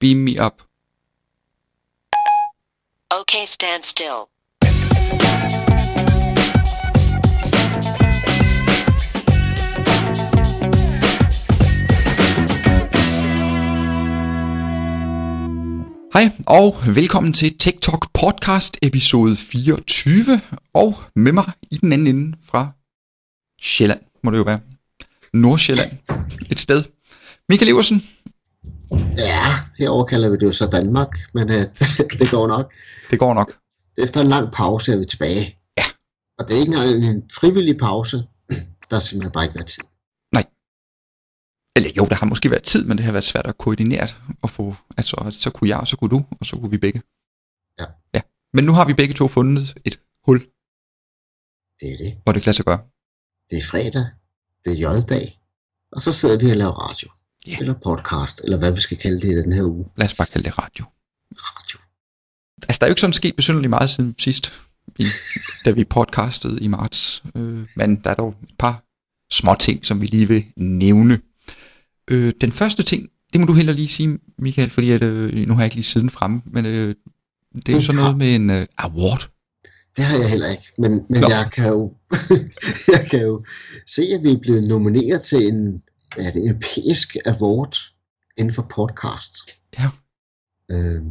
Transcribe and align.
Beam 0.00 0.24
me 0.24 0.36
up. 0.46 0.62
Okay, 3.10 3.44
stand 3.46 3.82
still. 3.82 4.20
Hej 16.12 16.30
og 16.46 16.76
velkommen 16.94 17.32
til 17.32 17.58
TikTok 17.58 18.06
podcast 18.14 18.78
episode 18.82 19.36
24 19.36 20.40
og 20.72 20.94
med 21.16 21.32
mig 21.32 21.52
i 21.70 21.76
den 21.76 21.92
anden 21.92 22.06
ende 22.06 22.36
fra 22.42 22.68
Sjælland, 23.62 24.00
må 24.24 24.30
det 24.30 24.38
jo 24.38 24.42
være. 24.42 24.60
Nordsjælland, 25.32 25.90
et 26.50 26.60
sted. 26.60 26.84
Michael 27.48 27.68
Iversen, 27.68 28.02
Ja, 29.16 29.54
herover 29.78 30.04
kalder 30.04 30.28
vi 30.28 30.36
det 30.36 30.46
jo 30.46 30.52
så 30.52 30.66
Danmark, 30.66 31.08
men 31.34 31.50
øh, 31.50 31.56
det 32.20 32.30
går 32.30 32.46
nok. 32.46 32.72
det 33.10 33.18
går 33.18 33.34
nok. 33.34 33.56
Efter 33.96 34.20
en 34.20 34.26
lang 34.28 34.52
pause 34.52 34.92
er 34.92 34.96
vi 34.96 35.04
tilbage. 35.04 35.58
Ja. 35.78 35.82
Og 36.38 36.48
det 36.48 36.56
er 36.56 36.60
ikke 36.60 36.72
engang 36.74 37.04
en 37.04 37.30
frivillig 37.34 37.78
pause. 37.78 38.16
Der 38.90 38.96
har 38.96 38.98
simpelthen 38.98 39.32
bare 39.32 39.44
ikke 39.44 39.54
været 39.54 39.66
tid. 39.66 39.84
Eller 41.76 41.90
jo, 41.96 42.06
der 42.06 42.14
har 42.14 42.26
måske 42.26 42.50
været 42.50 42.62
tid, 42.62 42.84
men 42.84 42.96
det 42.96 43.04
har 43.04 43.12
været 43.12 43.24
svært 43.24 43.46
at 43.46 43.58
koordinere 43.58 44.06
at 44.42 44.50
få, 44.50 44.74
altså 44.98 45.28
så 45.30 45.50
kunne 45.50 45.68
jeg, 45.68 45.78
og 45.80 45.88
så 45.88 45.96
kunne 45.96 46.10
du, 46.10 46.24
og 46.40 46.46
så 46.46 46.56
kunne 46.56 46.70
vi 46.70 46.78
begge. 46.78 47.02
Ja. 47.80 47.84
ja. 48.14 48.20
Men 48.52 48.64
nu 48.64 48.72
har 48.72 48.86
vi 48.86 48.94
begge 48.94 49.14
to 49.14 49.28
fundet 49.28 49.74
et 49.84 50.00
hul, 50.26 50.38
Det 51.80 51.92
er 51.92 51.96
det. 51.96 52.20
hvor 52.24 52.32
det 52.32 52.42
kan 52.42 52.46
lade 52.50 52.56
sig 52.56 52.64
gøre. 52.64 52.80
Det 53.50 53.58
er 53.58 53.62
fredag. 53.62 54.06
Det 54.64 54.72
er 54.72 54.76
J-dag. 54.90 55.40
Og 55.92 56.02
så 56.02 56.12
sidder 56.12 56.38
vi 56.38 56.50
og 56.50 56.56
laver 56.56 56.72
radio. 56.72 57.08
Ja. 57.46 57.56
Eller 57.60 57.74
podcast, 57.74 58.40
eller 58.44 58.58
hvad 58.58 58.72
vi 58.72 58.80
skal 58.80 58.96
kalde 58.96 59.20
det 59.20 59.32
i 59.32 59.36
den 59.36 59.52
her 59.52 59.64
uge. 59.64 59.86
Lad 59.96 60.06
os 60.06 60.14
bare 60.14 60.28
kalde 60.32 60.48
det 60.48 60.58
radio. 60.58 60.84
Radio. 61.36 61.78
Altså, 62.62 62.78
der 62.80 62.86
er 62.86 62.88
jo 62.88 62.92
ikke 62.92 63.00
sådan 63.00 63.12
sket 63.12 63.36
besynderligt 63.36 63.70
meget 63.70 63.90
siden 63.90 64.14
sidst, 64.18 64.52
i, 64.98 65.06
da 65.64 65.70
vi 65.70 65.84
podcastede 65.84 66.60
i 66.60 66.68
marts. 66.68 67.22
Øh, 67.36 67.66
men 67.76 67.96
der 67.96 68.10
er 68.10 68.14
dog 68.14 68.34
et 68.42 68.54
par 68.58 68.84
små 69.30 69.54
ting, 69.60 69.86
som 69.86 70.00
vi 70.00 70.06
lige 70.06 70.28
vil 70.28 70.44
nævne. 70.56 71.18
Øh, 72.10 72.32
den 72.40 72.52
første 72.52 72.82
ting, 72.82 73.08
det 73.32 73.40
må 73.40 73.46
du 73.46 73.52
heller 73.52 73.72
lige 73.72 73.88
sige, 73.88 74.18
Michael, 74.38 74.70
fordi 74.70 74.90
at, 74.90 75.02
øh, 75.02 75.48
nu 75.48 75.54
har 75.54 75.60
jeg 75.60 75.66
ikke 75.66 75.76
lige 75.76 75.84
siden 75.84 76.10
fremme, 76.10 76.42
men 76.46 76.66
øh, 76.66 76.94
det 77.56 77.68
er 77.68 77.72
jo 77.72 77.80
sådan 77.80 78.00
noget 78.00 78.18
med 78.18 78.34
en 78.34 78.50
øh, 78.50 78.66
award. 78.78 79.30
Det 79.96 80.04
har 80.04 80.16
jeg 80.18 80.28
heller 80.30 80.50
ikke, 80.50 80.72
men, 80.78 80.92
men 81.10 81.20
Nå. 81.20 81.28
jeg, 81.28 81.50
kan 81.52 81.68
jo, 81.68 81.92
jeg 82.94 83.06
kan 83.10 83.20
jo 83.20 83.44
se, 83.86 84.02
at 84.02 84.22
vi 84.22 84.32
er 84.32 84.38
blevet 84.42 84.64
nomineret 84.64 85.22
til 85.22 85.46
en, 85.46 85.82
er 86.16 86.30
det, 86.30 86.48
europæisk 86.48 87.16
award 87.26 87.76
inden 88.36 88.54
for 88.54 88.62
podcast. 88.62 89.34
Ja. 89.78 89.88
Øh, 90.72 91.02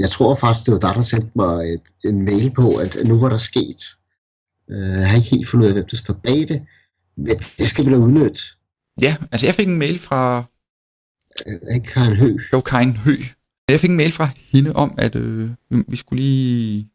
jeg, 0.00 0.10
tror 0.10 0.34
faktisk, 0.34 0.66
det 0.66 0.72
var 0.72 0.78
dig, 0.78 0.94
der 0.94 1.00
sendte 1.00 1.30
mig 1.36 1.74
et, 1.74 1.82
en 2.04 2.22
mail 2.22 2.50
på, 2.50 2.76
at 2.76 2.96
nu 3.06 3.18
var 3.18 3.28
der 3.28 3.38
sket. 3.38 3.82
Øh, 4.70 4.88
jeg 4.88 5.08
har 5.08 5.16
ikke 5.16 5.30
helt 5.30 5.48
fundet 5.48 5.64
ud 5.64 5.68
af, 5.68 5.74
hvem 5.74 5.86
der 5.90 5.96
står 5.96 6.14
bag 6.14 6.48
det, 6.48 6.62
men 7.16 7.36
det 7.58 7.66
skal 7.66 7.86
vi 7.86 7.90
da 7.90 7.96
udnytte. 7.96 8.40
Ja, 9.00 9.16
altså 9.32 9.46
jeg 9.46 9.54
fik 9.54 9.68
en 9.68 9.78
mail 9.78 9.98
fra 9.98 10.44
Øh, 11.46 11.74
Ikke 11.74 11.86
Karen 11.86 12.16
Høgh. 12.16 12.42
Jo 12.52 12.60
Karin 12.60 12.96
Hø. 12.96 13.16
Jeg 13.68 13.80
fik 13.80 13.90
en 13.90 13.96
mail 13.96 14.12
fra 14.12 14.28
hende 14.52 14.72
om, 14.72 14.94
at 14.98 15.16
øh, 15.16 15.50
vi 15.88 15.96
skulle 15.96 16.22
lige... 16.22 16.90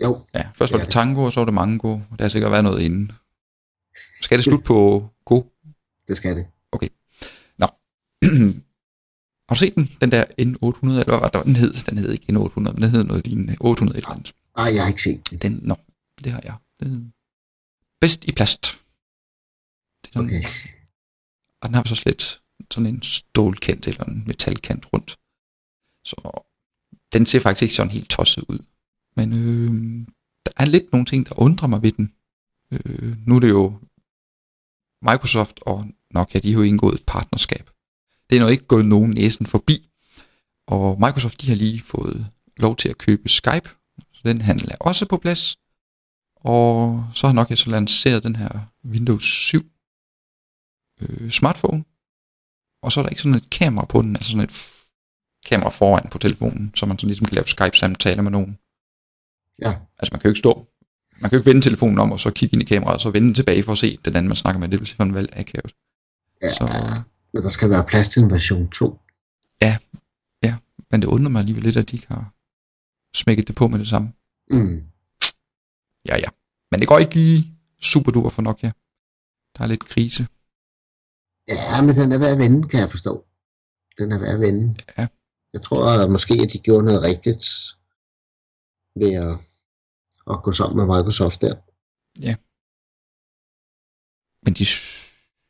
Jo, 0.01 0.25
Ja, 0.33 0.49
først 0.55 0.71
var 0.71 0.77
Det 0.77 0.89
Tango, 0.89 1.23
og 1.23 1.33
så 1.33 1.39
var 1.39 1.45
det 1.45 1.53
Mango. 1.53 1.99
Der 2.17 2.23
har 2.23 2.29
sikkert 2.29 2.51
været 2.51 2.63
noget 2.63 2.81
inden. 2.81 3.11
Skal 4.21 4.37
det 4.37 4.45
slutte 4.45 4.67
på 4.67 5.09
Go? 5.25 5.41
det 6.07 6.17
skal 6.17 6.35
det. 6.35 6.45
har 9.49 9.55
du 9.55 9.59
set 9.59 9.75
den? 9.75 9.91
Den 10.01 10.11
der 10.11 10.23
N800, 10.23 10.85
eller 10.85 11.03
hvad 11.03 11.19
var 11.19 11.29
det, 11.29 11.45
den 11.45 11.55
hed? 11.55 11.73
Den 11.73 11.97
hed 11.97 12.11
ikke 12.11 12.25
N800, 12.33 12.59
men 12.59 12.75
den 12.75 12.83
hed 12.83 13.03
noget 13.03 13.27
lignende. 13.27 13.55
800 13.59 13.97
et 13.97 14.01
eller 14.01 14.11
andet. 14.11 14.33
Nej, 14.57 14.75
jeg 14.75 14.83
har 14.83 14.87
ikke 14.87 15.03
set 15.03 15.29
den. 15.29 15.37
Den, 15.37 15.59
nå, 15.63 15.75
det 16.23 16.31
har 16.31 16.41
jeg. 16.43 16.55
Den, 16.79 17.13
bedst 18.01 18.25
i 18.25 18.31
plast. 18.31 18.81
Det 20.05 20.15
er 20.15 20.19
den, 20.19 20.29
Okay. 20.29 20.43
Og 21.61 21.69
den 21.69 21.75
har 21.75 21.83
så 21.87 21.95
slet 21.95 22.41
sådan 22.71 22.87
en 22.87 23.01
stålkant 23.01 23.87
eller 23.87 24.03
en 24.03 24.23
metalkant 24.27 24.93
rundt. 24.93 25.17
Så 26.05 26.45
den 27.13 27.25
ser 27.25 27.39
faktisk 27.39 27.61
ikke 27.61 27.75
sådan 27.75 27.91
helt 27.91 28.09
tosset 28.09 28.43
ud. 28.49 28.59
Men 29.15 29.33
øh, 29.33 30.07
der 30.45 30.51
er 30.57 30.65
lidt 30.65 30.91
nogle 30.91 31.05
ting, 31.05 31.29
der 31.29 31.39
undrer 31.39 31.67
mig 31.67 31.83
ved 31.83 31.91
den. 31.91 32.13
Øh, 32.71 33.27
nu 33.27 33.35
er 33.35 33.39
det 33.39 33.49
jo 33.49 33.79
Microsoft 35.01 35.59
og 35.61 35.85
Nokia, 36.11 36.39
de 36.39 36.51
har 36.51 36.59
jo 36.59 36.63
indgået 36.63 36.95
et 36.95 37.05
partnerskab. 37.07 37.69
Det 38.29 38.35
er 38.35 38.39
nok 38.39 38.51
ikke 38.51 38.65
gået 38.65 38.85
nogen 38.85 39.11
næsen 39.11 39.45
forbi. 39.45 39.89
Og 40.67 40.99
Microsoft, 40.99 41.41
de 41.41 41.47
har 41.47 41.55
lige 41.55 41.81
fået 41.81 42.27
lov 42.57 42.75
til 42.75 42.89
at 42.89 42.97
købe 42.97 43.29
Skype. 43.29 43.69
Så 44.13 44.21
den 44.25 44.41
handel 44.41 44.71
er 44.71 44.77
også 44.79 45.05
på 45.05 45.17
plads. 45.17 45.57
Og 46.35 47.05
så 47.13 47.27
har 47.27 47.33
Nokia 47.33 47.55
så 47.55 47.69
lanceret 47.69 48.23
den 48.23 48.35
her 48.35 48.59
Windows 48.85 49.23
7 49.23 49.71
øh, 51.01 51.31
smartphone. 51.31 51.83
Og 52.83 52.91
så 52.91 52.99
er 52.99 53.03
der 53.03 53.09
ikke 53.09 53.21
sådan 53.21 53.35
et 53.37 53.49
kamera 53.49 53.85
på 53.85 54.01
den, 54.01 54.15
altså 54.15 54.31
sådan 54.31 54.43
et 54.43 54.71
kamera 55.45 55.69
foran 55.69 56.09
på 56.11 56.17
telefonen, 56.17 56.71
så 56.75 56.85
man 56.85 56.97
sådan 56.97 57.07
ligesom 57.07 57.25
kan 57.25 57.35
lave 57.35 57.47
Skype-samtaler 57.47 58.21
med 58.21 58.31
nogen. 58.31 58.57
Ja, 59.61 59.71
Altså 59.99 60.09
man 60.13 60.19
kan 60.19 60.27
jo 60.27 60.31
ikke 60.31 60.39
stå, 60.39 60.67
man 61.21 61.29
kan 61.29 61.31
jo 61.31 61.39
ikke 61.41 61.49
vende 61.49 61.61
telefonen 61.61 61.99
om, 61.99 62.11
og 62.11 62.19
så 62.19 62.31
kigge 62.31 62.53
ind 62.53 62.61
i 62.61 62.65
kameraet, 62.65 62.95
og 62.95 63.01
så 63.01 63.09
vende 63.09 63.33
tilbage 63.33 63.63
for 63.63 63.71
at 63.71 63.77
se 63.77 63.97
den 64.05 64.15
anden, 64.15 64.27
man 64.27 64.35
snakker 64.35 64.59
med. 64.59 64.69
Det 64.69 64.79
vil 64.79 64.87
simpelthen 64.87 65.15
være 65.15 65.39
akavet. 65.39 65.73
ja 66.41 66.53
Så- 66.53 67.03
men 67.33 67.43
der 67.43 67.49
skal 67.49 67.69
være 67.69 67.83
plads 67.87 68.09
til 68.09 68.23
en 68.23 68.31
version 68.31 68.69
2. 68.69 68.99
Men 70.91 71.01
det 71.01 71.07
undrer 71.07 71.29
mig 71.31 71.39
alligevel 71.39 71.63
lidt, 71.63 71.77
at 71.77 71.89
de 71.91 71.95
ikke 71.95 72.07
har 72.07 72.33
smækket 73.17 73.47
det 73.47 73.55
på 73.55 73.67
med 73.67 73.79
det 73.79 73.87
samme. 73.87 74.13
Mm. 74.51 74.83
Ja, 76.05 76.17
ja. 76.17 76.27
Men 76.71 76.79
det 76.79 76.87
går 76.87 76.99
ikke 76.99 77.15
lige 77.15 77.57
super 77.81 78.11
duper 78.11 78.29
for 78.29 78.41
Nokia. 78.41 78.71
Der 79.57 79.63
er 79.63 79.67
lidt 79.67 79.85
krise. 79.85 80.27
Ja, 81.47 81.81
men 81.81 81.95
den 81.95 82.11
er 82.11 82.17
ved 82.17 82.27
at 82.27 82.39
vende, 82.39 82.67
kan 82.69 82.79
jeg 82.79 82.89
forstå. 82.89 83.25
Den 83.97 84.11
er 84.11 84.19
ved 84.19 84.27
at 84.27 84.39
vende. 84.39 84.75
Ja. 84.97 85.07
Jeg 85.53 85.61
tror 85.61 85.91
at 85.91 86.11
måske, 86.11 86.33
at 86.33 86.53
de 86.53 86.59
gjorde 86.59 86.85
noget 86.85 87.01
rigtigt 87.01 87.45
ved 88.95 89.13
at, 89.13 89.33
at 90.31 90.43
gå 90.43 90.51
sammen 90.51 90.77
med 90.77 90.97
Microsoft 90.97 91.41
der. 91.41 91.55
Men 94.45 94.53
de, 94.53 94.65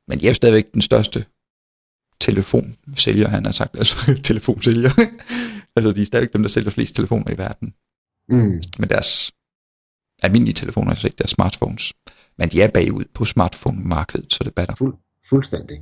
men 0.07 0.19
de 0.19 0.25
er 0.25 0.29
jo 0.29 0.35
stadigvæk 0.35 0.73
den 0.73 0.81
største 0.81 1.25
telefonsælger, 2.21 3.27
han 3.27 3.45
har 3.45 3.51
sagt. 3.51 3.75
Altså 3.77 3.95
telefonsælger. 4.29 4.89
altså 5.75 5.91
de 5.91 6.01
er 6.01 6.05
stadigvæk 6.05 6.33
dem, 6.33 6.41
der 6.41 6.49
sælger 6.49 6.71
flest 6.71 6.95
telefoner 6.95 7.31
i 7.31 7.37
verden. 7.37 7.73
Mm. 8.29 8.61
Med 8.79 8.87
deres 8.87 9.31
almindelige 10.23 10.53
telefoner, 10.53 10.89
altså 10.91 11.07
ikke 11.07 11.17
deres 11.17 11.29
smartphones. 11.29 11.93
Men 12.37 12.49
de 12.49 12.61
er 12.61 12.71
bagud 12.71 13.05
på 13.13 13.25
smartphone-markedet, 13.25 14.33
så 14.33 14.43
det 14.43 14.55
batter. 14.55 14.75
Fuld, 14.75 14.95
fuldstændig. 15.29 15.77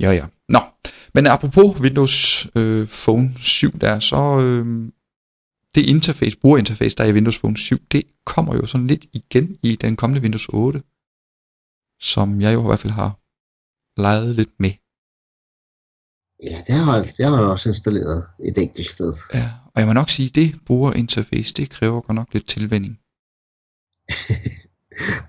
Ja, 0.00 0.10
ja. 0.10 0.26
Nå, 0.48 0.60
men 1.14 1.26
apropos 1.26 1.80
Windows 1.80 2.46
øh, 2.56 2.88
Phone 2.88 3.34
7 3.38 3.78
der, 3.78 4.00
så 4.00 4.40
øh, 4.44 4.92
det 5.74 5.88
interface, 5.88 6.36
brugerinterface, 6.38 6.96
der 6.96 7.04
er 7.04 7.08
i 7.08 7.12
Windows 7.12 7.38
Phone 7.38 7.56
7, 7.56 7.76
det 7.92 8.04
kommer 8.26 8.54
jo 8.54 8.66
sådan 8.66 8.86
lidt 8.86 9.06
igen 9.12 9.58
i 9.62 9.76
den 9.76 9.96
kommende 9.96 10.22
Windows 10.22 10.48
8, 10.48 10.82
som 12.00 12.40
jeg 12.40 12.54
jo 12.54 12.62
i 12.62 12.66
hvert 12.66 12.78
fald 12.80 12.92
har 12.92 13.12
leget 14.00 14.36
lidt 14.36 14.54
med. 14.58 14.72
Ja, 16.42 16.56
det 16.66 16.74
har, 16.84 17.02
det 17.16 17.26
har 17.26 17.36
jeg 17.40 17.50
også 17.50 17.68
installeret 17.68 18.26
et 18.48 18.58
enkelt 18.58 18.90
sted. 18.90 19.14
Ja, 19.34 19.50
og 19.74 19.80
jeg 19.80 19.86
må 19.86 19.92
nok 19.92 20.10
sige, 20.10 20.28
det 20.28 20.64
brugerinterface, 20.66 21.54
det 21.54 21.70
kræver 21.70 22.00
godt 22.00 22.14
nok 22.14 22.32
lidt 22.32 22.48
tilvænding. 22.48 22.94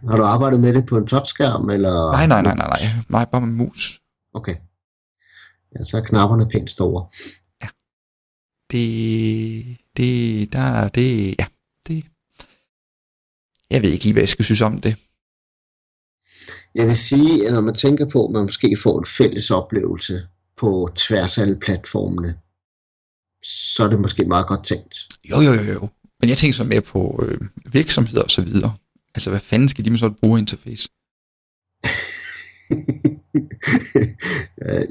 Har 0.09 0.17
du 0.17 0.23
arbejdet 0.23 0.59
med 0.59 0.73
det 0.73 0.85
på 0.85 0.97
en 0.97 1.07
touchskærm, 1.07 1.69
eller? 1.69 2.11
Nej, 2.11 2.27
nej, 2.27 2.41
nej, 2.41 2.55
nej, 2.55 2.67
nej, 2.67 3.03
nej, 3.09 3.25
bare 3.25 3.41
med 3.41 3.53
mus. 3.65 4.01
Okay. 4.33 4.55
Ja, 5.79 5.83
så 5.83 5.97
er 5.97 6.01
knapperne 6.01 6.47
pænt 6.49 6.69
store. 6.69 7.07
Det, 8.71 9.77
det, 9.97 10.53
der 10.53 10.59
er 10.59 10.89
det, 10.89 11.35
ja, 11.39 11.45
det, 11.87 12.05
jeg 13.69 13.81
ved 13.81 13.89
ikke 13.89 14.03
lige, 14.03 14.13
hvad 14.13 14.21
jeg 14.21 14.29
skal 14.29 14.45
synes 14.45 14.61
om 14.61 14.81
det. 14.81 14.95
Jeg 16.75 16.87
vil 16.87 16.97
sige, 16.97 17.47
at 17.47 17.53
når 17.53 17.61
man 17.61 17.73
tænker 17.75 18.09
på, 18.09 18.25
at 18.25 18.31
man 18.31 18.41
måske 18.41 18.77
får 18.83 18.99
en 18.99 19.05
fælles 19.05 19.51
oplevelse 19.51 20.27
på 20.57 20.89
tværs 20.95 21.37
af 21.37 21.41
alle 21.41 21.59
platformene, 21.59 22.39
så 23.43 23.83
er 23.83 23.89
det 23.89 23.99
måske 23.99 24.25
meget 24.25 24.47
godt 24.47 24.65
tænkt. 24.65 24.95
Jo, 25.31 25.37
jo, 25.41 25.51
jo, 25.51 25.73
jo. 25.73 25.89
Men 26.19 26.29
jeg 26.29 26.37
tænker 26.37 26.53
så 26.53 26.63
mere 26.63 26.81
på 26.81 27.25
øh, 27.27 27.47
virksomheder 27.73 28.23
og 28.23 28.31
så 28.31 28.41
videre. 28.41 28.73
Altså, 29.15 29.29
hvad 29.29 29.39
fanden 29.39 29.69
skal 29.69 29.85
de 29.85 29.89
med 29.89 29.99
sådan 29.99 30.13
et 30.13 30.19
brugerinterface? 30.19 30.89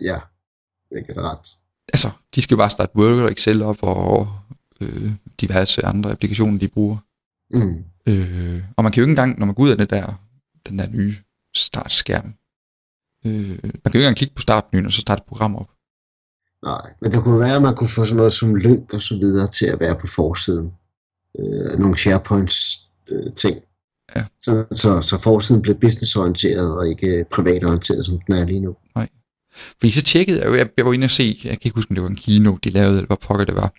Ja, 0.02 0.18
det 0.90 1.06
kan 1.06 1.14
du 1.14 1.20
ret. 1.20 1.48
Altså, 1.92 2.10
de 2.34 2.42
skal 2.42 2.54
jo 2.54 2.58
bare 2.58 2.70
starte 2.70 2.96
Word 2.96 3.20
og 3.20 3.32
Excel 3.32 3.62
op 3.62 3.78
og 3.82 4.28
øh, 4.80 5.10
diverse 5.40 5.84
andre 5.84 6.10
applikationer, 6.10 6.58
de 6.58 6.68
bruger. 6.68 6.96
Mm. 7.50 7.84
Øh, 8.08 8.62
og 8.76 8.82
man 8.82 8.92
kan 8.92 9.00
jo 9.00 9.04
ikke 9.04 9.10
engang, 9.10 9.38
når 9.38 9.46
man 9.46 9.54
går 9.54 9.62
ud 9.62 9.70
af 9.70 9.76
det 9.76 9.90
der, 9.90 10.22
den 10.68 10.78
der 10.78 10.88
nye 10.88 11.16
startskærm, 11.56 12.34
øh, 13.26 13.48
man 13.62 13.70
kan 13.72 13.92
jo 13.94 13.98
ikke 13.98 13.98
engang 13.98 14.16
klikke 14.16 14.34
på 14.34 14.42
startmenuen 14.42 14.86
og 14.86 14.92
så 14.92 15.00
starte 15.00 15.20
et 15.20 15.26
program 15.26 15.56
op. 15.56 15.70
Nej, 16.64 16.94
men 17.00 17.12
det 17.12 17.22
kunne 17.22 17.40
være, 17.40 17.56
at 17.56 17.62
man 17.62 17.74
kunne 17.74 17.88
få 17.88 18.04
sådan 18.04 18.16
noget 18.16 18.32
som 18.32 18.54
link 18.54 18.92
og 18.92 19.00
så 19.00 19.16
videre 19.16 19.46
til 19.46 19.66
at 19.66 19.80
være 19.80 19.96
på 19.96 20.06
forsiden. 20.06 20.72
Øh, 21.38 21.78
nogle 21.78 21.96
SharePoints 21.96 22.88
øh, 23.08 23.34
ting. 23.36 23.62
Ja. 24.16 24.24
Så, 24.40 24.64
så, 24.72 25.00
så 25.00 25.18
forsiden 25.18 25.62
bliver 25.62 25.78
businessorienteret 25.78 26.76
og 26.76 26.88
ikke 26.88 27.24
privatorienteret, 27.30 28.06
som 28.06 28.20
den 28.20 28.34
er 28.34 28.44
lige 28.44 28.60
nu. 28.60 28.76
Fordi 29.80 29.90
så 29.90 30.02
tjekkede 30.02 30.42
jeg 30.42 30.70
jeg, 30.76 30.86
var 30.86 30.92
inde 30.92 31.04
og 31.04 31.10
se, 31.10 31.40
jeg 31.44 31.50
kan 31.50 31.60
ikke 31.64 31.74
huske, 31.74 31.90
om 31.90 31.94
det 31.94 32.02
var 32.02 32.08
en 32.08 32.16
keynote, 32.16 32.70
de 32.70 32.74
lavede, 32.74 32.96
eller 32.96 33.06
hvad 33.06 33.16
pokker 33.16 33.44
det 33.44 33.54
var. 33.54 33.74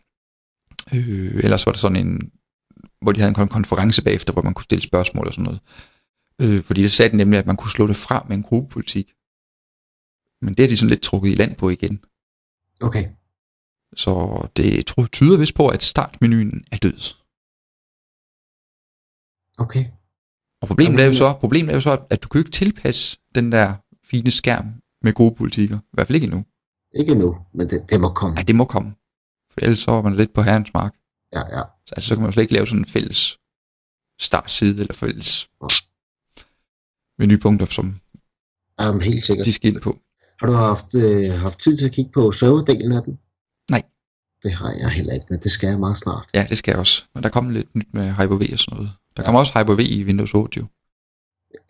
Øh, 0.94 1.44
ellers 1.44 1.66
var 1.66 1.72
det 1.72 1.82
sådan 1.82 2.08
en, 2.08 2.32
hvor 3.02 3.12
de 3.12 3.20
havde 3.20 3.30
en 3.30 3.36
kon- 3.36 3.48
konference 3.48 4.04
bagefter, 4.04 4.34
hvor 4.34 4.42
man 4.42 4.54
kunne 4.54 4.64
stille 4.64 4.82
spørgsmål 4.82 5.28
og 5.28 5.34
sådan 5.34 5.44
noget. 5.44 5.60
Øh, 6.42 6.64
fordi 6.64 6.82
det 6.82 6.92
sagde 6.92 7.12
de 7.12 7.18
nemlig, 7.18 7.40
at 7.40 7.46
man 7.46 7.56
kunne 7.56 7.72
slå 7.72 7.88
det 7.88 7.96
fra 7.96 8.26
med 8.30 8.38
en 8.38 8.44
gruppepolitik. 8.44 9.14
Men 10.42 10.54
det 10.54 10.64
er 10.64 10.68
de 10.68 10.78
sådan 10.78 10.90
lidt 10.90 11.02
trukket 11.02 11.32
i 11.32 11.36
land 11.36 11.56
på 11.56 11.70
igen. 11.70 12.04
Okay. 12.82 13.10
Så 13.96 14.48
det 14.56 14.86
tyder 15.12 15.38
vist 15.38 15.56
på, 15.56 15.68
at 15.68 15.84
startmenuen 15.84 16.66
er 16.72 16.78
død. 16.78 17.14
Okay. 19.58 19.86
Og 20.66 20.68
problemet 20.68 20.92
Jamen, 20.92 21.00
er 21.00 21.06
jo 21.08 21.14
så, 21.14 21.34
problemet 21.34 21.72
er 21.72 21.76
jo 21.76 21.82
så, 21.82 21.98
at 22.10 22.24
du 22.24 22.28
kan 22.28 22.40
jo 22.40 22.42
ikke 22.42 22.52
tilpasse 22.52 23.18
den 23.36 23.52
der 23.52 23.74
fine 24.04 24.32
skærm 24.32 24.66
med 25.02 25.14
gode 25.14 25.36
politikker. 25.36 25.78
I 25.78 25.94
hvert 25.94 26.08
fald 26.08 26.16
ikke 26.16 26.26
endnu. 26.26 26.46
Ikke 26.96 27.16
nu, 27.16 27.38
men 27.54 27.70
det, 27.70 27.90
det 27.90 28.02
må 28.02 28.10
komme. 28.10 28.36
Nej, 28.36 28.44
det 28.44 28.56
må 28.56 28.66
komme. 28.66 28.90
For 29.52 29.60
ellers 29.62 29.80
så 29.80 29.92
er 29.92 30.02
man 30.02 30.16
lidt 30.16 30.34
på 30.34 30.42
herrens 30.42 30.74
mark. 30.74 30.94
Ja, 31.34 31.40
ja. 31.58 31.64
Så, 31.88 31.94
altså, 31.98 32.08
så 32.08 32.16
kan 32.16 32.22
man 32.22 32.28
jo 32.28 32.32
slet 32.32 32.44
ikke 32.44 32.54
lave 32.54 32.68
sådan 32.68 32.80
en 32.80 32.86
fælles 32.86 33.40
startside 34.22 34.82
eller 34.82 34.94
fælles 34.94 35.50
menupunkter, 37.20 37.66
som 37.66 38.00
Um, 38.90 39.00
helt 39.00 39.26
sikkert. 39.26 39.46
de 39.46 39.54
skal 39.54 39.74
ind 39.74 39.82
på. 39.82 39.98
Har 40.40 40.48
du 40.48 40.54
haft, 40.54 40.96
øh, 40.96 41.32
haft 41.32 41.60
tid 41.60 41.78
til 41.78 41.86
at 41.86 41.92
kigge 41.92 42.12
på 42.12 42.32
serverdelen 42.32 42.92
af 42.92 43.04
den? 43.04 43.20
Nej. 43.72 43.84
Det 44.44 44.54
har 44.54 44.72
jeg 44.82 44.90
heller 44.90 45.14
ikke, 45.14 45.26
men 45.30 45.40
det 45.40 45.52
skal 45.52 45.68
jeg 45.68 45.80
meget 45.80 45.98
snart. 45.98 46.30
Ja, 46.34 46.46
det 46.50 46.58
skal 46.58 46.72
jeg 46.72 46.80
også. 46.80 47.04
Men 47.14 47.24
der 47.24 47.30
kommer 47.30 47.52
lidt 47.52 47.76
nyt 47.76 47.94
med 47.94 48.14
Hyper-V 48.14 48.54
og 48.54 48.60
sådan 48.60 48.78
noget. 48.78 48.92
Der 49.18 49.24
kommer 49.24 49.40
også 49.40 49.54
Hyper-V 49.56 49.80
i 49.80 50.04
Windows 50.04 50.34
8 50.34 50.60
jo. 50.60 50.66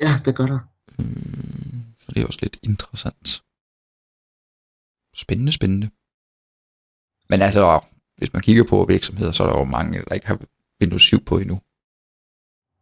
Ja, 0.01 0.19
det 0.25 0.35
gør 0.35 0.45
der. 0.45 0.59
Øh, 0.99 1.75
så 1.99 2.11
det 2.11 2.21
er 2.21 2.27
også 2.27 2.39
lidt 2.41 2.57
interessant. 2.63 3.43
Spændende, 5.15 5.51
spændende. 5.51 5.89
Men 7.29 7.41
altså, 7.41 7.79
hvis 8.17 8.33
man 8.33 8.41
kigger 8.41 8.63
på 8.63 8.85
virksomheder, 8.89 9.31
så 9.31 9.43
er 9.43 9.47
der 9.51 9.59
jo 9.59 9.65
mange, 9.65 10.03
der 10.07 10.15
ikke 10.15 10.27
har 10.27 10.39
Windows 10.81 11.01
7 11.01 11.25
på 11.25 11.37
endnu. 11.37 11.61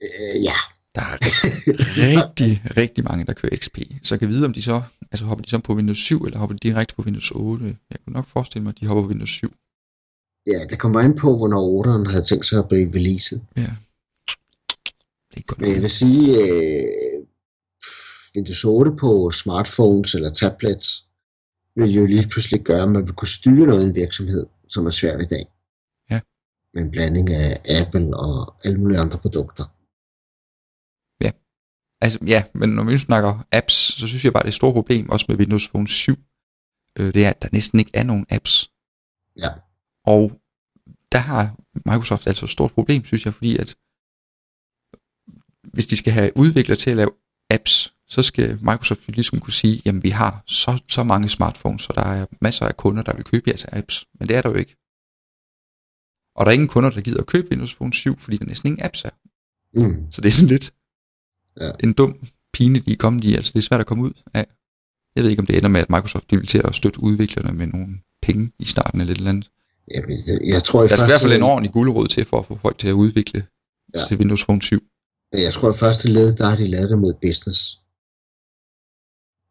Øh, 0.04 0.44
ja. 0.44 0.58
Der 0.96 1.02
er 1.02 1.14
rigtig, 1.14 1.74
rigtig, 2.12 2.52
rigtig 2.78 3.04
mange, 3.04 3.26
der 3.26 3.34
kører 3.34 3.58
XP. 3.58 3.78
Så 4.04 4.16
jeg 4.16 4.20
kan 4.20 4.30
vide, 4.30 4.46
om 4.46 4.54
de 4.54 4.62
så, 4.62 4.82
altså 5.12 5.26
hopper 5.26 5.44
de 5.44 5.50
så 5.50 5.60
på 5.60 5.74
Windows 5.76 5.98
7, 5.98 6.24
eller 6.24 6.40
hopper 6.40 6.56
de 6.56 6.68
direkte 6.68 6.96
på 6.96 7.02
Windows 7.02 7.32
8. 7.32 7.78
Jeg 7.90 8.00
kunne 8.04 8.14
nok 8.14 8.28
forestille 8.28 8.64
mig, 8.64 8.70
at 8.70 8.80
de 8.80 8.88
hopper 8.88 9.02
på 9.04 9.08
Windows 9.08 9.30
7. 9.30 9.54
Ja, 10.48 10.66
det 10.70 10.80
kommer 10.80 11.00
an 11.00 11.16
på, 11.16 11.38
hvornår 11.38 11.84
8'eren 11.84 12.10
havde 12.12 12.24
tænkt 12.24 12.46
sig 12.46 12.60
at 12.60 12.68
blive 12.68 12.90
releaset. 12.96 13.46
Ja. 13.58 13.72
Det 15.36 15.48
godt. 15.48 15.62
Jeg 15.62 15.82
vil 15.82 15.90
sige, 15.90 16.44
øh, 16.44 17.26
Windows 18.36 18.64
8 18.64 18.96
på 18.96 19.32
smartphones 19.32 20.16
eller 20.16 20.30
tablets 20.30 21.08
vil 21.76 21.92
jo 21.92 22.06
lige 22.06 22.28
pludselig 22.28 22.62
gøre, 22.62 22.84
at 22.84 22.90
man 22.90 23.06
vil 23.06 23.14
kunne 23.14 23.28
styre 23.28 23.68
noget 23.68 23.84
i 23.84 23.88
en 23.88 23.96
virksomhed, 23.96 24.46
som 24.68 24.86
er 24.86 24.90
svært 24.90 25.22
i 25.22 25.26
dag. 25.26 25.46
Ja. 26.12 26.20
Med 26.74 26.84
en 26.84 26.92
blanding 26.92 27.30
af 27.30 27.62
Apple 27.82 28.18
og 28.18 28.56
alle 28.64 28.80
mulige 28.80 29.00
andre 29.00 29.20
produkter. 29.20 29.66
Altså, 32.04 32.20
ja, 32.28 32.44
men 32.54 32.70
når 32.70 32.84
vi 32.84 32.98
snakker 32.98 33.46
apps, 33.52 33.74
så 33.74 34.08
synes 34.08 34.26
jeg 34.26 34.34
bare, 34.34 34.44
det 34.44 34.48
er 34.48 34.56
et 34.58 34.62
stort 34.62 34.74
problem, 34.74 35.10
også 35.10 35.26
med 35.30 35.38
Windows 35.38 35.68
Phone 35.70 35.88
7. 35.88 36.16
Øh, 37.00 37.14
det 37.14 37.26
er, 37.26 37.30
at 37.30 37.42
der 37.42 37.50
næsten 37.52 37.80
ikke 37.80 37.92
er 37.94 38.04
nogen 38.04 38.26
apps. 38.30 38.72
Ja. 39.38 39.50
Og 40.06 40.32
der 41.12 41.18
har 41.18 41.56
Microsoft 41.86 42.28
altså 42.28 42.46
et 42.46 42.52
stort 42.52 42.72
problem, 42.72 43.06
synes 43.06 43.26
jeg, 43.26 43.34
fordi 43.34 43.58
at 43.58 43.76
hvis 45.74 45.88
de 45.88 45.96
skal 45.96 46.14
have 46.14 46.32
udviklere 46.38 46.78
til 46.78 46.90
at 46.90 46.96
lave 46.98 47.12
apps, 47.50 47.94
så 48.08 48.24
skal 48.24 48.58
Microsoft 48.62 49.08
ligesom 49.08 49.40
kunne 49.40 49.54
sige, 49.54 49.82
jamen 49.86 50.04
vi 50.04 50.10
har 50.10 50.44
så, 50.48 50.84
så 50.90 51.04
mange 51.04 51.30
smartphones, 51.30 51.82
så 51.82 51.94
der 51.96 52.02
er 52.02 52.26
masser 52.42 52.66
af 52.66 52.78
kunder, 52.78 53.04
der 53.04 53.16
vil 53.16 53.24
købe 53.26 53.44
jeres 53.48 53.66
apps. 53.66 54.06
Men 54.20 54.28
det 54.30 54.36
er 54.36 54.42
der 54.42 54.50
jo 54.50 54.56
ikke. 54.56 54.76
Og 56.36 56.46
der 56.46 56.50
er 56.50 56.54
ingen 56.54 56.68
kunder, 56.68 56.90
der 56.90 57.02
gider 57.02 57.20
at 57.22 57.26
købe 57.28 57.48
Windows 57.52 57.76
Phone 57.76 57.94
7, 57.94 58.20
fordi 58.20 58.38
der 58.38 58.46
næsten 58.46 58.68
ingen 58.68 58.86
apps 58.86 59.06
er. 59.06 59.10
Mm. 59.80 60.12
Så 60.12 60.22
det 60.22 60.28
er 60.28 60.32
sådan 60.32 60.48
lidt 60.50 60.74
Ja. 61.62 61.72
en 61.84 61.94
dum 61.94 62.28
pine, 62.54 62.80
de 62.80 62.92
er 62.92 62.98
kommet 62.98 63.24
i. 63.24 63.36
Altså 63.36 63.52
det 63.54 63.60
er 63.60 63.64
svært 63.64 63.80
at 63.80 63.86
komme 63.86 64.04
ud 64.04 64.12
af. 64.34 64.46
Jeg 65.16 65.24
ved 65.24 65.30
ikke, 65.32 65.40
om 65.40 65.46
det 65.46 65.58
ender 65.58 65.70
med, 65.70 65.82
at 65.82 65.90
Microsoft 65.90 66.32
de 66.32 66.38
vil 66.38 66.48
til 66.48 66.62
at 66.66 66.76
støtte 66.76 67.00
udviklerne 67.04 67.58
med 67.58 67.68
nogle 67.68 68.00
penge 68.22 68.52
i 68.60 68.66
starten 68.66 69.02
eller 69.02 69.12
et 69.12 69.18
eller 69.18 69.30
andet. 69.30 69.50
Jamen, 69.96 70.18
jeg 70.54 70.64
tror 70.64 70.84
i 70.84 70.88
Der 70.88 70.96
skal 70.96 71.08
i 71.08 71.12
hvert 71.12 71.22
fald 71.22 71.34
en 71.34 71.44
ordentlig 71.44 71.72
guldråd 71.72 72.08
til 72.08 72.26
for 72.26 72.40
at 72.40 72.46
få 72.46 72.56
folk 72.56 72.78
til 72.78 72.88
at 72.88 72.94
udvikle. 72.94 73.46
Ja. 73.96 74.00
til 74.08 74.18
Windows 74.18 74.44
Phone 74.44 74.62
7. 74.62 74.84
jeg 75.34 75.54
tror 75.54 75.70
i 75.70 75.78
første 75.78 76.10
led, 76.10 76.36
der 76.36 76.46
har 76.50 76.56
de 76.56 76.68
lavet 76.68 76.90
det 76.90 77.00
mod 77.00 77.14
business. 77.14 77.60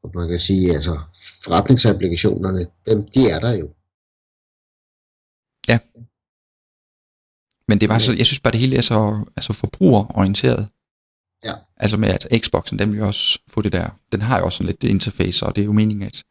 Og 0.02 0.10
man 0.14 0.28
kan 0.28 0.40
sige, 0.40 0.74
altså 0.74 1.00
forretningsapplikationerne, 1.44 2.66
dem, 2.86 3.08
de 3.14 3.28
er 3.28 3.38
der 3.38 3.52
jo. 3.62 3.68
Men 7.72 7.80
det 7.80 7.88
var 7.88 7.98
så, 7.98 8.12
jeg 8.12 8.26
synes 8.26 8.40
bare, 8.40 8.52
det 8.52 8.60
hele 8.60 8.76
er 8.76 8.80
så 8.80 9.24
altså 9.36 9.52
forbrugerorienteret. 9.52 10.68
Ja. 11.44 11.54
Altså 11.76 11.96
med, 11.96 12.08
at 12.08 12.26
Xboxen, 12.44 12.78
den 12.78 12.90
vil 12.90 12.98
jo 12.98 13.06
også 13.06 13.38
få 13.48 13.62
det 13.62 13.72
der. 13.72 13.90
Den 14.12 14.20
har 14.22 14.38
jo 14.38 14.44
også 14.44 14.56
sådan 14.56 14.66
lidt 14.66 14.82
det 14.82 14.88
interface, 14.88 15.46
og 15.46 15.56
det 15.56 15.62
er 15.62 15.66
jo 15.66 15.72
meningen, 15.72 16.06
at 16.06 16.24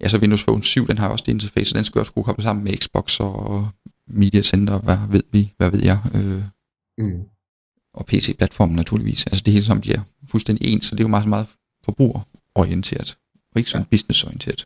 ja, 0.00 0.08
så 0.08 0.18
Windows 0.18 0.44
Phone 0.44 0.62
7, 0.62 0.86
den 0.86 0.98
har 0.98 1.08
også 1.08 1.24
det 1.26 1.32
interface, 1.32 1.72
og 1.72 1.76
den 1.76 1.84
skal 1.84 1.98
også 1.98 2.12
kunne 2.12 2.24
komme 2.24 2.42
sammen 2.42 2.64
med 2.64 2.76
Xbox 2.76 3.20
og 3.20 3.68
Media 4.06 4.42
Center, 4.42 4.78
hvad 4.78 4.98
ved 5.10 5.22
vi, 5.32 5.54
hvad 5.56 5.70
ved 5.70 5.82
jeg, 5.82 5.98
øh, 6.14 6.42
Mm. 6.98 7.24
Og 7.96 8.06
PC-platformen 8.06 8.76
naturligvis. 8.76 9.26
Altså 9.26 9.42
det 9.44 9.52
hele 9.52 9.64
som 9.64 9.80
bliver 9.80 10.00
fuldstændig 10.30 10.72
ens, 10.72 10.84
så 10.84 10.94
det 10.94 11.00
er 11.00 11.04
jo 11.04 11.08
meget, 11.08 11.28
meget 11.28 11.46
forbrugerorienteret, 11.84 13.18
og 13.52 13.58
ikke 13.58 13.70
sådan 13.70 13.84
ja. 13.84 13.88
businessorienteret. 13.90 14.64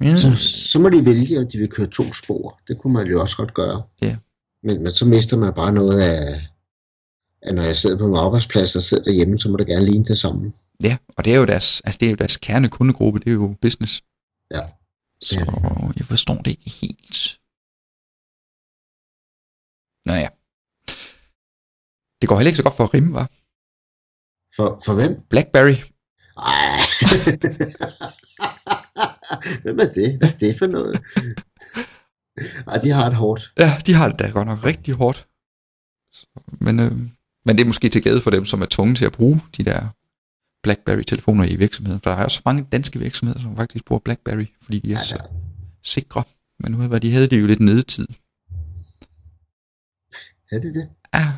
Ja. 0.00 0.16
Så, 0.16 0.36
så 0.36 0.78
må 0.78 0.88
de 0.88 1.06
vælge, 1.06 1.38
om 1.38 1.48
de 1.52 1.58
vil 1.58 1.68
køre 1.68 1.86
to 1.86 2.12
spor. 2.12 2.60
Det 2.68 2.78
kunne 2.78 2.92
man 2.92 3.06
jo 3.06 3.20
også 3.20 3.36
godt 3.36 3.54
gøre. 3.54 3.82
Ja. 4.02 4.16
Men, 4.62 4.82
men 4.82 4.92
så 4.92 5.04
mister 5.04 5.36
man 5.36 5.54
bare 5.54 5.72
noget 5.72 6.00
af, 6.00 6.46
af 7.42 7.54
når 7.54 7.62
jeg 7.62 7.76
sidder 7.76 7.98
på 7.98 8.06
min 8.06 8.16
arbejdsplads 8.16 8.76
og 8.76 8.82
sidder 8.82 9.04
derhjemme, 9.04 9.38
så 9.38 9.48
må 9.48 9.56
det 9.56 9.66
gerne 9.66 9.86
ligne 9.86 10.04
det 10.04 10.18
samme. 10.18 10.52
Ja, 10.82 10.96
og 11.16 11.24
det 11.24 11.34
er 11.34 11.38
jo 11.38 11.46
deres, 11.46 11.80
altså 11.80 11.98
det 11.98 12.06
er 12.06 12.10
jo 12.10 12.16
deres 12.16 12.36
kernekundegruppe, 12.36 13.20
det 13.20 13.28
er 13.28 13.32
jo 13.32 13.54
business. 13.60 14.02
Ja. 14.50 14.60
Så 15.22 15.40
er 15.40 15.92
jeg 15.96 16.06
forstår 16.06 16.34
det 16.34 16.50
ikke 16.50 16.70
helt. 16.70 17.38
Nå 20.06 20.12
ja. 20.12 20.28
Det 22.20 22.28
går 22.28 22.36
heller 22.36 22.48
ikke 22.48 22.56
så 22.56 22.62
godt 22.62 22.76
for 22.76 22.94
Rim, 22.94 23.14
var. 23.14 23.28
For, 24.56 24.80
for 24.84 24.94
hvem? 24.94 25.12
Blackberry. 25.30 25.76
Ej. 26.36 26.80
hvem 29.62 29.78
er 29.78 29.84
det? 29.84 30.18
Hvad 30.18 30.28
er 30.28 30.38
det 30.38 30.58
for 30.58 30.66
noget? 30.66 31.00
Ej, 32.66 32.78
de 32.78 32.90
har 32.90 33.06
et 33.06 33.14
hårdt. 33.14 33.52
Ja, 33.58 33.70
de 33.86 33.94
har 33.94 34.08
det 34.08 34.18
da 34.18 34.28
godt 34.28 34.48
nok 34.48 34.64
rigtig 34.64 34.94
hårdt. 34.94 35.26
Men, 36.60 36.80
øh, 36.80 36.92
men 37.44 37.56
det 37.56 37.60
er 37.60 37.66
måske 37.66 37.88
til 37.88 38.02
gade 38.02 38.20
for 38.20 38.30
dem, 38.30 38.46
som 38.46 38.62
er 38.62 38.66
tvunget 38.70 38.96
til 38.98 39.04
at 39.04 39.12
bruge 39.12 39.40
de 39.56 39.64
der 39.64 39.88
BlackBerry-telefoner 40.62 41.44
i 41.44 41.56
virksomheden. 41.56 42.00
For 42.00 42.10
der 42.10 42.16
er 42.16 42.24
også 42.24 42.42
mange 42.44 42.66
danske 42.72 42.98
virksomheder, 42.98 43.40
som 43.40 43.56
faktisk 43.56 43.84
bruger 43.84 44.00
BlackBerry, 44.00 44.46
fordi 44.62 44.78
de 44.78 44.92
er 44.92 44.96
Ja, 44.98 45.02
så 45.02 45.18
sikre. 45.82 46.22
Men 46.60 46.72
nu 46.72 46.78
hvad 46.78 47.00
de 47.00 47.12
havde 47.12 47.28
det 47.28 47.40
jo 47.40 47.46
lidt 47.46 47.60
nedetid. 47.60 48.06
Er 50.52 50.58
det 50.60 50.74
det? 50.74 50.88
Ah, 51.12 51.32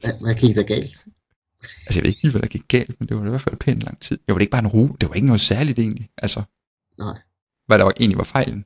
Hvad, 0.00 0.12
hvad 0.20 0.34
gik 0.34 0.54
der 0.56 0.62
galt? 0.62 1.04
altså 1.62 1.94
jeg 1.94 2.02
ved 2.02 2.08
ikke 2.10 2.22
lige, 2.22 2.30
hvad 2.30 2.40
der 2.42 2.48
gik 2.48 2.68
galt, 2.68 3.00
men 3.00 3.08
det 3.08 3.16
var 3.16 3.26
i 3.26 3.28
hvert 3.28 3.40
fald 3.40 3.56
pænt 3.56 3.82
lang 3.82 4.00
tid. 4.00 4.16
Jo, 4.18 4.22
det 4.28 4.34
var 4.34 4.40
ikke 4.40 4.50
bare 4.50 4.62
en 4.62 4.66
ro, 4.68 4.86
det 5.00 5.08
var 5.08 5.14
ikke 5.14 5.26
noget 5.26 5.40
særligt 5.40 5.78
egentlig. 5.78 6.10
Altså, 6.16 6.42
Nej. 6.98 7.18
hvad 7.66 7.78
der 7.78 7.84
var, 7.84 7.92
egentlig 8.00 8.18
var 8.18 8.24
fejlen. 8.24 8.64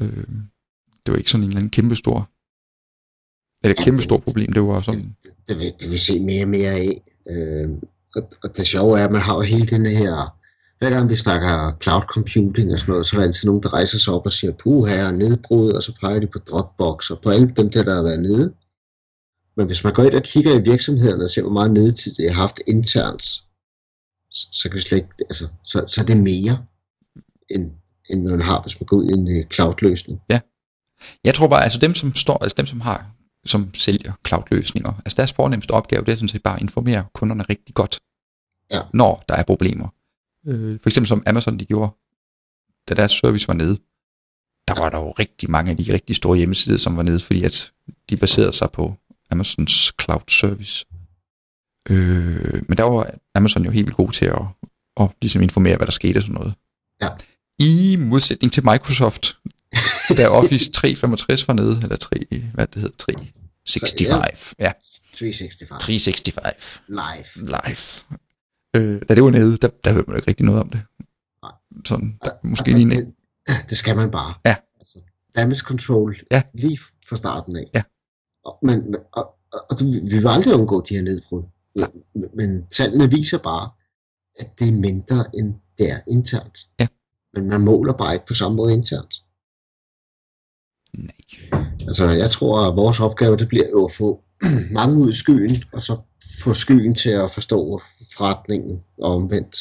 Øh, 0.00 0.26
det 1.06 1.12
var 1.12 1.16
ikke 1.16 1.30
sådan 1.30 1.42
en 1.44 1.48
eller 1.48 1.58
anden 1.60 1.70
kæmpestor, 1.70 2.30
eller 3.64 3.74
Ja, 3.78 3.84
kæmpestor 3.84 4.16
det- 4.16 4.24
problem, 4.24 4.52
det 4.52 4.62
var 4.62 4.80
sådan, 4.80 5.16
Det 5.48 5.58
vil, 5.58 5.72
det 5.80 5.90
vil 5.90 6.00
se 6.00 6.20
mere 6.20 6.42
og 6.44 6.48
mere 6.48 6.70
af. 6.70 7.00
Øh, 7.30 7.70
og, 8.16 8.30
og 8.42 8.56
det 8.56 8.66
sjove 8.66 9.00
er, 9.00 9.04
at 9.04 9.12
man 9.12 9.20
har 9.20 9.34
jo 9.34 9.40
hele 9.40 9.66
den 9.66 9.86
her... 9.86 10.38
Hver 10.78 10.90
gang 10.90 11.08
vi 11.08 11.16
snakker 11.16 11.76
cloud 11.82 12.02
computing 12.02 12.72
og 12.72 12.78
sådan 12.78 12.92
noget, 12.92 13.06
så 13.06 13.16
er 13.16 13.20
der 13.20 13.26
altid 13.26 13.46
nogen, 13.46 13.62
der 13.62 13.72
rejser 13.72 13.98
sig 13.98 14.12
op 14.14 14.26
og 14.26 14.32
siger, 14.32 14.52
puh 14.52 14.88
her, 14.88 15.10
nedbrud, 15.10 15.70
og 15.72 15.82
så 15.82 15.92
peger 16.00 16.20
de 16.20 16.26
på 16.26 16.38
Dropbox 16.38 17.10
og 17.10 17.20
på 17.22 17.30
alle 17.30 17.52
dem 17.56 17.70
der, 17.70 17.82
der 17.82 17.94
har 17.94 18.02
været 18.02 18.22
nede. 18.22 18.54
Men 19.56 19.66
hvis 19.66 19.84
man 19.84 19.92
går 19.92 20.04
ind 20.04 20.14
og 20.14 20.22
kigger 20.22 20.58
i 20.58 20.62
virksomhederne 20.62 21.24
og 21.24 21.30
ser, 21.30 21.42
hvor 21.42 21.50
meget 21.52 21.70
nedetid 21.70 22.14
det 22.14 22.34
har 22.34 22.40
haft 22.40 22.60
internt, 22.66 23.22
så, 24.30 24.48
så 24.52 24.68
kan 24.68 24.76
vi 24.76 24.82
slet 24.82 24.98
ikke, 24.98 25.08
altså, 25.20 25.48
så, 25.64 25.84
så 25.86 26.00
er 26.00 26.04
det 26.04 26.16
mere, 26.16 26.64
end, 27.50 27.70
end 28.10 28.22
man 28.24 28.40
har, 28.42 28.62
hvis 28.62 28.80
man 28.80 28.86
går 28.86 28.96
ud 28.96 29.04
i 29.04 29.12
en 29.12 29.38
uh, 29.38 29.50
cloud-løsning. 29.50 30.20
Jeg 31.24 31.34
tror 31.34 31.48
bare, 31.48 31.64
altså 31.64 31.78
dem, 31.78 31.94
som 31.94 32.14
står, 32.14 32.38
altså 32.42 32.54
dem, 32.56 32.66
som 32.66 32.80
har, 32.80 33.10
som 33.46 33.74
sælger 33.74 34.12
cloud-løsninger, 34.26 34.92
altså 35.04 35.16
deres 35.16 35.32
fornemmeste 35.32 35.70
opgave, 35.70 36.04
det 36.04 36.12
er 36.12 36.16
sådan 36.16 36.28
set 36.28 36.42
bare 36.42 36.56
at 36.56 36.62
informere 36.62 37.04
kunderne 37.14 37.42
rigtig 37.42 37.74
godt, 37.74 37.98
Ja. 38.70 38.80
når 38.94 39.24
der 39.28 39.34
er 39.34 39.42
problemer. 39.42 39.88
Øh, 40.46 40.80
for 40.80 40.88
eksempel 40.88 41.08
som 41.08 41.22
Amazon 41.26 41.58
de 41.58 41.64
gjorde, 41.64 41.92
da 42.88 42.94
deres 42.94 43.12
service 43.12 43.48
var 43.48 43.54
nede, 43.54 43.76
der 44.68 44.80
var 44.80 44.90
der 44.90 44.98
jo 44.98 45.10
rigtig 45.10 45.50
mange 45.50 45.70
af 45.70 45.76
de 45.76 45.92
rigtig 45.92 46.16
store 46.16 46.36
hjemmesider, 46.36 46.78
som 46.78 46.96
var 46.96 47.02
nede, 47.02 47.20
fordi 47.20 47.44
at 47.44 47.72
de 48.10 48.16
baserede 48.16 48.52
sig 48.52 48.68
på 48.72 48.94
Amazons 49.30 49.92
cloud 50.02 50.20
service. 50.28 50.84
Øh, 51.90 52.62
men 52.68 52.78
der 52.78 52.82
var 52.84 53.10
Amazon 53.34 53.64
jo 53.64 53.70
helt 53.70 53.86
vildt 53.86 53.96
god 53.96 54.12
til 54.12 54.24
at, 54.24 54.42
at 55.00 55.08
ligesom 55.22 55.42
informere, 55.42 55.76
hvad 55.76 55.86
der 55.86 55.92
skete 55.92 56.18
og 56.18 56.22
sådan 56.22 56.34
noget. 56.34 56.54
Ja. 57.02 57.08
I 57.58 57.96
modsætning 57.96 58.52
til 58.52 58.64
Microsoft, 58.64 59.36
da 60.16 60.28
Office 60.28 60.70
365 60.72 61.48
var 61.48 61.54
nede, 61.54 61.80
eller 61.82 61.96
3, 61.96 62.16
hvad 62.54 62.66
det 62.66 62.82
hedder, 62.82 62.96
365, 62.98 64.54
ja, 64.58 64.72
365 65.14 65.80
365 65.80 66.82
live. 66.88 67.46
live. 67.46 68.20
Øh, 68.76 69.02
da 69.08 69.14
det 69.14 69.22
var 69.24 69.30
nede, 69.30 69.56
der, 69.56 69.68
der 69.84 69.92
hørte 69.92 70.06
man 70.06 70.14
jo 70.14 70.18
ikke 70.18 70.28
rigtig 70.28 70.46
noget 70.46 70.60
om 70.60 70.68
det. 70.70 70.80
Nej. 71.42 71.52
Sådan, 71.86 72.18
der, 72.24 72.30
måske 72.44 72.72
lige 72.72 72.90
det, 72.90 73.14
det 73.70 73.78
skal 73.78 73.96
man 73.96 74.10
bare. 74.10 74.34
Ja. 74.46 74.56
Altså, 74.80 74.98
damage 75.36 75.58
control 75.58 76.16
Ja. 76.30 76.42
lige 76.54 76.78
fra 77.08 77.16
starten 77.16 77.56
af. 77.56 77.64
Ja. 77.74 77.82
Og, 78.44 78.58
men- 78.62 78.96
og, 79.12 79.34
og, 79.52 79.60
og, 79.70 79.76
vi 79.80 79.84
vi 80.10 80.16
vil 80.18 80.28
aldrig 80.28 80.54
undgå 80.54 80.80
de 80.88 80.94
her 80.94 81.02
nedbrud. 81.02 81.42
Men, 82.14 82.30
men 82.34 82.66
tallene 82.66 83.10
viser 83.10 83.38
bare, 83.38 83.70
at 84.40 84.58
det 84.58 84.68
er 84.68 84.72
mindre 84.72 85.24
end 85.34 85.54
det 85.78 85.90
er 85.90 86.00
internt. 86.08 86.58
Ja. 86.80 86.86
Men 87.34 87.48
man 87.48 87.60
måler 87.60 87.92
bare 87.92 88.14
ikke 88.14 88.26
på 88.26 88.34
samme 88.34 88.56
måde 88.56 88.72
internt. 88.72 89.14
nej. 90.94 91.14
Altså, 91.80 92.10
jeg 92.10 92.30
tror, 92.30 92.68
at 92.68 92.76
vores 92.76 93.00
opgave, 93.00 93.36
det 93.36 93.48
bliver 93.48 93.68
jo 93.68 93.84
at 93.84 93.92
få 93.92 94.22
mange 94.78 94.96
ud 94.96 95.08
i 95.08 95.12
skyen, 95.12 95.64
og 95.72 95.82
så 95.82 95.96
få 96.42 96.54
skyen 96.54 96.94
til 96.94 97.10
at 97.10 97.30
forstå 97.30 97.80
forretningen 98.16 98.84
og 98.98 99.14
omvendt. 99.14 99.56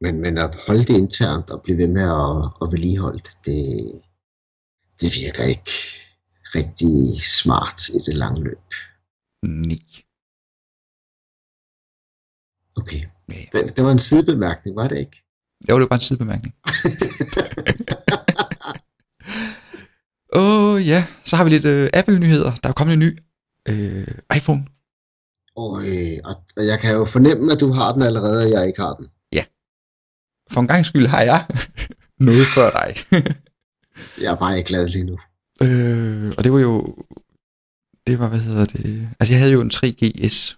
Men, 0.00 0.20
men 0.20 0.38
at 0.38 0.56
holde 0.66 0.84
det 0.84 0.96
internt 0.96 1.50
og 1.50 1.62
blive 1.62 1.78
ved 1.78 1.88
med 1.88 2.02
at, 2.02 2.50
at 2.62 2.72
vedligeholde 2.72 3.22
det, 3.44 4.02
det 5.00 5.14
virker 5.16 5.44
ikke 5.44 5.70
rigtig 6.54 7.20
smart 7.26 7.88
i 7.88 7.98
det 8.06 8.14
lange 8.14 8.44
løb. 8.44 8.58
nej. 9.42 9.78
Okay. 12.76 13.04
Ja. 13.28 13.34
Det, 13.52 13.76
det 13.76 13.84
var 13.84 13.90
en 13.92 13.98
sidebemærkning, 13.98 14.76
var 14.76 14.88
det 14.88 14.98
ikke? 14.98 15.24
Jo, 15.70 15.74
det 15.74 15.80
var 15.80 15.86
bare 15.86 15.96
en 15.96 16.00
sidebemærkning. 16.00 16.54
Åh 20.36 20.74
oh, 20.74 20.86
ja, 20.86 21.06
så 21.24 21.36
har 21.36 21.44
vi 21.44 21.50
lidt 21.50 21.64
øh, 21.64 21.90
Apple-nyheder. 21.94 22.52
Der 22.62 22.68
er 22.68 22.72
kommet 22.72 22.92
en 22.92 22.98
ny 22.98 23.18
øh, 23.68 24.08
iPhone. 24.36 24.66
og, 25.56 25.88
øh, 25.88 26.18
og, 26.24 26.66
jeg 26.66 26.80
kan 26.80 26.94
jo 26.94 27.04
fornemme, 27.04 27.52
at 27.52 27.60
du 27.60 27.72
har 27.72 27.92
den 27.92 28.02
allerede, 28.02 28.44
og 28.44 28.50
jeg 28.50 28.66
ikke 28.66 28.80
har 28.80 28.94
den. 28.94 29.08
For 30.52 30.60
en 30.60 30.66
gang 30.66 30.86
skyld 30.86 31.06
har 31.06 31.22
jeg 31.22 31.40
noget 32.28 32.46
før 32.54 32.68
dig. 32.70 32.90
Jeg 34.22 34.32
er 34.32 34.36
bare 34.36 34.58
ikke 34.58 34.68
glad 34.68 34.88
lige 34.88 35.04
nu. 35.04 35.16
øh, 35.62 35.89
Øh, 36.30 36.34
og 36.38 36.44
det 36.44 36.52
var 36.52 36.60
jo, 36.60 36.96
det 38.06 38.18
var, 38.18 38.28
hvad 38.28 38.40
hedder 38.40 38.66
det, 38.66 39.10
altså 39.20 39.32
jeg 39.32 39.40
havde 39.40 39.52
jo 39.52 39.60
en 39.60 39.70
3GS, 39.74 40.56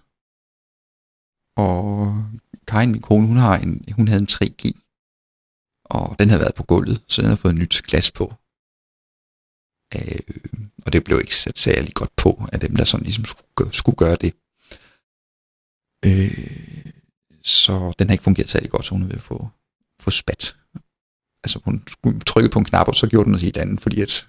og 1.57 1.77
Karin, 2.67 2.91
min 2.91 3.01
kone, 3.01 3.27
hun, 3.27 3.37
har 3.37 3.57
en, 3.57 3.93
hun 3.97 4.07
havde 4.07 4.21
en 4.21 4.27
3G, 4.31 4.63
og 5.85 6.15
den 6.19 6.29
havde 6.29 6.39
været 6.41 6.55
på 6.55 6.63
gulvet, 6.63 7.03
så 7.07 7.21
den 7.21 7.27
havde 7.29 7.43
fået 7.45 7.55
nyt 7.55 7.81
glas 7.87 8.11
på. 8.11 8.25
Øh, 9.95 10.19
og 10.85 10.93
det 10.93 11.03
blev 11.03 11.19
ikke 11.19 11.35
sat 11.35 11.57
særlig 11.57 11.93
godt 11.93 12.15
på 12.15 12.47
af 12.53 12.59
dem, 12.59 12.75
der 12.75 12.85
sådan 12.85 13.03
ligesom 13.03 13.25
skulle, 13.25 13.47
gøre- 13.55 13.73
skulle 13.73 13.95
gøre 14.03 14.17
det. 14.23 14.33
Øh, 16.07 16.83
så 17.43 17.93
den 17.99 18.07
har 18.07 18.13
ikke 18.13 18.23
fungeret 18.23 18.49
særlig 18.49 18.71
godt, 18.71 18.85
så 18.85 18.91
hun 18.91 19.03
er 19.03 19.07
ved 19.07 19.15
at 19.15 19.21
få, 19.21 19.47
få 19.99 20.09
spat. 20.11 20.55
Altså 21.43 21.59
hun 21.65 21.83
skulle 21.87 22.19
trykke 22.19 22.49
på 22.49 22.59
en 22.59 22.65
knap, 22.65 22.87
og 22.87 22.95
så 22.95 23.07
gjorde 23.07 23.25
den 23.25 23.31
noget 23.31 23.43
helt 23.43 23.57
andet, 23.57 23.81
fordi 23.81 24.01
at 24.01 24.27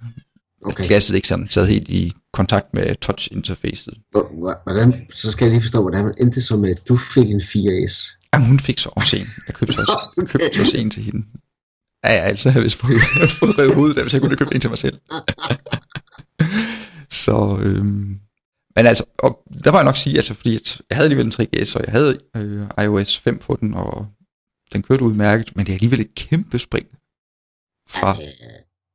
Okay. 0.64 0.73
okay. 0.75 0.85
glasset 0.85 1.16
ikke 1.16 1.28
sådan 1.28 1.50
sad 1.50 1.66
helt 1.66 1.88
i 1.90 2.12
kontakt 2.33 2.75
med 2.75 2.94
touch-interfacet. 3.00 3.94
Hvor- 4.11 4.30
hvor- 4.38 4.61
Hvordan, 4.73 5.06
så 5.14 5.30
skal 5.33 5.44
jeg 5.44 5.52
lige 5.52 5.62
forstå, 5.62 5.80
hvordan 5.83 6.04
man 6.04 6.14
endte 6.21 6.42
så 6.42 6.56
med, 6.56 6.71
at 6.71 6.88
du 6.88 6.97
fik 6.97 7.26
en 7.30 7.40
4S. 7.40 8.18
Ja, 8.35 8.38
hun 8.47 8.61
fik 8.61 8.78
så 8.78 8.90
også 8.97 9.16
en. 9.16 9.26
Jeg 9.47 9.54
købte 9.54 9.75
så 9.75 9.80
også, 9.80 10.09
Okay. 10.18 10.26
købte 10.33 10.56
så 10.56 10.62
også 10.62 10.76
en 10.76 10.90
til 10.90 11.02
hende. 11.02 11.26
Ja, 12.04 12.12
ja, 12.12 12.21
altså 12.21 12.50
havde 12.50 12.61
jeg 12.62 12.64
vist 12.64 12.76
fået, 12.76 13.00
fået 13.40 13.59
revet 13.59 13.75
hovedet, 13.75 14.02
hvis 14.02 14.12
jeg 14.14 14.23
kunne 14.23 14.37
købe 14.37 14.54
en 14.54 14.61
til 14.61 14.71
mig 14.71 14.78
selv. 14.78 14.99
så, 17.25 17.59
øhm, 17.64 18.21
men 18.76 18.87
altså, 18.87 19.04
og 19.18 19.38
der 19.64 19.73
må 19.73 19.78
jeg 19.78 19.85
nok 19.85 19.97
sige, 19.97 20.16
altså, 20.16 20.35
fordi 20.35 20.52
jeg 20.90 20.97
havde 20.97 21.04
alligevel 21.04 21.26
en 21.26 21.33
3GS, 21.33 21.75
og 21.76 21.83
jeg 21.85 21.92
havde 21.92 22.18
øh, 22.37 22.66
iOS 22.85 23.18
5 23.18 23.38
på 23.38 23.56
den, 23.61 23.75
og 23.75 24.06
den 24.73 24.83
kørte 24.83 25.04
udmærket, 25.04 25.56
men 25.56 25.66
det 25.66 25.73
er 25.73 25.76
alligevel 25.76 26.00
et 26.00 26.14
kæmpe 26.14 26.59
spring 26.59 26.87
fra, 27.88 28.16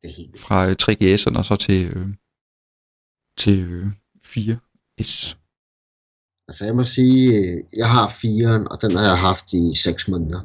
det, 0.04 0.10
er- 0.10 0.16
helt 0.16 0.40
fra 0.40 0.68
øh, 0.70 0.76
3GS'erne 0.82 1.38
og 1.38 1.46
så 1.46 1.56
til, 1.56 1.82
øh, 1.98 2.08
til 3.38 3.60
øh, 3.72 3.88
4S. 4.26 5.36
Altså 6.48 6.66
jeg 6.66 6.76
må 6.76 6.84
sige, 6.84 7.38
øh, 7.38 7.64
jeg 7.78 7.90
har 7.92 8.08
4'eren, 8.08 8.68
og 8.72 8.82
den 8.82 8.92
har 8.96 9.04
jeg 9.04 9.20
haft 9.20 9.54
i 9.54 9.76
6 9.76 10.08
måneder. 10.08 10.42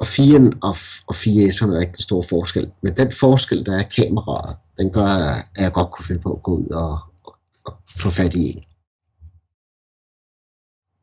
og 0.00 0.06
4'eren 0.14 0.58
og, 0.62 0.74
og 1.06 1.14
4S'eren 1.14 1.74
er 1.74 1.80
ikke 1.80 1.92
den 1.92 2.02
store 2.08 2.22
forskel. 2.28 2.72
Men 2.82 2.96
den 2.96 3.12
forskel, 3.12 3.66
der 3.66 3.76
er 3.78 3.88
kameraet, 3.88 4.56
den 4.78 4.92
gør, 4.92 5.06
at 5.06 5.62
jeg 5.64 5.72
godt 5.72 5.90
kunne 5.92 6.04
finde 6.04 6.20
på 6.22 6.34
at 6.36 6.42
gå 6.42 6.56
ud 6.56 6.66
og, 6.68 6.92
og, 7.24 7.34
og 7.64 7.76
få 7.98 8.10
fat 8.10 8.34
i 8.34 8.42
en. 8.50 8.64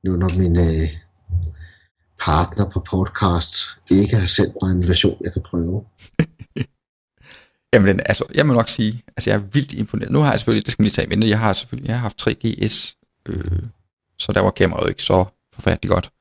Nu 0.04 0.16
når 0.16 0.38
min 0.38 0.56
øh, 0.58 0.90
partner 2.20 2.70
på 2.70 2.80
podcast 2.80 3.56
ikke 3.92 4.16
har 4.16 4.26
sendt 4.26 4.56
mig 4.62 4.72
en 4.72 4.88
version, 4.88 5.18
jeg 5.22 5.34
kan 5.34 5.42
prøve. 5.46 5.86
Jamen, 7.74 7.88
den, 7.88 8.00
altså, 8.06 8.24
jeg 8.36 8.48
må 8.48 8.54
nok 8.54 8.70
sige, 8.70 9.04
altså 9.18 9.30
jeg 9.30 9.38
er 9.38 9.44
vildt 9.44 9.74
imponeret. 9.74 10.12
Nu 10.12 10.20
har 10.20 10.32
jeg 10.32 10.40
selvfølgelig, 10.40 10.66
det 10.66 10.72
skal 10.72 10.82
man 10.82 10.86
lige 10.86 10.94
tage 10.96 11.06
i 11.06 11.10
mente, 11.10 11.30
jeg 11.30 11.40
har 11.40 11.54
selvfølgelig, 11.54 11.88
jeg 11.88 11.96
har 11.96 12.02
haft 12.02 12.28
3GS 12.28 12.98
øh, 13.30 13.64
så 14.20 14.32
der 14.34 14.42
var 14.42 14.52
kameraet 14.52 14.90
ikke 14.90 15.04
så 15.04 15.26
forfærdeligt 15.54 15.92
godt. 15.92 16.12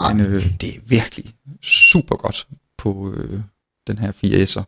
Nej. 0.00 0.14
Men 0.14 0.26
øh, 0.26 0.60
det 0.60 0.76
er 0.76 0.80
virkelig 0.86 1.34
super 1.62 2.16
godt 2.16 2.48
på 2.78 3.12
øh, 3.12 3.40
den 3.86 3.98
her 3.98 4.12
4S'er. 4.12 4.64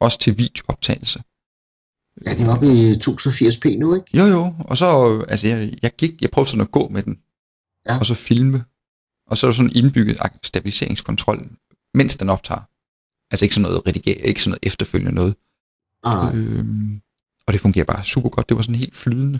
Også 0.00 0.18
til 0.18 0.38
videooptagelse. 0.38 1.22
Ja, 2.24 2.30
det 2.30 2.40
er 2.40 2.52
oppe 2.52 2.66
i 2.66 2.92
1080p 2.92 3.78
nu, 3.78 3.94
ikke? 3.94 4.18
Jo 4.18 4.24
jo, 4.24 4.54
og 4.60 4.76
så, 4.76 5.10
øh, 5.10 5.24
altså 5.28 5.46
jeg, 5.46 5.72
jeg 5.82 5.90
gik, 5.96 6.22
jeg 6.22 6.30
prøvede 6.30 6.50
sådan 6.50 6.60
at 6.60 6.70
gå 6.70 6.88
med 6.88 7.02
den, 7.02 7.18
Ja. 7.88 7.98
og 7.98 8.06
så 8.06 8.14
filme, 8.14 8.64
og 9.30 9.38
så 9.38 9.46
er 9.46 9.50
der 9.50 9.56
sådan 9.56 9.72
indbygget 9.74 10.16
ak- 10.24 10.38
stabiliseringskontrol, 10.42 11.50
mens 11.94 12.16
den 12.16 12.30
optager. 12.30 12.60
Altså 13.30 13.44
ikke 13.44 13.54
sådan 13.54 13.70
noget 13.70 13.86
redigere, 13.86 14.16
ikke 14.18 14.42
sådan 14.42 14.50
noget 14.50 14.66
efterfølgende 14.66 15.14
noget. 15.14 15.34
Ah, 16.04 16.36
Øhm, 16.36 17.00
og 17.46 17.52
det 17.52 17.60
fungerer 17.60 17.84
bare 17.84 18.04
super 18.04 18.28
godt. 18.28 18.48
Det 18.48 18.56
var 18.56 18.62
sådan 18.62 18.74
helt 18.74 18.96
flydende. 18.96 19.38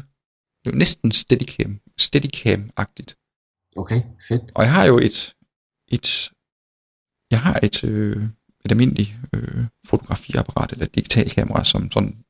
Det 0.65 0.73
var 0.73 0.79
næsten 0.79 1.13
steadicam, 1.13 1.81
steadicam-agtigt. 2.01 3.11
okay, 3.77 4.03
fedt. 4.29 4.43
Og 4.55 4.63
jeg 4.65 4.73
har 4.73 4.85
jo 4.85 4.99
et, 4.99 5.35
et 5.89 6.31
jeg 7.31 7.41
har 7.41 7.61
et, 7.63 7.85
øh, 7.85 8.23
et 8.65 8.71
almindeligt 8.71 9.11
øh, 9.35 9.65
fotografiapparat, 9.87 10.73
eller 10.73 10.85
et 10.87 10.95
digitalkamera, 10.95 11.65
som 11.65 11.91
sådan, 11.93 12.25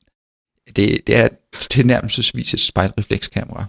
det, 0.76 1.06
det 1.06 1.16
er 1.16 1.28
tilnærmelsesvis 1.58 2.54
et 2.54 2.60
spejlreflekskamera. 2.60 3.66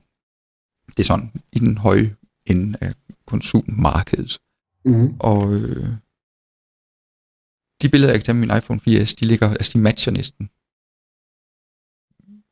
Det 0.88 1.00
er 1.00 1.03
sådan 1.07 1.31
i 1.53 1.60
den 1.60 1.77
høje 1.77 2.15
ende 2.45 2.77
af 2.81 2.93
konsummarkedet. 3.31 4.31
Mm. 4.85 5.15
Og 5.19 5.53
øh, 5.53 5.88
de 7.81 7.89
billeder, 7.89 8.11
jeg 8.13 8.19
kan 8.19 8.25
tage 8.25 8.38
med 8.38 8.47
min 8.47 8.57
iPhone 8.57 8.79
4S, 8.88 9.15
de 9.19 9.25
ligger, 9.25 9.50
altså 9.50 9.71
de 9.73 9.79
matcher 9.79 10.11
næsten. 10.11 10.45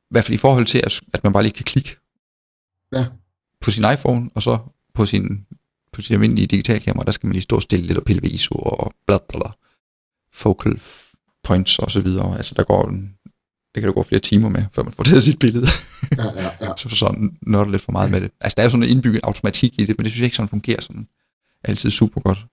I 0.09 0.12
hvert 0.13 0.25
fald 0.25 0.36
i 0.36 0.43
forhold 0.45 0.65
til, 0.65 0.77
at, 0.88 1.01
at 1.13 1.24
man 1.24 1.33
bare 1.33 1.43
lige 1.43 1.53
kan 1.59 1.65
klikke 1.65 1.91
Ja. 2.91 3.05
på 3.62 3.71
sin 3.71 3.83
iPhone, 3.93 4.29
og 4.36 4.41
så 4.43 4.57
på 4.93 5.05
sin, 5.05 5.45
på 5.93 6.01
sin 6.01 6.13
almindelige 6.13 6.48
digitalkamera, 6.48 7.05
der 7.05 7.12
skal 7.12 7.27
man 7.27 7.33
lige 7.33 7.41
stå 7.50 7.59
stille 7.59 7.86
lidt 7.88 7.98
og 7.98 8.05
pille 8.05 8.21
ved 8.21 8.29
ISO 8.31 8.55
og 8.55 8.93
bla 9.07 9.17
bla 9.17 9.39
bla. 9.39 9.51
Focal 10.33 10.81
points 11.43 11.79
og 11.79 11.91
så 11.91 12.01
videre. 12.01 12.38
Altså 12.38 12.53
der 12.55 12.63
går 12.63 12.89
en, 12.89 13.17
det 13.75 13.81
kan 13.81 13.88
der 13.88 13.93
gå 13.93 14.03
flere 14.03 14.21
timer 14.21 14.49
med, 14.49 14.63
før 14.71 14.83
man 14.83 14.91
får 14.91 15.03
taget 15.03 15.23
sit 15.23 15.39
billede. 15.39 15.67
Ja, 16.17 16.23
ja, 16.23 16.49
ja. 16.61 16.71
så 16.89 16.89
sådan 16.89 17.38
nørder 17.47 17.71
lidt 17.71 17.81
for 17.81 17.91
meget 17.91 18.11
med 18.11 18.21
det. 18.21 18.31
Altså 18.41 18.53
der 18.57 18.61
er 18.61 18.65
jo 18.65 18.69
sådan 18.69 18.83
en 18.83 18.89
indbygget 18.89 19.21
automatik 19.23 19.79
i 19.79 19.85
det, 19.85 19.97
men 19.97 20.03
det 20.03 20.11
synes 20.11 20.19
jeg 20.19 20.25
ikke 20.25 20.35
sådan 20.35 20.49
fungerer 20.49 20.81
sådan 20.81 21.07
altid 21.63 21.89
super 21.91 22.21
godt. 22.21 22.45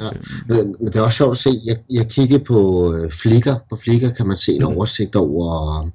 Ja. 0.00 0.06
Øhm, 0.06 0.24
Men, 0.48 0.76
men 0.80 0.86
det 0.86 0.96
er 0.96 1.02
også 1.02 1.16
sjovt 1.16 1.32
at 1.32 1.38
se, 1.38 1.50
jeg, 1.64 1.78
jeg 1.90 2.08
kiggede 2.10 2.44
på 2.44 2.92
øh, 2.94 3.12
Flickr. 3.12 3.54
På 3.70 3.76
Flickr 3.76 4.08
kan 4.08 4.26
man 4.26 4.36
se 4.36 4.52
en 4.52 4.62
oversigt 4.62 5.16
over, 5.16 5.88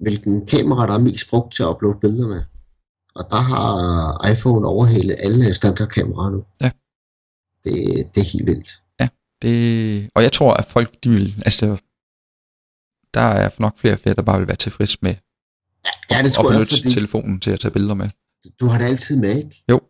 hvilken 0.00 0.46
kamera, 0.46 0.86
der 0.86 0.94
er 0.94 0.98
mest 0.98 1.30
brugt 1.30 1.54
til 1.54 1.62
at 1.62 1.68
uploade 1.68 1.98
billeder 2.00 2.28
med. 2.28 2.42
Og 3.14 3.26
der 3.30 3.36
har 3.36 4.28
iPhone 4.30 4.68
overhalet 4.68 5.16
alle 5.18 5.54
standardkameraer 5.54 6.30
nu. 6.30 6.44
Ja. 6.60 6.70
Det, 7.64 8.06
det 8.14 8.20
er 8.20 8.24
helt 8.32 8.46
vildt. 8.46 8.80
Det, 9.44 10.10
og 10.14 10.22
jeg 10.22 10.32
tror, 10.32 10.54
at 10.54 10.64
folk, 10.64 11.04
de 11.04 11.10
vil, 11.10 11.34
altså, 11.44 11.76
der 13.14 13.20
er 13.20 13.50
nok 13.58 13.78
flere 13.78 13.94
og 13.94 13.98
flere, 14.00 14.14
der 14.14 14.22
bare 14.22 14.38
vil 14.38 14.48
være 14.48 14.56
tilfreds 14.56 15.02
med 15.02 15.14
Ja, 16.10 16.18
det 16.18 16.26
at 16.26 16.32
tror 16.32 16.50
jeg, 16.50 16.58
benytte 16.58 16.76
fordi 16.76 16.90
telefonen 16.94 17.40
til 17.40 17.50
at 17.50 17.60
tage 17.60 17.70
billeder 17.72 17.94
med. 17.94 18.08
du 18.60 18.66
har 18.66 18.78
det 18.78 18.84
altid 18.84 19.16
med, 19.20 19.36
ikke? 19.36 19.64
Jo. 19.70 19.80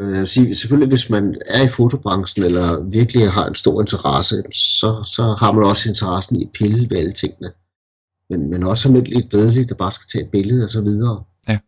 Øh, 0.00 0.10
Jeg 0.12 0.18
vil 0.18 0.28
sige, 0.28 0.54
selvfølgelig, 0.54 0.88
hvis 0.88 1.10
man 1.10 1.36
er 1.46 1.62
i 1.62 1.68
fotobranchen, 1.68 2.44
eller 2.44 2.80
virkelig 2.80 3.30
har 3.32 3.46
en 3.46 3.54
stor 3.54 3.80
interesse, 3.80 4.42
så, 4.52 5.04
så 5.04 5.36
har 5.38 5.52
man 5.52 5.64
også 5.64 5.88
interessen 5.88 6.40
i 6.40 6.44
at 6.44 6.50
pille 6.54 6.90
ved 6.90 6.98
alle 6.98 7.12
tingene. 7.12 7.50
Men, 8.30 8.50
men 8.50 8.62
også 8.62 8.88
almindeligt 8.88 9.32
dødeligt, 9.32 9.68
der 9.68 9.74
bare 9.74 9.92
skal 9.92 10.06
tage 10.12 10.24
et 10.24 10.30
billede 10.30 10.64
og 10.64 10.70
så 10.70 10.80
videre. 10.80 11.24
Ja. 11.48 11.58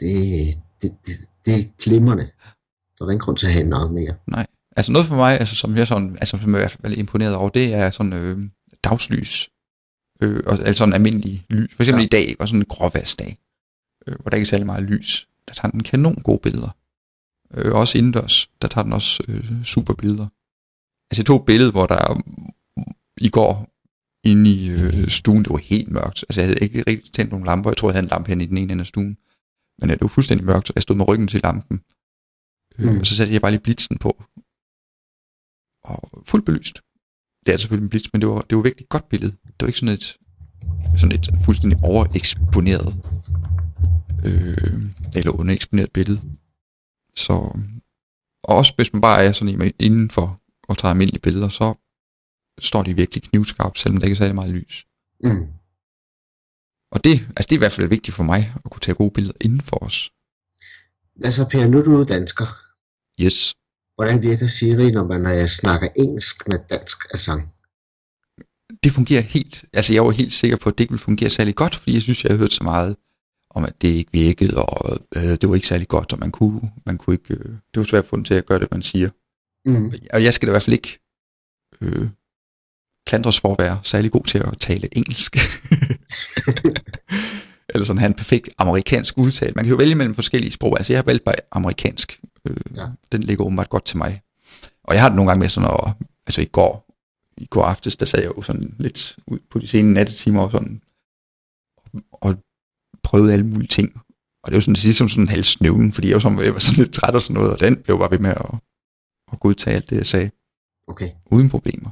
Det, 0.00 0.54
det, 0.82 0.90
det, 1.06 1.14
det 1.46 1.54
er 1.54 1.64
glimrende. 1.82 2.26
Så 2.96 3.04
er 3.04 3.06
der 3.06 3.12
ingen 3.12 3.24
grund 3.24 3.36
til 3.36 3.46
at 3.46 3.52
have 3.52 3.64
en 3.66 3.72
arm 3.72 3.90
mere. 3.92 4.14
Altså 4.76 4.92
noget 4.92 5.06
for 5.06 5.16
mig, 5.16 5.40
altså, 5.40 5.54
som 5.54 5.76
jeg 5.76 5.86
sådan, 5.86 6.16
altså, 6.20 6.38
som 6.42 6.54
jeg 6.54 6.70
er 6.84 6.88
imponeret 6.90 7.34
over, 7.34 7.48
det 7.48 7.74
er 7.74 7.90
sådan 7.90 8.12
øh, 8.12 8.38
dagslys. 8.84 9.48
Øh, 10.22 10.42
og, 10.46 10.52
altså 10.58 10.78
sådan 10.78 10.94
almindelig 10.94 11.46
lys. 11.50 11.74
For 11.74 11.82
eksempel 11.82 12.08
Ja. 12.12 12.18
ja. 12.18 12.22
i 12.22 12.26
dag, 12.26 12.36
var 12.38 12.46
sådan 12.46 12.60
en 12.60 12.64
gråværsdag, 12.64 13.38
øh, 14.06 14.14
hvor 14.20 14.30
der 14.30 14.36
ikke 14.36 14.44
er 14.44 14.48
særlig 14.48 14.66
meget 14.66 14.82
lys. 14.84 15.28
Der 15.48 15.54
tager 15.54 15.70
den 15.70 15.82
kanon 15.82 16.22
gode 16.22 16.38
billeder. 16.42 16.76
Øh, 17.54 17.72
også 17.74 17.98
indendørs, 17.98 18.50
der 18.62 18.68
tager 18.68 18.82
den 18.82 18.92
også 18.92 19.24
øh, 19.28 19.64
super 19.64 19.94
billeder. 19.94 20.26
Altså 21.10 21.20
jeg 21.20 21.26
tog 21.26 21.40
et 21.40 21.46
billede, 21.46 21.70
hvor 21.70 21.86
der 21.86 22.22
i 23.20 23.28
går 23.28 23.68
inde 24.24 24.50
i 24.50 24.70
øh, 24.70 25.08
stuen, 25.08 25.42
det 25.44 25.50
var 25.50 25.56
helt 25.56 25.90
mørkt. 25.90 26.24
Altså 26.28 26.40
jeg 26.40 26.48
havde 26.48 26.60
ikke 26.60 26.84
rigtig 26.86 27.12
tændt 27.12 27.30
nogen 27.30 27.46
lamper. 27.46 27.70
Jeg 27.70 27.76
tror, 27.76 27.88
jeg 27.88 27.94
havde 27.94 28.04
en 28.04 28.10
lampe 28.10 28.28
hen 28.28 28.40
i 28.40 28.46
den 28.46 28.58
ene 28.58 28.72
ende 28.72 28.82
af 28.82 28.86
stuen. 28.86 29.18
Men 29.78 29.90
øh, 29.90 29.94
det 29.94 30.00
var 30.02 30.08
fuldstændig 30.08 30.46
mørkt, 30.46 30.70
og 30.70 30.74
jeg 30.74 30.82
stod 30.82 30.96
med 30.96 31.08
ryggen 31.08 31.28
til 31.28 31.40
lampen. 31.44 31.76
Øh, 32.78 32.92
Mm. 32.92 32.98
Og 33.00 33.06
så 33.06 33.16
satte 33.16 33.32
jeg 33.32 33.40
bare 33.40 33.50
lige 33.50 33.60
blitzen 33.60 33.98
på. 33.98 34.24
Og 35.84 36.22
fuldt 36.26 36.46
belyst. 36.46 36.80
Det 37.46 37.54
er 37.54 37.58
selvfølgelig 37.58 37.84
en 37.84 37.90
blitz, 37.90 38.08
men 38.12 38.20
det 38.20 38.28
var, 38.28 38.40
det 38.40 38.56
var 38.56 38.62
virkelig 38.62 38.84
et 38.84 38.88
godt 38.88 39.08
billede. 39.08 39.32
Det 39.32 39.60
var 39.60 39.66
ikke 39.66 39.78
sådan 39.78 39.94
et, 39.94 40.16
sådan 40.98 41.12
et 41.12 41.30
fuldstændig 41.44 41.78
overeksponeret 41.82 42.96
øh, 44.24 44.82
eller 45.16 45.40
undereksponeret 45.40 45.92
billede. 45.92 46.20
Så, 47.16 47.32
og 48.44 48.56
også 48.56 48.72
hvis 48.76 48.92
man 48.92 49.02
bare 49.02 49.24
er 49.24 49.32
sådan 49.32 49.72
inden 49.80 50.10
for 50.10 50.40
og 50.68 50.78
tager 50.78 50.90
almindelige 50.90 51.20
billeder, 51.20 51.48
så 51.48 51.74
står 52.58 52.82
de 52.82 52.94
virkelig 52.94 53.22
knivskarpt, 53.22 53.78
selvom 53.78 53.98
der 53.98 54.06
ikke 54.06 54.14
er 54.14 54.16
særlig 54.16 54.34
meget 54.34 54.50
lys. 54.50 54.86
Mm. 55.24 55.46
Og 56.90 57.04
det, 57.04 57.12
altså 57.12 57.46
det 57.48 57.52
er 57.52 57.56
i 57.56 57.64
hvert 57.64 57.72
fald 57.72 57.88
vigtigt 57.88 58.16
for 58.16 58.24
mig, 58.24 58.52
at 58.64 58.70
kunne 58.70 58.80
tage 58.80 58.94
gode 58.94 59.10
billeder 59.10 59.34
inden 59.40 59.60
for 59.60 59.84
os. 59.84 60.10
Altså 61.24 61.48
Per, 61.48 61.68
nu 61.68 61.78
er 61.78 61.82
du 61.82 62.04
dansker. 62.04 62.46
Yes. 63.20 63.54
Hvordan 63.94 64.22
virker 64.22 64.46
Siri, 64.46 64.90
når 64.90 65.04
man 65.04 65.38
øh, 65.38 65.48
snakker 65.48 65.88
engelsk 65.96 66.48
med 66.48 66.58
dansk 66.70 66.98
accent? 67.14 67.44
det 68.84 68.92
fungerer 68.92 69.22
helt, 69.22 69.64
altså 69.72 69.92
jeg 69.92 70.04
var 70.04 70.10
helt 70.10 70.32
sikker 70.32 70.56
på, 70.56 70.68
at 70.68 70.78
det 70.78 70.84
ikke 70.84 70.92
ville 70.92 71.02
fungere 71.02 71.30
særlig 71.30 71.54
godt, 71.54 71.74
fordi 71.74 71.94
jeg 71.94 72.02
synes, 72.02 72.24
jeg 72.24 72.30
havde 72.30 72.38
hørt 72.38 72.52
så 72.52 72.64
meget 72.64 72.96
om, 73.50 73.64
at 73.64 73.82
det 73.82 73.88
ikke 73.88 74.12
virkede, 74.12 74.64
og 74.64 74.98
øh, 75.16 75.22
det 75.22 75.48
var 75.48 75.54
ikke 75.54 75.66
særlig 75.66 75.88
godt, 75.88 76.12
og 76.12 76.18
man 76.18 76.30
kunne, 76.30 76.60
man 76.86 76.98
kunne 76.98 77.14
ikke, 77.14 77.34
øh, 77.34 77.44
det 77.48 77.76
var 77.76 77.84
svært 77.84 78.04
at 78.04 78.08
få 78.08 78.16
den 78.16 78.24
til 78.24 78.34
at 78.34 78.46
gøre 78.46 78.58
det, 78.58 78.70
man 78.70 78.82
siger. 78.82 79.10
Mm. 79.66 79.92
Og 80.12 80.24
jeg 80.24 80.34
skal 80.34 80.46
da 80.46 80.50
i 80.50 80.54
hvert 80.54 80.62
fald 80.62 80.74
ikke 80.74 80.98
øh, 81.80 82.08
klandres 83.06 83.40
for 83.40 83.52
at 83.52 83.58
være 83.58 83.80
særlig 83.82 84.10
god 84.10 84.24
til 84.24 84.38
at 84.38 84.58
tale 84.60 84.88
engelsk. 84.96 85.36
Eller 87.74 87.84
sådan 87.84 87.98
have 87.98 88.08
en 88.08 88.14
perfekt 88.14 88.48
amerikansk 88.58 89.18
udtale. 89.18 89.52
Man 89.56 89.64
kan 89.64 89.70
jo 89.70 89.76
vælge 89.76 89.94
mellem 89.94 90.14
forskellige 90.14 90.52
sprog. 90.52 90.78
Altså 90.78 90.92
jeg 90.92 90.98
har 90.98 91.04
valgt 91.04 91.24
bare 91.24 91.34
amerikansk. 91.52 92.20
Øh, 92.48 92.56
Ja. 92.74 92.86
Den 93.12 93.22
ligger 93.22 93.44
åbenbart 93.44 93.68
godt 93.70 93.84
til 93.84 93.96
mig. 93.96 94.22
Og 94.84 94.94
jeg 94.94 95.02
har 95.02 95.08
det 95.08 95.16
nogle 95.16 95.30
gange 95.30 95.40
med 95.40 95.48
sådan 95.48 95.70
at, 95.70 95.92
altså 96.26 96.40
i 96.40 96.44
går, 96.44 96.86
i 97.36 97.46
går 97.46 97.62
aftes, 97.64 97.96
der 97.96 98.06
sad 98.06 98.20
jeg 98.20 98.32
jo 98.36 98.42
sådan 98.42 98.76
lidt 98.78 99.16
ud 99.26 99.38
på 99.50 99.58
de 99.58 99.66
sene 99.66 99.92
nattetimer 99.92 100.42
og 100.42 100.50
sådan, 100.50 100.82
og 102.12 102.36
prøvede 103.02 103.32
alle 103.32 103.46
mulige 103.46 103.68
ting. 103.68 104.00
Og 104.42 104.50
det 104.50 104.54
var 104.54 104.60
sådan 104.60 104.74
ligesom 104.74 105.08
sådan 105.08 105.24
en 105.24 105.28
halv 105.28 105.44
snøvlen, 105.44 105.92
fordi 105.92 106.08
jeg 106.08 106.14
var, 106.14 106.20
sådan, 106.20 106.38
jeg 106.38 106.52
var 106.52 106.58
sådan 106.60 106.78
lidt 106.78 106.92
træt 106.92 107.14
og 107.14 107.22
sådan 107.22 107.34
noget, 107.34 107.52
og 107.52 107.60
den 107.60 107.76
blev 107.82 107.98
bare 107.98 108.10
ved 108.10 108.18
med 108.18 108.30
at, 108.30 108.54
at 109.32 109.40
godtage 109.40 109.76
alt 109.76 109.90
det, 109.90 109.96
jeg 109.96 110.06
sagde 110.06 110.30
Okay. 110.88 111.10
uden 111.26 111.50
problemer. 111.50 111.90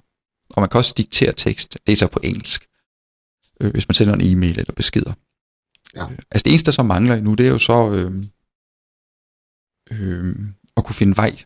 Og 0.55 0.63
man 0.63 0.69
kan 0.69 0.79
også 0.79 0.95
diktere 0.97 1.33
tekst, 1.33 1.79
det 1.87 1.93
er 1.93 1.97
så 1.97 2.07
på 2.07 2.21
engelsk, 2.23 2.69
øh, 3.61 3.71
hvis 3.73 3.89
man 3.89 3.95
sender 3.95 4.15
en 4.15 4.21
e-mail 4.21 4.59
eller 4.59 4.73
beskeder. 4.73 5.13
Ja. 5.95 6.05
Øh, 6.11 6.19
altså 6.31 6.43
det 6.45 6.47
eneste, 6.47 6.67
der 6.67 6.73
så 6.73 6.83
mangler 6.83 7.21
nu, 7.21 7.35
det 7.35 7.47
er 7.47 7.51
jo 7.51 7.59
så 7.59 7.91
øh, 7.91 8.27
øh, 9.93 10.37
at 10.77 10.85
kunne 10.85 10.95
finde 10.95 11.17
vej 11.17 11.37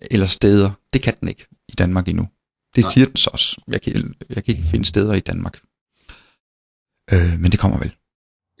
eller 0.00 0.26
steder. 0.26 0.70
Det 0.92 1.02
kan 1.02 1.14
den 1.20 1.28
ikke 1.28 1.46
i 1.68 1.72
Danmark 1.72 2.08
endnu. 2.08 2.28
Det 2.74 2.84
Nej. 2.84 2.90
siger 2.92 3.06
den 3.06 3.16
så 3.16 3.30
også. 3.32 3.62
Jeg 3.68 3.82
kan, 3.82 4.14
jeg 4.28 4.44
kan 4.44 4.54
ikke 4.56 4.68
finde 4.68 4.84
steder 4.84 5.14
i 5.14 5.20
Danmark. 5.20 5.60
Øh, 7.12 7.40
men 7.40 7.52
det 7.52 7.60
kommer 7.60 7.78
vel. 7.78 7.94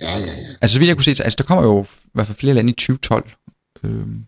Ja, 0.00 0.18
ja, 0.18 0.32
ja. 0.42 0.48
Altså, 0.62 0.74
så 0.74 0.78
vidt 0.78 0.88
jeg 0.88 0.96
kunne 0.96 1.04
se, 1.04 1.10
altså, 1.24 1.36
der 1.38 1.44
kommer 1.44 1.64
jo 1.64 1.82
i 1.84 2.10
hvert 2.14 2.26
fald 2.26 2.38
flere 2.38 2.54
lande 2.54 2.70
i 2.70 2.74
2012. 2.74 3.30
Øhm, 3.84 4.26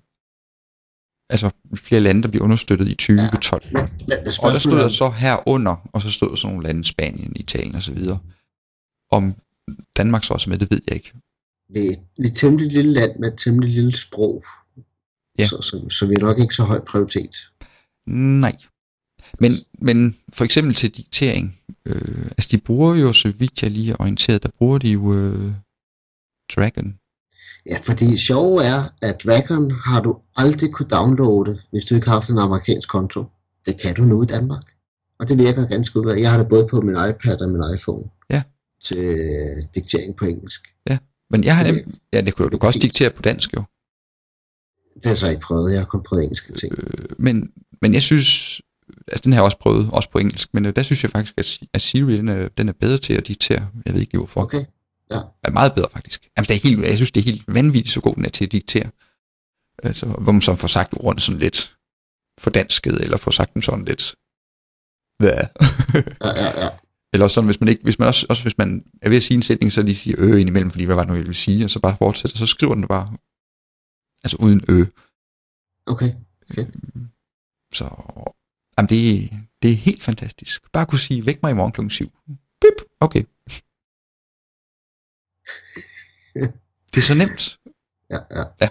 altså, 1.28 1.50
flere 1.74 2.00
lande, 2.00 2.22
der 2.22 2.28
bliver 2.28 2.44
understøttet 2.44 2.88
i 2.88 2.94
2012. 2.94 3.64
Ja. 3.64 3.70
Men, 3.82 3.90
men 4.08 4.18
Og 4.42 4.52
der 4.52 4.58
stod 4.58 4.78
der 4.78 4.84
er, 4.84 4.88
så 4.88 5.10
herunder, 5.10 5.88
og 5.92 6.02
så 6.02 6.10
stod 6.10 6.28
der 6.28 6.36
sådan 6.36 6.54
nogle 6.54 6.66
lande, 6.66 6.84
Spanien, 6.84 7.36
Italien 7.36 7.74
og 7.74 7.82
så 7.82 7.92
videre. 7.92 8.18
Om 9.10 9.34
Danmark 9.96 10.24
så 10.24 10.34
også 10.34 10.50
er 10.50 10.52
med, 10.52 10.58
det 10.58 10.70
ved 10.70 10.80
jeg 10.88 10.96
ikke. 10.96 11.12
Vi, 11.68 11.80
vi 12.18 12.24
er 12.24 12.30
et 12.30 12.36
temmelig 12.36 12.72
lille 12.72 12.92
land 12.92 13.18
med 13.18 13.32
et 13.32 13.38
temmelig 13.38 13.70
lille 13.70 13.96
sprog. 13.96 14.44
Ja. 15.38 15.46
Så, 15.46 15.60
så, 15.60 15.88
så 15.90 16.06
vi 16.06 16.14
er 16.14 16.20
nok 16.20 16.38
ikke 16.38 16.54
så 16.54 16.64
høj 16.64 16.80
prioritet. 16.80 17.34
Nej. 18.06 18.56
Men, 19.40 19.52
men 19.78 20.16
for 20.32 20.44
eksempel 20.44 20.74
til 20.74 20.90
diktering, 20.90 21.58
øh, 21.86 22.26
altså 22.26 22.48
de 22.50 22.58
bruger 22.58 22.94
jo, 22.94 23.12
så 23.12 23.32
vidt 23.38 23.62
jeg 23.62 23.70
lige 23.70 23.92
er 23.92 23.96
orienteret, 24.00 24.42
der 24.42 24.48
bruger 24.58 24.78
de 24.78 24.88
jo 24.90 25.14
øh, 25.14 25.52
Dragon. 26.56 26.98
Ja, 27.66 27.78
fordi 27.82 28.16
sjove 28.16 28.64
er, 28.64 28.88
at 29.02 29.22
Dragon 29.24 29.70
har 29.70 30.00
du 30.00 30.18
aldrig 30.36 30.72
kunne 30.72 30.88
downloade, 30.88 31.60
hvis 31.70 31.84
du 31.84 31.94
ikke 31.94 32.06
har 32.06 32.14
haft 32.14 32.30
en 32.30 32.38
amerikansk 32.38 32.88
konto. 32.88 33.24
Det 33.66 33.80
kan 33.80 33.94
du 33.94 34.02
nu 34.02 34.22
i 34.22 34.26
Danmark. 34.26 34.64
Og 35.18 35.28
det 35.28 35.38
virker 35.38 35.66
ganske 35.66 35.98
udmærket. 35.98 36.22
Jeg 36.22 36.30
har 36.30 36.38
det 36.38 36.48
både 36.48 36.66
på 36.70 36.80
min 36.80 36.94
iPad 36.94 37.40
og 37.40 37.48
min 37.48 37.74
iPhone. 37.74 38.04
Ja. 38.30 38.42
Til 38.82 39.18
diktering 39.74 40.16
på 40.16 40.24
engelsk. 40.24 40.60
Men 41.30 41.44
jeg 41.44 41.56
har 41.56 41.64
nemt, 41.64 41.94
ja, 42.12 42.20
det 42.20 42.34
kunne 42.34 42.50
du, 42.50 42.58
kan 42.58 42.66
også 42.66 42.78
diktere 42.78 43.10
på 43.10 43.22
dansk 43.22 43.54
jo. 43.56 43.62
Det 44.94 45.04
har 45.04 45.10
jeg 45.10 45.16
så 45.16 45.28
ikke 45.28 45.40
prøvet. 45.40 45.72
Jeg 45.72 45.80
har 45.80 45.86
kun 45.86 46.02
prøvet 46.02 46.22
engelske 46.22 46.52
ting. 46.52 46.74
Øh, 46.78 47.08
men, 47.18 47.52
men 47.82 47.94
jeg 47.94 48.02
synes, 48.02 48.60
altså 49.08 49.20
den 49.24 49.32
har 49.32 49.38
jeg 49.40 49.44
også 49.44 49.58
prøvet, 49.58 49.88
også 49.92 50.10
på 50.10 50.18
engelsk, 50.18 50.48
men 50.54 50.66
øh, 50.66 50.76
der 50.76 50.82
synes 50.82 51.02
jeg 51.02 51.10
faktisk, 51.10 51.34
at, 51.36 51.44
Si- 51.44 51.68
at 51.72 51.82
Siri, 51.82 52.16
den 52.16 52.28
er, 52.28 52.48
den 52.48 52.68
er 52.68 52.72
bedre 52.72 52.98
til 52.98 53.12
at 53.12 53.26
diktere. 53.28 53.68
Jeg 53.86 53.94
ved 53.94 54.00
ikke 54.00 54.12
lige 54.12 54.20
hvorfor. 54.20 54.42
Okay. 54.42 54.64
Ja. 55.10 55.20
Er 55.42 55.50
meget 55.50 55.74
bedre 55.74 55.88
faktisk. 55.92 56.28
Jamen, 56.36 56.46
det 56.46 56.56
er 56.56 56.60
helt, 56.68 56.80
jeg 56.80 56.96
synes, 56.96 57.10
det 57.12 57.20
er 57.20 57.24
helt 57.24 57.44
vanvittigt 57.48 57.94
så 57.94 58.00
god, 58.00 58.14
den 58.14 58.24
er 58.24 58.28
til 58.30 58.44
at 58.44 58.52
diktere. 58.52 58.90
Altså, 59.82 60.06
hvor 60.06 60.32
man 60.32 60.42
så 60.42 60.54
får 60.54 60.68
sagt 60.68 60.94
ordene 60.96 61.20
sådan 61.20 61.38
lidt 61.38 61.76
fordansket, 62.40 63.00
eller 63.00 63.16
får 63.16 63.30
sagt 63.30 63.54
dem 63.54 63.62
sådan 63.62 63.84
lidt, 63.84 64.14
hvad? 65.18 65.42
Ja, 66.24 66.42
ja, 66.42 66.64
ja. 66.64 66.68
Eller 67.12 67.28
sådan, 67.28 67.46
hvis 67.46 67.60
man, 67.60 67.68
ikke, 67.68 67.82
hvis 67.82 67.98
man 67.98 68.08
også, 68.08 68.26
også 68.28 68.42
hvis 68.42 68.58
man 68.58 68.84
er 69.02 69.08
ved 69.08 69.16
at 69.16 69.22
sige 69.22 69.36
en 69.36 69.42
sætning, 69.42 69.72
så 69.72 69.82
lige 69.82 69.94
siger 69.94 70.16
øh 70.18 70.40
indimellem, 70.40 70.70
fordi 70.70 70.84
hvad 70.84 70.94
var 70.94 71.02
det 71.02 71.08
nu, 71.08 71.14
jeg 71.14 71.24
ville 71.24 71.34
sige, 71.34 71.64
og 71.64 71.70
så 71.70 71.80
bare 71.80 71.96
fortsætter, 71.98 72.36
så 72.36 72.46
skriver 72.46 72.74
den 72.74 72.88
bare, 72.88 73.16
altså 74.24 74.36
uden 74.40 74.60
øh. 74.68 74.86
Okay. 75.86 76.12
Fedt. 76.50 76.68
Så 77.72 77.84
jamen 78.78 78.88
det, 78.88 79.30
det 79.62 79.70
er 79.70 79.74
helt 79.74 80.04
fantastisk. 80.04 80.72
Bare 80.72 80.86
kunne 80.86 80.98
sige, 80.98 81.26
væk 81.26 81.42
mig 81.42 81.50
i 81.50 81.54
morgen 81.54 81.72
klokken 81.72 81.90
7. 81.90 82.04
Bip, 82.60 82.78
okay. 83.00 83.22
det 86.92 86.96
er 86.96 87.06
så 87.10 87.14
nemt. 87.14 87.58
Ja, 88.10 88.18
ja. 88.30 88.44
Ja. 88.60 88.68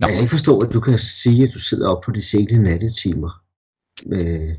Nå. 0.00 0.06
Jeg 0.06 0.14
kan 0.14 0.20
ikke 0.20 0.30
forstå, 0.30 0.58
at 0.58 0.72
du 0.72 0.80
kan 0.80 0.98
sige, 0.98 1.42
at 1.42 1.50
du 1.54 1.58
sidder 1.58 1.88
op 1.88 2.02
på 2.02 2.10
de 2.10 2.22
sene 2.22 2.62
nattetimer. 2.62 3.44
Med, 4.06 4.56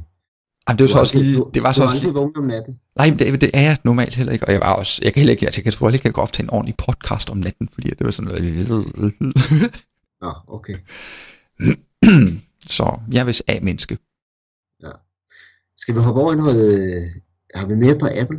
Jamen, 0.72 0.78
det 0.80 0.84
var 0.84 0.88
så 0.94 1.00
også 1.00 1.18
lige, 1.18 1.38
du- 1.38 1.52
det 1.54 1.64
var 1.64 1.72
så 1.74 1.82
er 1.84 1.88
også 1.88 2.00
lige, 2.00 2.14
vågen 2.14 2.38
om 2.38 2.44
natten. 2.44 2.80
nej, 2.98 3.10
men 3.10 3.20
det, 3.20 3.42
det 3.42 3.50
er 3.54 3.62
jeg 3.62 3.78
normalt 3.84 4.16
heller 4.16 4.34
ikke, 4.34 4.46
og 4.48 4.52
jeg 4.54 4.62
var 4.62 4.74
også, 4.74 5.02
jeg 5.04 5.14
kan 5.14 5.20
heller 5.22 5.32
ikke, 5.32 5.46
altså, 5.46 5.60
jeg 5.60 5.64
kan 5.64 5.74
heller 5.80 5.94
ikke 5.94 6.08
jeg 6.08 6.14
kan 6.14 6.24
optage 6.24 6.44
en 6.44 6.50
ordentlig 6.50 6.76
podcast 6.78 7.30
om 7.30 7.38
natten, 7.38 7.70
fordi 7.74 7.90
det 7.90 8.06
var 8.06 8.12
sådan 8.12 8.32
noget, 8.32 9.22
Nå, 10.22 10.34
okay. 10.48 10.76
så 12.78 13.00
jeg 13.14 13.20
er 13.20 13.24
vist 13.26 13.44
A-menneske. 13.48 13.98
Skal 15.78 15.96
vi 15.96 16.00
hoppe 16.00 16.22
over 16.22 16.34
i 16.34 16.36
noget... 16.36 16.80
øh, 16.80 17.22
Har 17.56 17.66
vi 17.66 17.76
mere 17.76 18.00
på 18.00 18.08
Apple? 18.16 18.38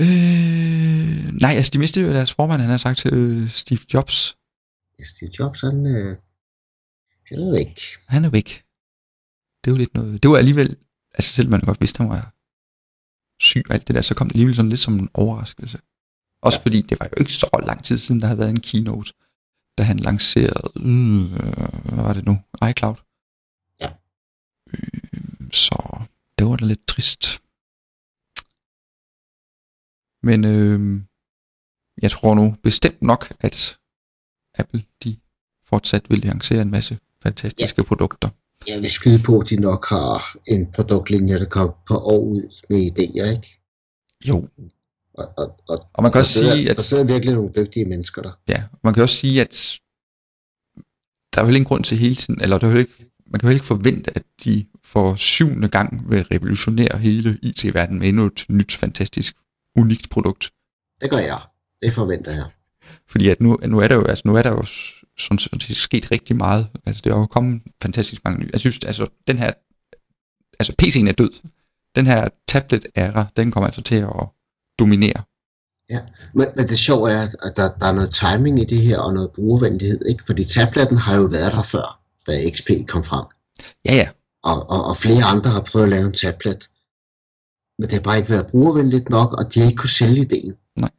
Øh, 0.00 1.32
nej, 1.40 1.52
altså 1.56 1.70
de 1.74 1.78
mistede 1.78 2.06
jo 2.06 2.12
deres 2.12 2.32
formand, 2.32 2.60
han 2.60 2.70
har 2.70 2.76
sagt 2.78 2.98
til 2.98 3.14
øh, 3.14 3.50
Steve 3.50 3.80
Jobs, 3.94 4.36
Ja, 4.98 5.04
Steve 5.04 5.30
Jobs, 5.38 5.60
han... 5.60 5.86
Øh, 5.86 6.16
han 7.28 7.38
er 7.38 7.50
væk. 7.52 7.80
han 8.08 8.24
er 8.24 8.28
væk. 8.30 8.62
Det 9.68 9.74
jo 9.74 9.78
lidt 9.78 9.94
noget, 9.94 10.22
det 10.22 10.30
var 10.30 10.36
alligevel, 10.36 10.76
altså 11.14 11.34
selvom 11.34 11.50
man 11.50 11.60
godt 11.60 11.80
vidste, 11.80 11.98
han 11.98 12.08
var 12.08 12.34
syg 13.40 13.64
og 13.68 13.74
alt 13.74 13.88
det 13.88 13.94
der, 13.94 14.02
så 14.02 14.14
kom 14.14 14.26
det 14.28 14.34
alligevel 14.34 14.56
sådan 14.56 14.68
lidt 14.68 14.80
som 14.80 14.98
en 14.98 15.10
overraskelse. 15.14 15.78
Også 16.42 16.58
ja. 16.58 16.64
fordi 16.64 16.80
det 16.82 17.00
var 17.00 17.06
jo 17.06 17.20
ikke 17.20 17.32
så 17.32 17.64
lang 17.66 17.84
tid 17.84 17.98
siden, 17.98 18.20
der 18.20 18.26
havde 18.26 18.38
været 18.38 18.50
en 18.50 18.60
keynote, 18.60 19.12
da 19.78 19.82
han 19.82 19.98
lancerede, 19.98 20.72
øh, 20.76 21.94
hvad 21.94 22.04
var 22.04 22.12
det 22.12 22.24
nu, 22.24 22.34
iCloud. 22.70 22.96
Ja. 23.80 23.90
Øh, 24.72 25.52
så 25.52 26.02
det 26.38 26.46
var 26.46 26.56
da 26.56 26.64
lidt 26.64 26.86
trist. 26.86 27.24
Men 30.22 30.44
øh, 30.44 31.02
jeg 32.02 32.10
tror 32.10 32.34
nu 32.34 32.56
bestemt 32.62 33.02
nok, 33.02 33.22
at 33.40 33.78
Apple, 34.54 34.84
de 35.04 35.16
fortsat 35.62 36.10
vil 36.10 36.18
lancere 36.18 36.62
en 36.62 36.70
masse 36.70 36.98
fantastiske 37.22 37.82
ja. 37.82 37.88
produkter. 37.88 38.28
Jeg 38.68 38.82
vil 38.82 38.90
skyde 38.90 39.22
på, 39.26 39.38
at 39.38 39.48
de 39.50 39.56
nok 39.56 39.88
har 39.88 40.36
en 40.46 40.72
produktlinje, 40.72 41.38
der 41.38 41.44
kommer 41.44 41.72
på 41.88 41.98
år 41.98 42.18
ud 42.18 42.42
med 42.70 42.78
idéer, 42.90 43.30
ikke? 43.30 43.60
Jo, 44.28 44.48
Og, 45.14 45.28
og, 45.36 45.56
og, 45.68 45.78
og 45.92 46.02
man 46.02 46.12
kan 46.12 46.18
der 46.18 46.22
også 46.22 46.40
sige, 46.40 46.70
at 46.70 46.76
Der 46.76 46.82
sidder 46.82 47.04
virkelig 47.04 47.34
nogle 47.34 47.50
dygtige 47.56 47.84
mennesker 47.84 48.22
der. 48.22 48.32
Ja, 48.48 48.62
man 48.84 48.94
kan 48.94 49.02
også 49.02 49.14
sige, 49.14 49.40
at 49.40 49.80
der 51.34 51.40
er 51.40 51.46
jo 51.46 51.48
ingen 51.48 51.64
grund 51.64 51.84
til 51.84 51.96
hele 51.96 52.14
tiden, 52.14 52.40
eller 52.42 52.58
der 52.58 52.66
er 52.66 52.72
jo 52.72 52.78
ikke, 52.78 52.92
man 53.26 53.40
kan 53.40 53.48
jo 53.48 53.54
ikke 53.54 53.66
forvente, 53.66 54.10
at 54.16 54.22
de 54.44 54.64
for 54.84 55.14
syvende 55.14 55.68
gang 55.68 56.10
vil 56.10 56.22
revolutionere 56.22 56.98
hele 56.98 57.38
IT-verdenen 57.42 57.98
med 58.00 58.08
endnu 58.08 58.26
et 58.26 58.44
nyt, 58.48 58.72
fantastisk, 58.76 59.36
unikt 59.76 60.10
produkt. 60.10 60.50
Det 61.00 61.10
gør 61.10 61.18
jeg. 61.18 61.40
Det 61.82 61.94
forventer 61.94 62.32
jeg. 62.32 62.46
Fordi 63.08 63.28
at 63.28 63.40
nu, 63.40 63.58
nu 63.66 63.78
er 63.78 63.88
der 63.88 63.94
jo, 63.94 64.04
altså 64.04 64.22
nu 64.26 64.36
er 64.36 64.42
der 64.42 64.50
jo 64.50 64.64
sådan, 65.18 65.38
sådan 65.38 65.58
det 65.58 65.70
er 65.70 65.74
sket 65.74 66.10
rigtig 66.10 66.36
meget. 66.36 66.68
Altså 66.86 67.00
det 67.04 67.12
er 67.12 67.16
jo 67.18 67.26
kommet 67.26 67.62
fantastisk 67.82 68.24
mange 68.24 68.40
nye. 68.40 68.50
Jeg 68.52 68.60
synes, 68.60 68.78
altså 68.86 69.06
den 69.26 69.38
her, 69.38 69.52
altså 70.58 70.72
PC'en 70.82 71.08
er 71.08 71.12
død. 71.12 71.30
Den 71.94 72.06
her 72.06 72.28
tablet-æra, 72.48 73.26
den 73.36 73.50
kommer 73.50 73.66
altså 73.66 73.82
til 73.82 73.94
at 73.94 74.26
dominere. 74.78 75.22
Men, 76.34 76.46
men 76.56 76.68
det 76.68 76.78
sjove 76.78 77.10
er, 77.10 77.22
at 77.22 77.56
der, 77.56 77.70
der 77.80 77.86
er 77.86 77.92
noget 77.92 78.14
timing 78.14 78.60
i 78.60 78.64
det 78.64 78.82
her, 78.82 78.98
og 78.98 79.14
noget 79.14 79.30
brugervenlighed, 79.30 80.06
ikke? 80.06 80.24
Fordi 80.26 80.44
tabletten 80.44 80.98
har 80.98 81.16
jo 81.16 81.22
været 81.22 81.52
der 81.52 81.62
før, 81.62 82.00
da 82.26 82.50
XP 82.50 82.70
kom 82.88 83.04
frem. 83.04 83.24
Ja, 83.88 83.94
ja, 83.94 84.08
Og, 84.42 84.70
og, 84.70 84.84
og 84.84 84.96
flere 84.96 85.24
andre 85.24 85.50
har 85.50 85.60
prøvet 85.60 85.84
at 85.84 85.90
lave 85.90 86.06
en 86.06 86.12
tablet. 86.12 86.68
Men 87.78 87.84
det 87.88 87.92
har 87.92 88.00
bare 88.00 88.18
ikke 88.18 88.30
været 88.30 88.46
brugervenligt 88.46 89.10
nok, 89.10 89.32
og 89.32 89.54
de 89.54 89.60
har 89.60 89.66
ikke 89.66 89.76
kunne 89.76 89.90
sælge 89.90 90.20
ideen. 90.20 90.54
nej, 90.76 90.90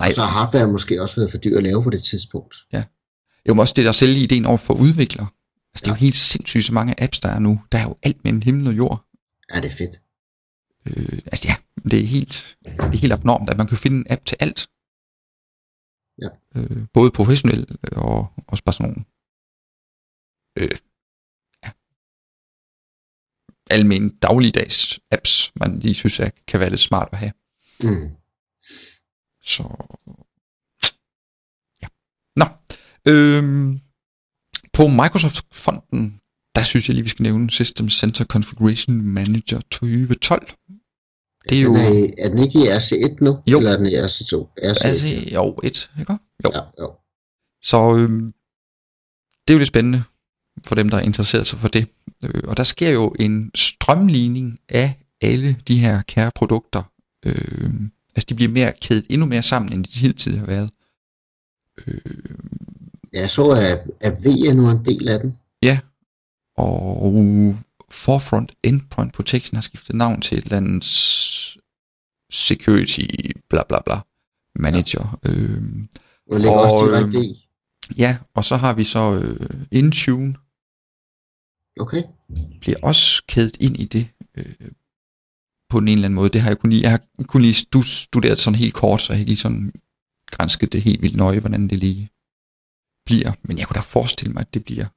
Og 0.00 0.12
så 0.12 0.22
har 0.22 0.30
hardware 0.30 0.68
måske 0.68 1.02
også 1.02 1.16
været 1.16 1.30
for 1.30 1.38
dyr 1.38 1.56
at 1.56 1.62
lave 1.62 1.82
på 1.82 1.90
det 1.90 2.02
tidspunkt. 2.02 2.54
Jo, 3.48 3.54
men 3.54 3.58
også 3.60 3.74
det 3.76 3.86
at 3.88 3.94
sælge 3.94 4.22
ideen 4.22 4.46
over 4.46 4.56
for 4.58 4.74
udviklere. 4.74 5.26
Altså, 5.72 5.80
det 5.84 5.86
er 5.86 5.90
jo 5.90 5.94
Ja. 5.94 5.98
helt 5.98 6.14
sindssygt, 6.14 6.64
så 6.64 6.72
mange 6.72 7.02
apps, 7.02 7.20
der 7.20 7.28
er 7.28 7.38
nu. 7.38 7.60
Der 7.72 7.78
er 7.78 7.82
jo 7.82 7.96
alt 8.02 8.24
mellem 8.24 8.40
himmel 8.42 8.66
og 8.66 8.76
jord. 8.76 9.04
Er 9.48 9.60
det 9.60 9.72
fedt? 9.72 10.00
Øh, 10.86 11.18
altså 11.26 11.48
ja, 11.48 11.54
det 11.90 11.98
er 12.00 12.06
helt, 12.06 12.56
det 12.64 12.78
er 12.78 12.96
helt 12.96 13.12
abnormt, 13.12 13.50
at 13.50 13.56
man 13.56 13.66
kan 13.66 13.78
finde 13.78 13.96
en 13.98 14.06
app 14.10 14.24
til 14.24 14.36
alt. 14.40 14.68
Ja. 16.22 16.28
Øh, 16.56 16.86
både 16.92 17.10
professionelt 17.10 17.70
og 17.92 18.32
også 18.46 18.64
bare 18.64 18.72
sådan 18.72 18.88
nogle 18.90 19.04
øh, 20.58 20.76
ja, 21.64 21.70
almen 23.70 24.16
dagligdags 24.16 25.00
apps, 25.10 25.52
man 25.56 25.78
lige 25.78 25.94
synes 25.94 26.20
er, 26.20 26.30
kan 26.46 26.60
være 26.60 26.70
lidt 26.70 26.80
smart 26.80 27.08
at 27.12 27.18
have. 27.18 27.32
Mm. 27.82 28.10
Så 29.60 30.86
ja. 31.82 31.88
Nå. 32.36 32.46
Øhm, 33.08 33.80
på 34.72 34.86
Microsoft-fonden, 34.86 36.20
der 36.54 36.62
synes 36.62 36.88
jeg 36.88 36.94
lige, 36.94 37.02
vi 37.02 37.08
skal 37.08 37.22
nævne 37.22 37.50
System 37.50 37.88
Center 37.90 38.24
Configuration 38.24 39.02
Manager 39.02 39.60
2012. 39.70 40.50
Det 41.48 41.58
er 41.58 41.62
jo... 41.62 41.74
Den 41.74 41.80
er, 41.80 42.10
er 42.18 42.28
den 42.28 42.38
ikke 42.38 42.58
i 42.58 42.68
RC1 42.68 43.16
nu? 43.20 43.38
Jo. 43.46 43.58
Eller 43.58 43.72
er 43.72 43.76
den 43.76 43.86
i 43.86 43.94
RC2? 43.94 44.34
RC1, 44.36 44.66
Altså, 44.66 45.06
jo, 45.32 45.60
et, 45.64 45.90
ikke? 45.98 46.12
Jo. 46.44 46.50
ja, 46.54 46.60
jo. 46.80 46.94
Så 47.62 47.96
øhm, 47.98 48.34
det 49.44 49.52
er 49.52 49.54
jo 49.54 49.58
lidt 49.58 49.68
spændende 49.68 50.02
for 50.66 50.74
dem, 50.74 50.88
der 50.88 50.96
er 50.96 51.00
interesseret 51.02 51.46
sig 51.46 51.58
for 51.58 51.68
det. 51.68 51.88
Øh, 52.24 52.42
og 52.44 52.56
der 52.56 52.64
sker 52.64 52.90
jo 52.90 53.14
en 53.18 53.50
strømligning 53.54 54.60
af 54.68 54.98
alle 55.20 55.56
de 55.68 55.78
her 55.78 56.02
kære 56.02 56.30
produkter. 56.34 56.82
Øh, 57.26 57.70
altså, 58.16 58.26
de 58.28 58.34
bliver 58.34 58.50
mere 58.52 58.72
kædet 58.80 59.06
endnu 59.08 59.26
mere 59.26 59.42
sammen, 59.42 59.72
end 59.72 59.84
de 59.84 59.98
hidtil 60.00 60.38
har 60.38 60.46
været. 60.46 60.70
Øh, 61.86 62.00
Jeg 63.12 63.30
så, 63.30 63.50
at, 63.50 63.90
at 64.00 64.12
V 64.24 64.26
er 64.26 64.52
nu 64.54 64.70
en 64.70 64.84
del 64.84 65.08
af 65.08 65.20
den. 65.20 65.36
og 66.56 67.14
Forefront 67.90 68.52
Endpoint 68.62 69.12
Protection 69.14 69.54
har 69.56 69.62
skiftet 69.62 69.96
navn 69.96 70.20
til 70.20 70.38
et 70.38 70.44
eller 70.44 70.56
andet 70.56 70.84
security 72.32 73.00
bla 73.48 73.62
bla 73.68 73.78
bla 73.86 73.94
manager. 74.56 75.18
Ja. 75.24 75.30
Øh, 75.30 75.62
Og 76.30 76.40
ligger 76.40 76.50
Og, 76.58 76.72
også 76.72 76.86
direkte 76.86 77.16
øhm, 77.18 77.24
i. 77.24 77.48
ja, 77.98 78.18
og 78.34 78.44
så 78.44 78.56
har 78.56 78.74
vi 78.74 78.84
så 78.84 79.20
øh, 79.24 79.60
Intune, 79.70 80.34
Okay. 81.80 82.02
bliver 82.60 82.76
også 82.82 83.22
kædet 83.28 83.56
ind 83.60 83.76
i 83.76 83.84
det 83.84 84.08
øh, 84.34 84.54
på 85.70 85.78
en 85.78 85.88
eller 85.88 86.04
anden 86.04 86.14
måde. 86.14 86.28
Det 86.28 86.40
har 86.40 86.50
jeg 86.50 86.58
kun 86.58 86.70
lige, 86.70 86.82
jeg 86.82 86.90
har 86.90 87.02
kun 87.26 87.42
lige 87.42 87.54
studeret 87.84 88.38
sådan 88.38 88.58
helt 88.58 88.74
kort, 88.74 89.00
så 89.00 89.12
jeg 89.12 89.16
har 89.16 89.20
ikke 89.20 89.30
lige 89.30 89.46
sådan 89.46 89.72
grænsket 90.30 90.72
det 90.72 90.82
helt 90.82 91.02
vildt 91.02 91.16
nøje, 91.16 91.40
hvordan 91.40 91.68
det 91.68 91.78
lige 91.78 92.10
bliver. 93.06 93.32
Men 93.42 93.58
jeg 93.58 93.66
kunne 93.66 93.80
da 93.80 93.80
forestille 93.80 94.32
mig, 94.32 94.40
at 94.40 94.54
det 94.54 94.64
bliver 94.64 94.88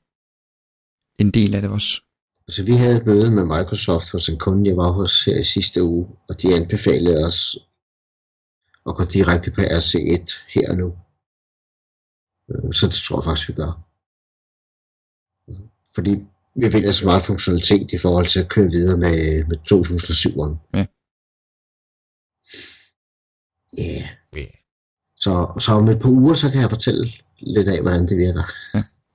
en 1.20 1.32
del 1.32 1.56
af 1.56 1.62
det 1.62 1.72
også. 1.72 2.02
Altså, 2.48 2.64
vi 2.64 2.76
havde 2.76 2.98
et 2.98 3.06
møde 3.06 3.32
med 3.32 3.44
Microsoft 3.44 4.12
hos 4.12 4.30
en 4.30 4.40
kunde, 4.40 4.70
jeg 4.70 4.78
var 4.78 4.92
hos 4.92 5.26
her 5.26 5.40
i 5.40 5.44
sidste 5.44 5.84
uge, 5.84 6.08
og 6.30 6.42
de 6.42 6.56
anbefalede 6.56 7.26
os 7.26 7.58
at 8.88 8.96
gå 8.96 9.04
direkte 9.06 9.52
på 9.52 9.62
RC1 9.62 10.26
her 10.54 10.70
og 10.72 10.76
nu. 10.82 10.88
Øh, 12.50 12.74
så 12.74 12.86
det 12.86 12.96
tror 12.96 13.18
jeg 13.18 13.24
faktisk, 13.24 13.50
vi 13.50 13.54
gør. 13.54 13.72
Fordi 15.96 16.14
vi 16.56 16.72
finder 16.72 16.92
så 16.92 17.06
meget 17.06 17.24
funktionalitet 17.24 17.92
i 17.92 17.98
forhold 17.98 18.28
til 18.28 18.40
at 18.40 18.50
køre 18.50 18.70
videre 18.72 18.98
med, 18.98 19.46
med 19.50 19.58
2007'eren. 19.72 20.54
Ja. 20.74 20.86
Yeah. 23.80 24.08
Yeah. 24.38 24.54
Så, 25.24 25.32
så 25.60 25.72
om 25.72 25.90
et 25.90 26.02
par 26.02 26.10
uger, 26.10 26.34
så 26.34 26.52
kan 26.52 26.62
jeg 26.62 26.70
fortælle 26.70 27.14
lidt 27.40 27.68
af, 27.68 27.82
hvordan 27.82 28.08
det 28.08 28.18
virker. 28.18 28.44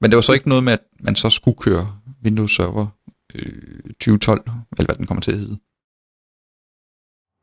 Men 0.00 0.10
det 0.10 0.16
var 0.16 0.22
så 0.22 0.32
ikke 0.32 0.48
noget 0.48 0.64
med, 0.64 0.72
at 0.72 0.84
man 1.00 1.16
så 1.16 1.30
skulle 1.30 1.58
køre 1.58 1.84
Windows 2.24 2.56
Server 2.56 2.86
øh, 3.34 3.82
2012, 3.82 4.50
eller 4.78 4.86
hvad 4.86 4.94
den 4.94 5.06
kommer 5.06 5.22
til 5.22 5.32
at 5.32 5.38
hedde. 5.38 5.58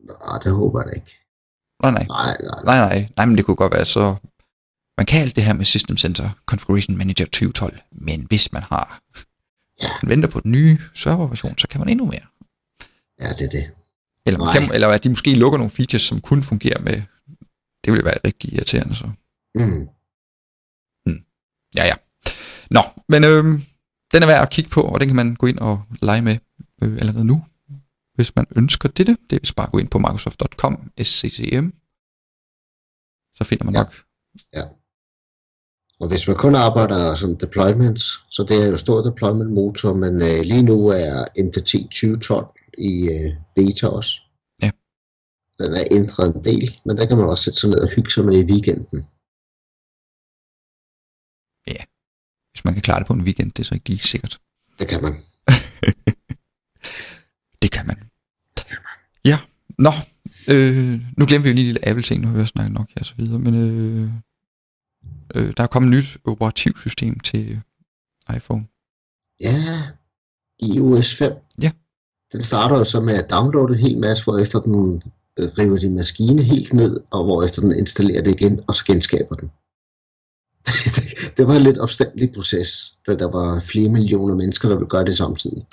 Nå, 0.08 0.40
det 0.44 0.52
håber 0.52 0.80
jeg 0.82 0.88
da 0.88 0.94
ikke. 1.00 1.14
Nej, 1.84 1.92
nej. 1.92 2.06
Nej, 2.08 2.38
nej, 2.50 2.64
Nej, 2.66 2.80
nej. 2.88 3.10
Nej, 3.18 3.26
men 3.26 3.38
det 3.38 3.46
kunne 3.46 3.56
godt 3.64 3.74
være 3.74 3.86
så... 3.86 4.16
Man 4.98 5.06
kan 5.06 5.22
alt 5.22 5.36
det 5.36 5.44
her 5.44 5.54
med 5.54 5.66
System 5.66 5.98
Center 5.98 6.30
Configuration 6.46 6.98
Manager 6.98 7.26
2012, 7.26 7.80
men 7.92 8.26
hvis 8.30 8.54
man 8.54 8.64
har 8.64 9.02
Ja. 9.82 9.90
man 10.04 10.10
venter 10.10 10.30
på 10.30 10.40
den 10.40 10.52
nye 10.52 10.78
serverversion, 10.94 11.58
så 11.58 11.68
kan 11.68 11.80
man 11.80 11.90
endnu 11.90 12.06
mere. 12.06 12.26
ja, 13.20 13.30
det 13.34 13.42
er 13.42 13.50
det. 13.50 13.72
Eller, 14.26 14.40
man 14.40 14.54
kan, 14.54 14.74
eller 14.74 14.88
at 14.88 15.04
de 15.04 15.10
måske 15.10 15.36
lukker 15.36 15.58
nogle 15.58 15.72
features, 15.72 16.04
som 16.04 16.22
kun 16.22 16.44
fungerer 16.44 16.82
med... 16.82 17.02
Det 17.84 17.92
ville 17.94 18.06
være 18.06 18.18
rigtig 18.26 18.54
irriterende, 18.54 18.96
så... 18.96 19.06
Mm. 19.56 19.88
Ja, 21.76 21.86
ja. 21.86 21.94
Nå, 22.72 22.82
men 23.10 23.24
øhm, 23.24 23.64
den 24.14 24.24
er 24.24 24.28
værd 24.28 24.42
at 24.42 24.50
kigge 24.50 24.70
på, 24.70 24.82
og 24.82 25.00
den 25.00 25.10
kan 25.10 25.16
man 25.16 25.36
gå 25.36 25.48
ind 25.48 25.60
og 25.60 25.84
lege 26.02 26.22
med 26.22 26.38
øh, 26.84 26.98
allerede 26.98 27.26
nu, 27.26 27.46
hvis 28.16 28.36
man 28.36 28.46
ønsker 28.56 28.90
dette. 28.90 29.18
Det 29.30 29.50
er 29.50 29.54
bare 29.56 29.66
at 29.66 29.72
gå 29.72 29.78
ind 29.78 29.90
på 29.90 30.00
microsoft.com, 30.00 30.92
sccm. 31.04 31.68
Så 33.38 33.44
finder 33.44 33.66
man 33.66 33.74
Ja. 33.74 33.80
nok. 33.80 33.94
Og 36.00 36.08
hvis 36.08 36.28
man 36.28 36.38
kun 36.38 36.56
arbejder 36.56 37.16
som 37.16 37.38
deployments, 37.38 38.20
så 38.32 38.46
det 38.50 38.64
er 38.64 38.68
jo 38.68 38.78
stor 38.78 39.02
deployment 39.02 39.54
motor, 39.54 39.94
men 39.94 40.22
øh, 40.22 40.42
lige 40.42 40.64
nu 40.64 40.88
er 40.88 41.26
MDT 41.44 41.72
2012 41.72 42.46
i 42.78 43.10
øh, 43.10 43.34
beta 43.56 43.88
også. 43.88 44.22
Ja. 44.64 44.72
Den 45.60 45.74
er 45.74 45.84
ændret 45.92 46.36
en 46.36 46.44
del, 46.44 46.80
men 46.86 46.98
der 46.98 47.06
kan 47.06 47.18
man 47.18 47.26
også 47.26 47.44
sætte 47.44 47.60
sig 47.60 47.70
ned 47.70 47.80
og 47.80 47.90
hygge 47.90 48.12
sig 48.12 48.26
med 48.26 48.38
i 48.38 48.52
weekenden. 48.52 49.06
Hvis 52.56 52.66
man 52.66 52.74
kan 52.74 52.82
klare 52.82 53.00
det 53.00 53.08
på 53.08 53.14
en 53.14 53.22
weekend, 53.22 53.52
det 53.52 53.60
er 53.60 53.64
så 53.64 53.74
ikke 53.74 53.90
lige 53.90 54.00
sikkert. 54.00 54.40
Det 54.80 54.88
kan 54.88 55.02
man. 55.02 55.14
Det 57.62 57.72
kan 57.72 57.88
man. 57.88 57.98
Ja, 59.26 59.40
nå. 59.78 59.92
Øh, 60.50 61.02
nu 61.18 61.26
glemmer 61.26 61.44
vi 61.44 61.50
jo 61.50 61.56
lige 61.56 61.66
lille 61.66 61.88
Apple-ting, 61.88 62.22
nu 62.22 62.28
har 62.28 62.38
jeg 62.38 62.48
snakket 62.48 62.74
nok 62.74 62.90
og 63.00 63.06
så 63.06 63.14
videre, 63.18 63.40
men 63.40 63.56
øh, 63.56 64.10
øh, 65.36 65.54
der 65.58 65.64
er 65.64 65.68
kommet 65.68 65.90
et 65.90 65.98
nyt 65.98 66.18
operativsystem 66.26 67.20
til 67.20 67.62
iPhone. 68.36 68.66
Ja, 69.42 69.82
iOS 70.60 71.16
5. 71.16 71.34
Ja. 71.62 71.72
Den 72.34 72.44
starter 72.44 72.78
jo 72.78 72.84
så 72.84 73.02
med 73.02 73.16
at 73.16 73.30
downloade 73.30 73.74
en 73.74 73.80
hel 73.80 73.98
masse, 73.98 74.24
hvor 74.24 74.38
efter 74.38 74.60
den 74.60 75.04
øh, 75.40 75.50
river 75.58 75.78
din 75.78 75.96
maskine 75.96 76.44
helt 76.44 76.74
ned, 76.74 76.98
og 77.12 77.24
hvor 77.24 77.44
efter 77.44 77.62
den 77.62 77.78
installerer 77.78 78.24
det 78.24 78.42
igen, 78.42 78.62
og 78.68 78.76
så 78.76 78.86
genskaber 78.86 79.36
den. 79.36 79.52
det, 80.66 81.04
det 81.38 81.48
var 81.48 81.56
en 81.56 81.64
lidt 81.64 81.78
opstandelig 81.78 82.34
proces, 82.34 82.98
da 83.08 83.16
der 83.16 83.32
var 83.32 83.60
flere 83.60 83.90
millioner 83.90 84.36
mennesker, 84.36 84.70
der 84.70 84.76
ville 84.76 84.90
gøre 84.90 85.06
det 85.06 85.18
samtidig. 85.18 85.66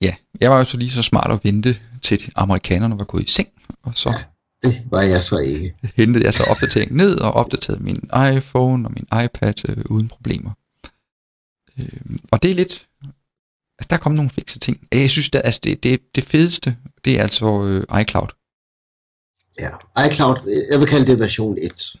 Ja, 0.00 0.14
jeg 0.40 0.50
var 0.50 0.58
jo 0.58 0.64
så 0.64 0.76
lige 0.76 0.90
så 0.90 1.02
smart 1.02 1.32
at 1.32 1.40
vente 1.44 1.76
til 2.02 2.32
amerikanerne 2.36 2.98
var 2.98 3.04
gået 3.04 3.22
i 3.22 3.32
seng, 3.32 3.48
og 3.82 3.92
så 3.94 4.10
Ja. 4.10 4.22
Det 4.62 4.82
var 4.90 5.02
jeg 5.02 5.22
så 5.22 5.38
ikke. 5.38 5.74
hentede 5.94 6.24
jeg 6.24 6.34
så 6.34 6.42
opdateringen 6.50 6.96
ned 6.96 7.20
og 7.20 7.32
opdaterede 7.32 7.82
min 7.82 8.10
iPhone 8.36 8.88
og 8.88 8.92
min 8.92 9.24
iPad 9.24 9.68
øh, 9.68 9.84
uden 9.90 10.08
problemer. 10.08 10.50
Øh, 11.78 12.16
og 12.30 12.42
det 12.42 12.50
er 12.50 12.54
lidt... 12.54 12.88
Altså, 13.78 13.86
der 13.90 13.96
er 13.96 14.00
kommet 14.00 14.16
nogle 14.16 14.30
fikse 14.30 14.58
ting. 14.58 14.88
Jeg 14.92 15.10
synes, 15.10 15.30
at 15.32 15.42
altså, 15.44 15.60
det, 15.64 15.82
det, 15.82 16.00
det 16.14 16.24
fedeste, 16.24 16.76
det 17.04 17.18
er 17.18 17.22
altså 17.22 17.64
øh, 17.64 18.00
iCloud. 18.00 18.28
Ja. 19.58 19.70
iCloud, 20.06 20.64
jeg 20.70 20.80
vil 20.80 20.88
kalde 20.88 21.06
det 21.06 21.20
version 21.20 21.58
1. 21.60 21.96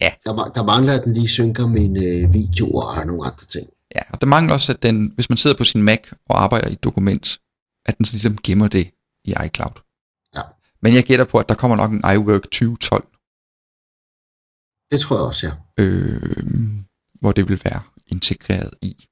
Ja. 0.00 0.10
Der, 0.24 0.52
der 0.54 0.62
mangler, 0.64 0.92
at 0.98 1.04
den 1.04 1.14
lige 1.14 1.28
synker 1.28 1.66
mine 1.66 2.04
øh, 2.04 2.32
videoer 2.32 2.84
og 2.84 3.06
nogle 3.06 3.26
andre 3.26 3.46
ting. 3.46 3.68
Ja, 3.94 4.00
og 4.12 4.20
der 4.20 4.26
mangler 4.26 4.54
også, 4.54 4.72
at 4.72 4.82
den, 4.82 5.12
hvis 5.14 5.28
man 5.28 5.36
sidder 5.36 5.56
på 5.56 5.64
sin 5.64 5.82
Mac 5.82 6.12
og 6.26 6.42
arbejder 6.42 6.68
i 6.68 6.72
et 6.72 6.84
dokument, 6.84 7.40
at 7.86 7.98
den 7.98 8.06
så 8.06 8.12
ligesom 8.12 8.38
gemmer 8.42 8.68
det 8.68 8.90
i 9.24 9.34
iCloud. 9.46 9.85
Ja. 10.86 10.90
Men 10.90 10.96
jeg 10.96 11.04
gætter 11.04 11.24
på, 11.24 11.38
at 11.38 11.48
der 11.48 11.54
kommer 11.54 11.76
nok 11.76 11.92
en 11.92 12.02
iWork 12.14 12.42
2012, 12.42 13.08
Det 14.90 15.00
tror 15.00 15.16
jeg 15.16 15.24
også, 15.24 15.46
ja. 15.46 15.84
øh, 15.84 16.40
hvor 17.20 17.32
det 17.32 17.48
vil 17.48 17.60
være 17.64 17.82
integreret 18.06 18.74
i. 18.82 19.08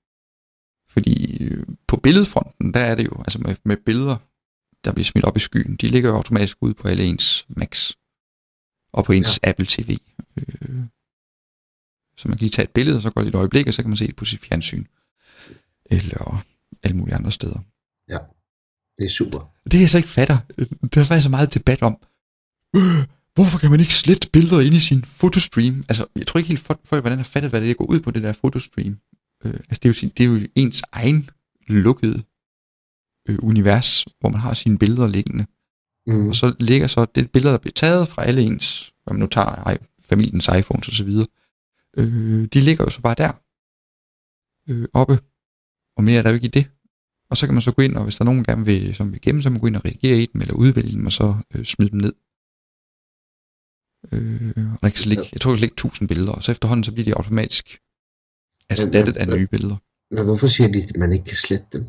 Fordi 0.88 1.44
øh, 1.44 1.66
på 1.86 1.96
billedfronten, 1.96 2.74
der 2.74 2.80
er 2.80 2.94
det 2.94 3.04
jo, 3.04 3.18
altså 3.18 3.38
med, 3.38 3.56
med 3.64 3.76
billeder, 3.76 4.16
der 4.84 4.92
bliver 4.92 5.04
smidt 5.04 5.24
op 5.24 5.36
i 5.36 5.40
skyen, 5.40 5.76
de 5.76 5.88
ligger 5.88 6.10
jo 6.10 6.16
automatisk 6.16 6.56
ud 6.60 6.74
på 6.74 6.88
alle 6.88 7.04
ens 7.04 7.46
Macs 7.48 7.98
og 8.92 9.04
på 9.04 9.12
ens 9.12 9.40
ja. 9.42 9.50
Apple 9.50 9.66
TV. 9.68 9.98
Øh, 10.36 10.84
så 12.16 12.28
man 12.28 12.36
kan 12.36 12.44
lige 12.44 12.50
tage 12.50 12.64
et 12.64 12.70
billede, 12.70 12.96
og 12.96 13.02
så 13.02 13.10
går 13.10 13.22
det 13.22 13.28
et 13.28 13.34
øjeblik, 13.34 13.66
og 13.66 13.74
så 13.74 13.82
kan 13.82 13.90
man 13.90 13.96
se 13.96 14.06
det 14.06 14.16
på 14.16 14.24
sit 14.24 14.40
fjernsyn. 14.40 14.84
Eller 15.86 16.44
alle 16.82 16.96
mulige 16.96 17.14
andre 17.14 17.32
steder. 17.32 17.58
Det 18.98 19.04
er 19.04 19.10
super. 19.10 19.40
Det 19.70 19.80
jeg 19.80 19.90
så 19.90 19.96
ikke 19.96 20.08
fatter, 20.08 20.38
der 20.94 21.00
er 21.00 21.04
faktisk 21.04 21.24
så 21.24 21.30
meget 21.30 21.54
debat 21.54 21.82
om, 21.82 21.94
øh, 22.76 23.00
hvorfor 23.34 23.58
kan 23.58 23.70
man 23.70 23.80
ikke 23.80 23.94
slette 23.94 24.28
billeder 24.32 24.60
ind 24.60 24.74
i 24.74 24.80
sin 24.80 25.04
fotostream? 25.04 25.84
Altså, 25.88 26.06
jeg 26.16 26.26
tror 26.26 26.38
ikke 26.38 26.48
helt 26.48 26.60
folk, 26.60 26.80
folk 26.84 27.02
hvordan 27.02 27.18
har 27.18 27.24
fattet, 27.24 27.50
hvad 27.50 27.60
det 27.60 27.70
er, 27.70 27.74
går 27.74 27.84
ud 27.90 28.00
på 28.00 28.10
det 28.10 28.22
der 28.22 28.32
fotostream. 28.32 28.98
Øh, 29.44 29.52
altså, 29.54 29.78
det 29.82 29.84
er, 29.84 29.88
jo, 29.88 29.94
sin- 29.94 30.12
det 30.16 30.24
er 30.24 30.28
jo 30.28 30.40
ens 30.54 30.82
egen 30.92 31.30
lukkede 31.68 32.22
øh, 33.28 33.38
univers, 33.42 34.04
hvor 34.20 34.28
man 34.30 34.40
har 34.40 34.54
sine 34.54 34.78
billeder 34.78 35.08
liggende. 35.08 35.46
Mm. 36.06 36.28
Og 36.28 36.34
så 36.34 36.54
ligger 36.60 36.86
så 36.86 37.04
det 37.14 37.30
billeder, 37.32 37.50
der 37.52 37.58
bliver 37.58 37.72
taget 37.72 38.08
fra 38.08 38.24
alle 38.24 38.42
ens, 38.42 38.92
hvad 39.04 39.14
man 39.14 39.20
nu 39.20 39.26
tager, 39.26 39.46
ej, 39.46 39.78
familiens 40.02 40.48
iPhones 40.58 40.88
osv., 40.88 41.08
øh, 41.98 42.44
de 42.52 42.60
ligger 42.60 42.84
jo 42.84 42.90
så 42.90 43.00
bare 43.00 43.14
der, 43.18 43.32
øh, 44.72 44.88
oppe, 44.94 45.18
og 45.96 46.04
mere 46.04 46.18
er 46.18 46.22
der 46.22 46.30
jo 46.30 46.34
ikke 46.34 46.46
i 46.46 46.50
det. 46.50 46.66
Og 47.30 47.36
så 47.36 47.46
kan 47.46 47.54
man 47.54 47.62
så 47.62 47.72
gå 47.72 47.82
ind, 47.82 47.96
og 47.96 48.04
hvis 48.04 48.14
der 48.16 48.22
er 48.22 48.24
nogen 48.24 48.44
gerne 48.44 48.64
vil, 48.64 48.94
som 48.94 49.12
vil 49.12 49.20
gemme, 49.20 49.42
så 49.42 49.46
kan 49.46 49.52
man 49.52 49.60
gå 49.60 49.66
ind 49.66 49.76
og 49.76 49.84
redigere 49.84 50.18
i 50.22 50.26
dem, 50.26 50.40
eller 50.40 50.54
udvælge 50.54 50.92
dem, 50.92 51.06
og 51.06 51.12
så 51.12 51.36
øh, 51.54 51.64
smide 51.64 51.90
dem 51.90 52.00
ned. 52.00 52.12
Øh, 54.12 54.72
og 54.72 54.78
der 54.82 54.88
kan 54.88 54.96
så 55.04 55.08
ligge, 55.08 55.24
jeg 55.32 55.40
tror, 55.40 55.50
der 55.50 55.56
kan 55.56 55.60
ligge 55.60 55.74
1000 55.74 56.08
billeder, 56.08 56.32
og 56.32 56.42
så 56.42 56.52
efterhånden, 56.52 56.84
så 56.84 56.92
bliver 56.92 57.04
de 57.04 57.14
automatisk 57.14 57.66
erstattet 58.68 59.16
af 59.16 59.28
nye 59.28 59.46
billeder. 59.46 59.76
Men 60.14 60.24
hvorfor 60.24 60.46
siger 60.46 60.68
de, 60.72 60.78
at 60.78 60.96
man 60.96 61.12
ikke 61.12 61.24
kan 61.24 61.36
slette 61.36 61.66
dem? 61.72 61.82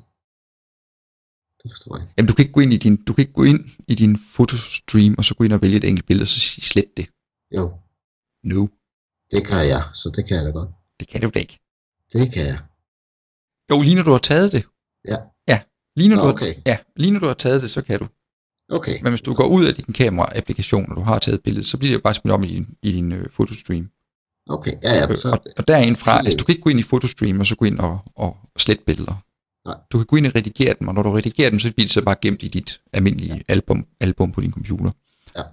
Det 1.62 1.72
forstår 1.72 1.96
jeg 1.98 2.04
ikke. 2.04 2.14
Jamen, 2.18 2.28
du 2.28 2.34
kan 2.34 2.44
ikke 2.44 2.54
gå 2.54 2.60
ind 2.60 2.74
i 2.74 2.78
din, 2.78 2.96
du 3.08 3.14
kan 3.14 3.22
ikke 3.22 3.34
gå 3.34 3.44
ind 3.44 3.62
i 3.88 3.96
din 3.96 4.18
fotostream, 4.18 5.16
og 5.18 5.26
så 5.26 5.36
gå 5.36 5.44
ind 5.44 5.54
og 5.54 5.62
vælge 5.62 5.78
et 5.78 5.84
enkelt 5.84 6.08
billede, 6.08 6.24
og 6.24 6.28
så 6.28 6.40
sige, 6.40 6.64
slet 6.64 6.98
det. 6.98 7.08
Jo, 7.58 7.64
No, 8.44 8.68
det 9.32 9.48
kan 9.48 9.68
jeg, 9.74 9.84
så 9.94 10.12
det 10.16 10.28
kan 10.28 10.38
jeg 10.38 10.46
da 10.46 10.52
godt. 10.52 10.70
det 11.00 11.08
kan 11.08 11.22
du 11.22 11.30
da 11.34 11.40
ikke. 11.40 11.60
Det 12.14 12.34
kan 12.34 12.46
jeg. 12.46 12.60
Jo, 13.72 13.82
lige 13.82 13.96
når 13.96 14.04
du 14.04 14.12
har 14.12 14.24
taget 14.32 14.52
det. 14.52 14.64
Ja. 15.08 15.18
Ja, 15.48 15.60
lige 15.96 16.10
når, 16.10 16.16
Nå, 16.16 16.22
du, 16.22 16.28
har, 16.28 16.34
okay. 16.34 16.54
ja, 16.66 16.78
lige 16.96 17.12
når 17.12 17.20
du 17.20 17.26
har 17.26 17.34
taget 17.34 17.62
det, 17.62 17.72
så 17.72 17.82
kan 17.82 18.00
du. 18.00 18.08
Okay. 18.70 19.00
Men 19.02 19.12
hvis 19.12 19.22
du 19.22 19.34
går 19.34 19.48
ud 19.48 19.66
af 19.66 19.74
din 19.76 19.94
kamera-applikation, 19.94 20.90
og 20.90 20.96
du 20.96 21.02
har 21.02 21.20
taget 21.20 21.44
billedet, 21.44 21.66
så 21.66 21.78
bliver 21.78 21.92
det 21.92 21.96
jo 21.96 22.02
bare 22.02 22.14
smidt 22.14 22.34
om 22.34 22.44
i 22.44 22.48
din, 22.48 22.68
i 22.84 22.92
din 22.92 23.12
øh, 23.12 23.26
fotostream. 23.32 23.90
Okay, 24.50 24.72
ja, 24.84 24.94
ja, 24.94 25.12
Øh, 25.12 25.18
så, 25.18 25.30
og, 25.30 25.46
og 25.58 25.68
der 25.68 25.76
er 25.76 25.82
en 25.84 25.96
fra, 25.96 26.16
Helt 26.16 26.28
altså 26.28 26.38
du 26.38 26.44
kan 26.46 26.54
ikke 26.54 26.64
gå 26.64 26.70
ind 26.70 26.80
i 26.80 26.84
fotostream, 26.84 27.40
og 27.40 27.48
så 27.48 27.56
gå 27.56 27.66
ind 27.66 27.80
og, 27.80 28.00
og 28.16 28.38
slette 28.58 28.84
billeder. 28.86 29.24
Nej. 29.66 29.78
Du 29.92 29.98
kan 29.98 30.06
gå 30.06 30.16
ind 30.16 30.28
og 30.28 30.36
redigere 30.36 30.76
dem, 30.80 30.88
og 30.88 30.94
når 30.94 31.04
du 31.04 31.12
redigerer 31.12 31.50
dem, 31.50 31.60
så 31.60 31.74
bliver 31.74 31.86
det 31.86 31.94
så 31.94 32.02
bare 32.02 32.16
gemt 32.22 32.44
i 32.44 32.48
dit 32.48 32.82
almindelige 32.94 33.34
ja. 33.36 33.42
album, 33.48 33.86
album 34.02 34.32
på 34.32 34.42
din 34.42 34.52
computer. 34.52 34.92
Ja. 35.38 35.44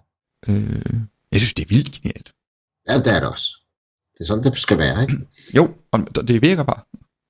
Øh, 0.49 1.01
jeg 1.33 1.41
synes, 1.41 1.55
det 1.55 1.62
er 1.62 1.69
vildt 1.69 1.93
genialt. 1.93 2.33
ja, 2.88 2.99
det 2.99 3.07
er 3.07 3.21
det 3.21 3.29
også. 3.29 3.47
Det 4.15 4.21
er 4.21 4.25
sådan, 4.25 4.45
det 4.45 4.59
skal 4.59 4.79
være, 4.79 5.03
ikke? 5.03 5.15
Jo, 5.55 5.75
og 5.93 6.29
det 6.29 6.43
virker 6.43 6.62
bare. 6.62 6.81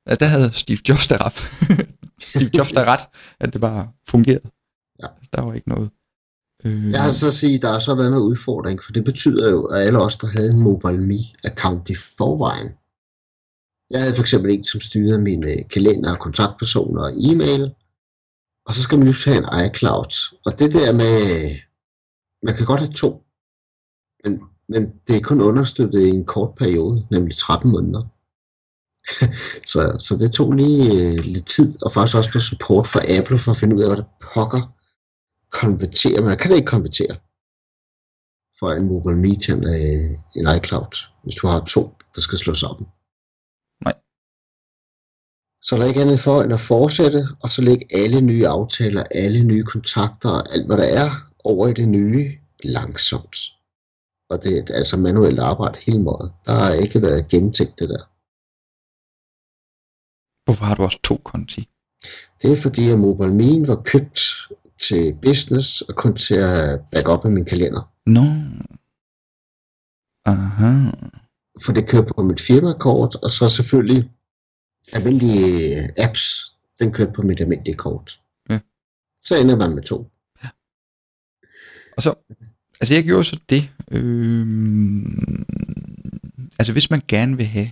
Altså, 0.07 0.25
der 0.25 0.31
havde 0.31 0.53
Steve 0.53 0.79
Jobs 0.89 1.07
der. 1.07 1.19
Steve 2.27 2.51
Jobs 2.59 2.73
der 2.73 2.85
ret, 2.85 3.09
at 3.41 3.53
det 3.53 3.61
bare 3.61 3.93
fungerede. 4.09 4.51
Ja. 5.03 5.07
Der 5.37 5.43
var 5.43 5.55
ikke 5.55 5.69
noget. 5.69 5.91
Øh, 6.65 6.91
Jeg 6.91 7.03
har 7.03 7.11
så 7.11 7.27
at 7.27 7.33
sige, 7.33 7.59
der 7.59 7.71
er 7.75 7.79
så 7.79 7.95
været 7.95 8.11
noget 8.11 8.25
udfordring, 8.25 8.83
for 8.83 8.93
det 8.93 9.05
betyder 9.05 9.51
jo, 9.51 9.65
at 9.65 9.87
alle 9.87 9.99
os, 9.99 10.19
der 10.19 10.27
havde 10.27 10.51
en 10.51 10.63
MobileMe-account 10.67 11.85
i 11.89 11.95
forvejen, 11.95 12.71
jeg 13.91 14.01
havde 14.01 14.15
for 14.15 14.23
eksempel 14.23 14.51
en, 14.51 14.65
som 14.65 14.81
styrede 14.81 15.19
mine 15.19 15.65
kalender, 15.65 16.17
kontaktpersoner 16.17 17.03
og 17.03 17.13
e-mail, 17.29 17.63
og 18.67 18.75
så 18.75 18.83
skal 18.83 18.99
man 18.99 19.07
lige 19.07 19.31
have 19.31 19.39
en 19.39 19.67
iCloud. 19.67 20.13
Og 20.47 20.59
det 20.59 20.73
der 20.73 20.93
med, 20.93 21.17
man 22.43 22.57
kan 22.57 22.67
godt 22.67 22.81
have 22.81 22.93
to, 22.93 23.11
men, 24.25 24.33
men 24.69 24.83
det 25.07 25.17
er 25.17 25.21
kun 25.21 25.41
understøttet 25.41 26.01
i 26.07 26.09
en 26.09 26.25
kort 26.25 26.55
periode, 26.55 27.07
nemlig 27.11 27.37
13 27.37 27.71
måneder. 27.71 28.03
så, 29.73 29.97
så 29.99 30.17
det 30.21 30.33
tog 30.33 30.53
lige 30.53 30.93
øh, 30.93 31.25
lidt 31.25 31.47
tid, 31.47 31.83
og 31.83 31.93
faktisk 31.93 32.17
også 32.17 32.31
noget 32.35 32.43
support 32.43 32.87
fra 32.87 33.01
Apple 33.19 33.38
for 33.38 33.51
at 33.51 33.57
finde 33.57 33.77
ud 33.77 33.83
af, 33.83 33.88
hvad 33.88 33.97
det 33.97 34.07
pokker 34.35 34.73
konvertere, 35.53 36.21
men 36.21 36.31
jeg 36.31 36.38
kan 36.38 36.57
ikke 36.57 36.67
konvertere 36.67 37.17
fra 38.61 38.77
en 38.77 38.87
MobileMe 38.87 39.35
til 39.35 39.55
en, 39.55 39.65
øh, 39.65 40.19
en 40.37 40.57
iCloud, 40.57 41.09
hvis 41.23 41.35
du 41.35 41.47
har 41.47 41.61
to, 41.61 41.83
der 42.15 42.21
skal 42.21 42.38
slås 42.38 42.61
sammen. 42.61 42.87
Nej. 43.85 43.95
Så 45.62 45.77
der 45.77 45.83
er 45.83 45.88
ikke 45.88 46.03
andet 46.03 46.21
for 46.21 46.43
end 46.43 46.53
at 46.53 46.61
fortsætte, 46.61 47.27
og 47.43 47.51
så 47.51 47.62
lægge 47.62 47.87
alle 47.91 48.21
nye 48.21 48.47
aftaler, 48.49 49.03
alle 49.11 49.43
nye 49.43 49.65
kontakter 49.65 50.29
og 50.29 50.55
alt 50.55 50.67
hvad 50.67 50.77
der 50.77 50.88
er 51.03 51.11
over 51.45 51.69
i 51.69 51.73
det 51.73 51.88
nye 51.88 52.33
langsomt. 52.65 53.37
Og 54.31 54.45
det 54.45 54.59
er 54.59 54.75
altså 54.75 54.97
manuelt 54.97 55.38
arbejde 55.38 55.79
hele 55.87 56.03
måden. 56.03 56.31
Der 56.47 56.53
har 56.53 56.73
ikke 56.73 57.03
været 57.03 57.29
gennemtænkt 57.29 57.79
det 57.79 57.88
der. 57.88 58.12
Hvorfor 60.45 60.65
har 60.65 60.75
du 60.75 60.83
også 60.83 61.01
to 61.05 61.17
konti? 61.17 61.69
Det 62.43 62.53
er 62.53 62.57
fordi, 62.57 62.89
at 62.89 62.99
MobileMe 62.99 63.69
var 63.69 63.83
købt 63.85 64.21
til 64.83 65.15
business 65.23 65.81
og 65.81 65.97
kun 65.97 66.17
til 66.17 66.35
at 66.35 66.81
back 66.93 67.09
up 67.09 67.25
i 67.25 67.29
min 67.29 67.45
kalender. 67.45 67.93
Nå. 68.07 68.21
Aha. 70.27 70.91
For 71.65 71.73
det 71.73 71.89
kører 71.89 72.07
på 72.17 72.23
mit 72.23 72.41
firmakort, 72.41 73.15
og 73.15 73.31
så 73.31 73.49
selvfølgelig 73.49 74.11
almindelige 74.93 76.03
apps, 76.03 76.23
den 76.79 76.93
kører 76.93 77.13
på 77.13 77.23
mit 77.23 77.41
almindelige 77.41 77.75
kort. 77.75 78.21
Ja. 78.51 78.61
Så 79.23 79.37
ender 79.37 79.57
man 79.57 79.75
med 79.75 79.83
to. 79.83 80.09
Og 81.97 82.03
så, 82.03 82.15
altså 82.81 82.95
jeg 82.95 83.05
gjorde 83.05 83.25
så 83.25 83.41
det, 83.49 83.71
øh, 83.91 84.57
altså 86.59 86.73
hvis 86.73 86.91
man 86.91 87.03
gerne 87.09 87.37
vil 87.37 87.47
have, 87.47 87.71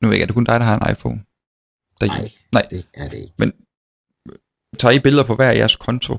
nu 0.00 0.08
ved 0.08 0.14
jeg 0.14 0.14
ikke, 0.14 0.22
er 0.22 0.26
det 0.26 0.34
kun 0.34 0.44
dig, 0.44 0.60
der 0.60 0.66
har 0.66 0.78
en 0.78 0.92
iPhone? 0.92 1.24
Der, 2.00 2.06
Nej, 2.06 2.30
Nej. 2.52 2.66
det 2.70 2.88
er 2.94 3.08
det 3.08 3.18
ikke. 3.18 3.52
Tager 4.78 4.92
I 4.92 4.98
billeder 5.00 5.26
på 5.26 5.34
hver 5.34 5.50
jeres 5.50 5.76
konto? 5.76 6.18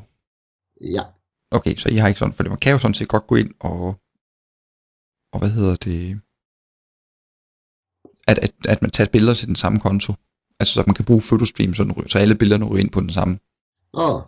Ja, 0.82 1.04
Okay, 1.52 1.76
så 1.76 1.89
I 1.89 1.96
har 1.96 2.08
ikke 2.08 2.20
sådan, 2.20 2.34
for 2.34 2.44
man 2.44 2.58
kan 2.58 2.72
jo 2.72 2.80
sådan 2.80 2.94
set 2.94 3.08
godt 3.08 3.28
gå 3.28 3.36
ind 3.36 3.54
og, 3.60 3.82
og 5.34 5.39
hvad 5.39 5.50
hedder 5.50 5.76
det, 5.76 6.22
at, 8.28 8.38
at, 8.38 8.52
at 8.65 8.82
man 8.82 8.92
tager 8.92 9.10
billeder 9.10 9.34
til 9.34 9.48
den 9.48 9.56
samme 9.56 9.80
konto. 9.80 10.13
Altså 10.60 10.74
så 10.74 10.84
man 10.88 10.96
kan 10.96 11.06
bruge 11.06 11.22
Photostream, 11.22 11.74
så, 11.74 11.84
den 11.84 12.10
så 12.10 12.20
alle 12.20 12.36
billederne 12.36 12.65
ryger 12.65 12.80
ind 12.84 12.89
på 12.89 13.00
den 13.00 13.10
samme. 13.10 13.39
åh, 13.94 14.22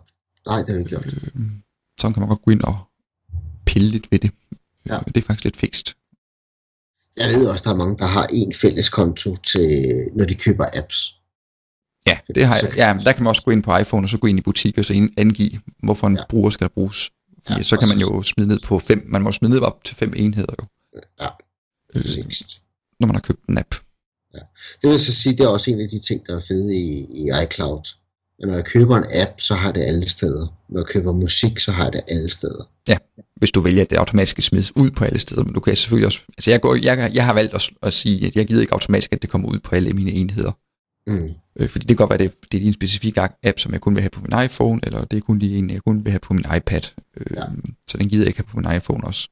nej, 0.46 0.58
det 0.62 0.74
vi 0.74 0.78
ikke 0.78 0.88
gjort. 0.88 1.06
Øh, 1.06 1.12
så 2.00 2.10
kan 2.12 2.20
man 2.20 2.28
godt 2.28 2.42
gå 2.42 2.50
ind 2.50 2.62
og 2.62 2.76
pille 3.66 3.88
lidt 3.88 4.12
ved 4.12 4.18
det. 4.18 4.32
Ja. 4.86 4.98
Det 4.98 5.16
er 5.16 5.22
faktisk 5.22 5.44
lidt 5.44 5.56
fikst. 5.56 5.96
Jeg 7.16 7.28
ved 7.34 7.46
også, 7.48 7.64
der 7.64 7.70
er 7.70 7.74
mange, 7.76 7.98
der 7.98 8.06
har 8.06 8.26
en 8.32 8.54
fælles 8.54 8.88
konto 8.88 9.36
til, 9.36 9.92
når 10.14 10.24
de 10.24 10.34
køber 10.34 10.66
apps. 10.72 11.14
Ja, 12.06 12.18
det 12.34 12.46
har 12.46 12.56
jeg. 12.62 12.72
Ja, 12.76 12.96
der 13.04 13.12
kan 13.12 13.22
man 13.22 13.28
også 13.28 13.42
gå 13.42 13.50
ind 13.50 13.62
på 13.62 13.76
iPhone, 13.76 14.04
og 14.06 14.10
så 14.10 14.18
gå 14.18 14.26
ind 14.26 14.38
i 14.38 14.42
butik, 14.42 14.78
og 14.78 14.84
så 14.84 15.08
angive, 15.16 15.50
hvorfor 15.82 16.06
en 16.06 16.14
Ja. 16.14 16.20
ja. 16.20 16.26
bruger 16.28 16.50
skal 16.50 16.68
bruges. 16.68 17.10
Fordi 17.42 17.52
Ja, 17.52 17.56
ja, 17.56 17.62
så 17.62 17.76
kan 17.76 17.88
man 17.88 17.98
jo 17.98 18.22
smide 18.22 18.48
ned 18.48 18.58
på 18.64 18.78
fem, 18.78 19.02
man 19.06 19.22
må 19.22 19.32
smide 19.32 19.52
ned 19.52 19.60
op 19.60 19.84
til 19.84 19.96
fem 19.96 20.12
enheder 20.16 20.54
jo, 20.60 20.66
Ja, 21.20 21.28
øh, 21.94 22.02
præcis. 22.02 22.60
når 23.00 23.06
man 23.06 23.14
har 23.16 23.20
købt 23.20 23.46
en 23.48 23.58
app. 23.58 23.74
Det 24.82 24.90
vil 24.90 25.00
så 25.00 25.14
sige, 25.14 25.32
det 25.32 25.40
er 25.40 25.48
også 25.48 25.70
en 25.70 25.80
af 25.80 25.88
de 25.88 25.98
ting, 25.98 26.26
der 26.26 26.36
er 26.36 26.40
fede 26.48 26.76
i, 26.76 27.06
i 27.24 27.30
iCloud. 27.44 27.82
Men 28.42 28.48
når 28.50 28.56
jeg 28.56 28.64
køber 28.64 28.96
en 28.96 29.04
app, 29.12 29.40
så 29.40 29.54
har 29.54 29.72
det 29.72 29.82
alle 29.82 30.08
steder. 30.08 30.46
Når 30.68 30.80
jeg 30.80 30.86
køber 30.86 31.12
musik, 31.12 31.58
så 31.58 31.72
har 31.72 31.84
jeg 31.84 31.92
det 31.92 32.00
alle 32.08 32.30
steder. 32.30 32.68
Hvis 33.36 33.52
du 33.52 33.60
vælger, 33.60 33.82
at 33.82 33.90
det 33.90 33.96
automatisk 33.96 34.30
skal 34.30 34.44
smides 34.44 34.76
ud 34.76 34.90
på 34.90 35.04
alle 35.04 35.18
steder, 35.18 35.44
men 35.44 35.54
du 35.54 35.60
kan 35.60 35.76
selvfølgelig 35.76 36.06
også, 36.06 36.20
altså 36.38 36.50
jeg, 36.50 36.60
går, 36.60 36.74
jeg, 36.74 37.10
jeg 37.14 37.26
har 37.26 37.34
valgt 37.34 37.54
at, 37.54 37.70
at 37.82 37.92
sige, 37.92 38.26
at 38.26 38.36
jeg 38.36 38.46
gider 38.46 38.60
ikke 38.60 38.72
automatisk, 38.72 39.12
at 39.12 39.22
det 39.22 39.30
kommer 39.30 39.48
ud 39.48 39.58
på 39.58 39.74
alle 39.74 39.92
mine 39.92 40.10
enheder. 40.10 40.52
Mm. 41.06 41.30
Øh, 41.60 41.68
fordi 41.68 41.86
det 41.86 41.96
kan 41.96 42.06
godt 42.06 42.10
være, 42.10 42.28
det, 42.28 42.52
det 42.52 42.62
er 42.62 42.66
en 42.66 42.72
specifik 42.72 43.16
app, 43.42 43.58
som 43.58 43.72
jeg 43.72 43.80
kun 43.80 43.94
vil 43.94 44.02
have 44.02 44.10
på 44.10 44.20
min 44.20 44.44
iPhone, 44.44 44.80
eller 44.82 45.04
det 45.04 45.16
er 45.16 45.20
kun 45.20 45.38
lige 45.38 45.58
en, 45.58 45.70
jeg 45.70 45.82
kun 45.82 46.04
vil 46.04 46.10
have 46.10 46.20
på 46.20 46.34
min 46.34 46.44
iPad. 46.56 46.82
Øh, 47.16 47.26
Ja. 47.36 47.40
ja. 47.40 47.46
Så 47.88 47.98
den 47.98 48.08
gider 48.08 48.22
jeg 48.24 48.28
ikke 48.28 48.38
have 48.38 48.46
på 48.50 48.60
min 48.60 48.76
iPhone 48.76 49.04
også. 49.04 49.28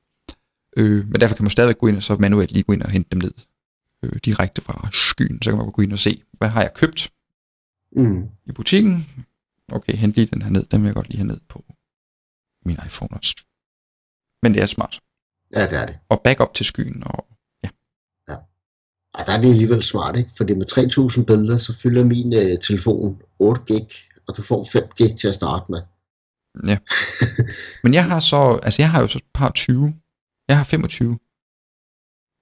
Øh, 0.76 1.08
men 1.10 1.20
derfor 1.20 1.34
kan 1.34 1.44
man 1.44 1.50
stadigvæk 1.50 1.78
gå 1.78 1.86
ind 1.86 1.96
og 1.96 2.02
så 2.02 2.16
manuelt 2.16 2.52
lige 2.52 2.62
gå 2.62 2.72
ind 2.72 2.82
og 2.82 2.90
hente 2.90 3.08
dem 3.12 3.20
ned 3.22 3.32
øh, 4.04 4.12
direkte 4.24 4.62
fra 4.62 4.88
skyen. 4.92 5.42
Så 5.42 5.50
kan 5.50 5.58
man 5.58 5.70
gå 5.70 5.82
ind 5.82 5.92
og 5.92 5.98
se, 5.98 6.22
hvad 6.38 6.48
har 6.48 6.60
jeg 6.60 6.74
købt 6.74 7.10
Mm. 7.92 8.28
i 8.46 8.52
butikken. 8.52 9.06
Okay, 9.72 9.94
hent 9.96 10.14
lige 10.14 10.26
den 10.26 10.42
her 10.42 10.50
ned. 10.50 10.66
Den 10.66 10.80
vil 10.82 10.86
jeg 10.88 10.94
godt 10.94 11.08
lige 11.08 11.18
have 11.18 11.26
ned 11.28 11.40
på 11.48 11.64
min 12.66 12.76
iPhone 12.86 13.16
også. 13.16 13.44
Men 14.42 14.54
det 14.54 14.62
er 14.62 14.66
smart. 14.66 15.00
Ja, 15.52 15.62
det 15.66 15.78
er 15.78 15.86
det. 15.86 15.98
Og 16.08 16.20
backup 16.24 16.54
til 16.54 16.66
skyen. 16.66 17.02
Og, 17.06 17.26
Ej, 19.14 19.24
der 19.24 19.32
er 19.32 19.40
det 19.40 19.48
alligevel 19.48 19.82
smart, 19.82 20.16
ikke? 20.16 20.30
Fordi 20.36 20.54
med 20.54 20.66
3000 20.66 21.26
billeder, 21.26 21.58
så 21.58 21.74
fylder 21.74 22.04
min 22.04 22.34
øh, 22.34 22.58
telefon 22.62 23.22
8 23.38 23.62
gig, 23.66 23.86
og 24.28 24.36
du 24.36 24.42
får 24.42 24.68
5 24.72 24.88
gig 24.96 25.16
til 25.16 25.28
at 25.28 25.34
starte 25.34 25.64
med. 25.72 25.82
ja. 26.66 26.78
Men 27.84 27.94
jeg 27.94 28.04
har 28.04 28.20
så, 28.20 28.60
altså 28.62 28.82
jeg 28.82 28.90
har 28.90 29.00
jo 29.00 29.08
så 29.08 29.18
et 29.18 29.24
par 29.34 29.50
20. 29.50 29.94
Jeg 30.48 30.56
har 30.56 30.64
25 30.64 31.18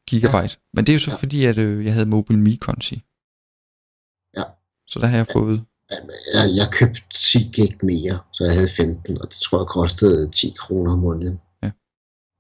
gigabyte. 0.09 0.37
Ja. 0.37 0.49
Men 0.75 0.87
det 0.87 0.93
er 0.93 0.95
jo 0.95 1.01
så 1.01 1.11
Ja. 1.11 1.15
ja. 1.15 1.21
fordi, 1.21 1.45
at 1.45 1.59
øh, 1.59 1.85
jeg 1.85 1.93
havde 1.93 2.07
Mobile 2.07 2.39
Me 2.41 2.57
konti. 2.57 3.03
Så 4.89 4.99
der 4.99 5.07
har 5.07 5.17
jeg 5.17 5.27
fået, 5.37 5.65
Jeg, 6.35 6.51
jeg 6.57 6.69
købte 6.73 7.03
10 7.15 7.39
gig 7.55 7.79
mere, 7.83 8.19
så 8.33 8.45
jeg 8.45 8.55
havde 8.55 8.69
15, 8.77 9.21
og 9.21 9.29
det 9.29 9.37
tror 9.41 9.59
jeg 9.61 9.67
kostede 9.69 10.31
10 10.31 10.55
kroner 10.59 10.93
om 10.93 10.99
måneden. 10.99 11.41
Ja. 11.63 11.71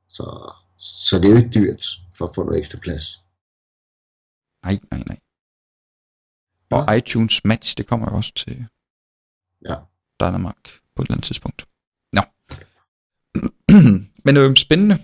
Så, 0.08 0.52
så 0.76 1.16
det 1.18 1.24
er 1.24 1.30
jo 1.30 1.36
ikke 1.36 1.50
dyrt 1.60 1.86
for 2.14 2.26
at 2.26 2.34
få 2.34 2.42
noget 2.42 2.58
ekstra 2.58 2.78
plads. 2.78 3.04
nej, 4.64 4.78
nej, 4.90 5.02
nej. 5.06 5.18
Og 6.70 6.84
Ja. 6.88 6.94
iTunes 6.94 7.44
Match, 7.44 7.76
det 7.78 7.86
kommer 7.86 8.06
jo 8.10 8.16
også 8.16 8.32
til 8.36 8.66
Ja. 9.68 9.74
Dynamac 10.20 10.54
på 10.94 11.02
et 11.02 11.06
eller 11.06 11.14
andet 11.14 11.24
tidspunkt. 11.24 11.66
Nå. 12.12 12.22
Men 14.24 14.36
øh, 14.36 14.56
spændende. 14.56 14.98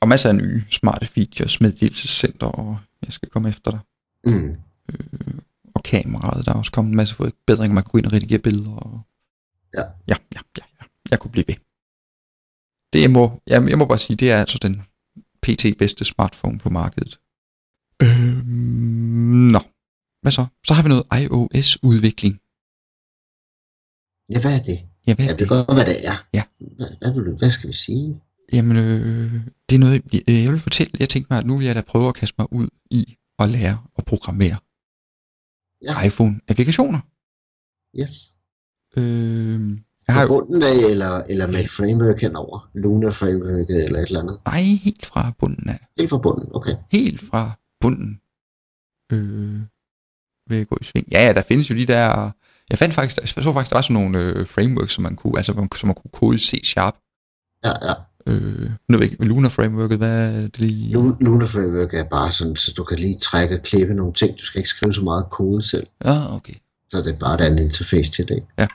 Og 0.00 0.08
masser 0.08 0.28
af 0.28 0.34
nye 0.34 0.64
smarte 0.70 1.06
features, 1.06 1.60
meddelelsescenter, 1.60 2.46
og 2.46 2.78
jeg 3.06 3.12
skal 3.12 3.28
komme 3.30 3.48
efter 3.48 3.70
dig. 3.70 3.80
Mm. 4.24 4.56
Og 4.88 4.94
kameraet, 5.90 6.46
der 6.46 6.52
er 6.52 6.58
også 6.58 6.72
kommet 6.72 6.90
en 6.90 6.96
masse 6.96 7.14
forbedringer, 7.14 7.74
man 7.74 7.84
kan 7.84 7.90
gå 7.90 7.98
ind 7.98 8.06
og 8.06 8.12
redigere 8.12 8.38
billeder. 8.38 8.70
Og... 8.70 9.00
Ja. 9.74 9.82
Ja, 9.82 10.16
ja, 10.34 10.40
ja, 10.58 10.64
ja. 10.80 10.84
Jeg 11.10 11.18
kunne 11.20 11.30
blive 11.30 11.44
ved. 11.48 11.54
Det 12.92 13.00
jeg 13.02 13.10
må, 13.10 13.42
jeg, 13.46 13.68
jeg 13.70 13.78
må 13.78 13.84
bare 13.86 13.98
sige, 13.98 14.16
det 14.16 14.30
er 14.30 14.40
altså 14.40 14.58
den 14.62 14.82
pt. 15.42 15.64
bedste 15.78 16.04
smartphone 16.04 16.58
på 16.58 16.70
markedet. 16.70 17.20
Øhm, 18.02 19.50
nå. 19.54 19.60
Hvad 20.22 20.32
så? 20.32 20.46
Så 20.66 20.74
har 20.74 20.82
vi 20.82 20.88
noget 20.88 21.06
iOS-udvikling. 21.22 22.34
Ja, 24.32 24.40
hvad 24.40 24.54
er 24.58 24.62
det? 24.62 24.78
Ja, 25.06 25.14
hvad 25.14 25.24
er 25.24 25.30
Jeg 25.30 25.38
det? 25.38 25.50
ved 25.50 25.64
godt, 25.66 25.74
hvad 25.78 25.86
det 25.86 26.06
er. 26.06 26.26
Ja. 26.34 26.42
Hvad, 26.76 26.88
hvad, 27.00 27.14
vil 27.14 27.24
du, 27.24 27.36
hvad 27.36 27.50
skal 27.50 27.68
vi 27.68 27.76
sige? 27.76 28.20
Jamen, 28.52 28.76
øh, 28.76 29.32
det 29.68 29.74
er 29.74 29.78
noget, 29.78 30.02
jeg, 30.12 30.22
jeg 30.28 30.52
vil 30.52 30.60
fortælle. 30.60 30.92
Jeg 30.98 31.08
tænkte 31.08 31.32
mig, 31.32 31.38
at 31.38 31.46
nu 31.46 31.56
vil 31.56 31.66
jeg 31.66 31.74
da 31.74 31.80
prøve 31.80 32.08
at 32.08 32.14
kaste 32.14 32.34
mig 32.38 32.52
ud 32.52 32.68
i 32.90 33.16
at 33.38 33.48
lære 33.50 33.78
at 33.98 34.04
programmere 34.04 34.56
Ja, 35.82 36.02
iPhone-applikationer. 36.06 37.00
yes. 38.00 38.12
Øh, 38.96 39.60
jeg 40.08 40.14
har 40.14 40.26
bunden 40.26 40.62
af, 40.62 40.90
eller, 40.90 41.12
eller 41.18 41.46
med 41.46 41.60
et 41.64 41.70
framework 41.70 42.20
henover? 42.20 42.70
Lunar 42.74 43.10
frameworket 43.10 43.84
eller 43.84 43.98
et 43.98 44.06
eller 44.06 44.20
andet? 44.20 44.38
nej, 44.46 44.62
helt 44.62 45.06
fra 45.06 45.32
bunden 45.38 45.68
af. 45.68 45.86
Helt 45.98 46.10
fra 46.10 46.18
bunden, 46.18 46.48
okay. 46.54 46.74
Helt 46.92 47.20
fra 47.20 47.50
bunden. 47.80 48.20
Øh, 49.12 49.60
vil 50.48 50.58
jeg 50.58 50.68
gå 50.68 50.76
i 50.80 50.84
sving. 50.84 51.06
Ja, 51.12 51.26
ja, 51.26 51.32
der 51.32 51.42
findes 51.42 51.70
jo 51.70 51.74
de 51.74 51.86
der... 51.86 52.30
Jeg 52.70 52.78
fandt 52.78 52.94
faktisk, 52.94 53.36
jeg 53.36 53.44
så 53.44 53.52
faktisk, 53.52 53.70
der 53.70 53.76
var 53.76 53.82
sådan 53.82 53.94
nogle 53.94 54.18
øh, 54.18 54.46
frameworks, 54.46 54.92
som 54.92 55.02
man 55.02 55.16
kunne, 55.16 55.36
altså, 55.36 55.68
som 55.76 55.86
man 55.86 55.94
kunne 55.94 56.10
kode 56.12 56.38
C-sharp. 56.38 56.94
Ja, 57.64 57.72
ja. 57.88 57.94
Øh, 58.28 58.70
nu 58.88 58.98
ved 58.98 59.04
jeg 59.06 59.12
ikke, 59.12 59.24
Luna 59.24 59.48
frameworket, 59.48 59.98
hvad 59.98 60.34
er 60.34 60.40
det 60.40 60.58
lige? 60.58 60.94
Lu- 60.96 61.16
Lunar 61.20 61.46
framework 61.46 61.94
er 61.94 62.04
bare 62.04 62.32
sådan, 62.32 62.56
så 62.56 62.72
du 62.76 62.84
kan 62.84 62.98
lige 62.98 63.14
trække 63.14 63.54
og 63.56 63.62
klippe 63.62 63.94
nogle 63.94 64.12
ting. 64.12 64.38
Du 64.38 64.44
skal 64.44 64.58
ikke 64.58 64.68
skrive 64.68 64.94
så 64.94 65.02
meget 65.02 65.26
kode 65.30 65.62
selv. 65.62 65.86
Ja, 66.04 66.34
okay. 66.34 66.54
Så 66.88 66.98
det 66.98 67.14
er 67.14 67.18
bare 67.18 67.34
et 67.34 67.40
andet 67.40 67.64
interface 67.64 68.10
til 68.10 68.28
det. 68.28 68.44
Ja. 68.58 68.66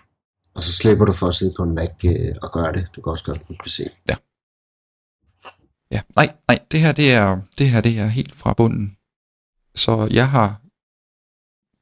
Og 0.54 0.64
så 0.64 0.72
slipper 0.72 1.06
du 1.06 1.14
for 1.14 1.28
at 1.28 1.34
sidde 1.36 1.54
på 1.58 1.64
en 1.64 1.76
Mac 1.76 1.90
øh, 2.04 2.36
og 2.42 2.52
gøre 2.52 2.74
det. 2.74 2.88
Du 2.96 3.02
kan 3.02 3.12
også 3.12 3.24
gøre 3.24 3.36
det 3.36 3.42
på 3.48 3.54
en 3.54 3.60
PC. 3.66 3.80
Ja, 5.92 6.02
nej, 6.16 6.34
nej, 6.48 6.60
det 6.72 6.80
her, 6.80 6.92
det 6.92 7.12
er, 7.14 7.42
det 7.58 7.70
her, 7.70 7.82
det 7.82 8.00
er 8.00 8.08
helt 8.08 8.36
fra 8.36 8.54
bunden. 8.54 8.98
Så 9.76 10.08
jeg 10.12 10.30
har 10.30 10.62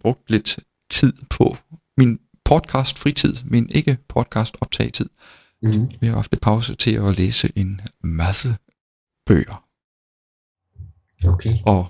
brugt 0.02 0.32
lidt 0.32 0.60
tid 0.92 1.14
på 1.30 1.58
min 1.98 2.20
podcast 2.46 3.00
fritid, 3.00 3.36
min 3.44 3.70
ikke 3.70 3.98
podcast 4.08 4.58
optagetid. 4.62 5.10
Mm-hmm. 5.62 5.92
Vi 6.02 6.08
har 6.08 6.16
haft 6.16 6.32
lidt 6.32 6.42
pause 6.42 6.76
til 6.76 6.96
at 6.96 7.18
læse 7.18 7.52
en 7.56 7.82
masse 8.04 8.56
bøger 9.26 9.66
Okay. 11.28 11.54
og 11.66 11.88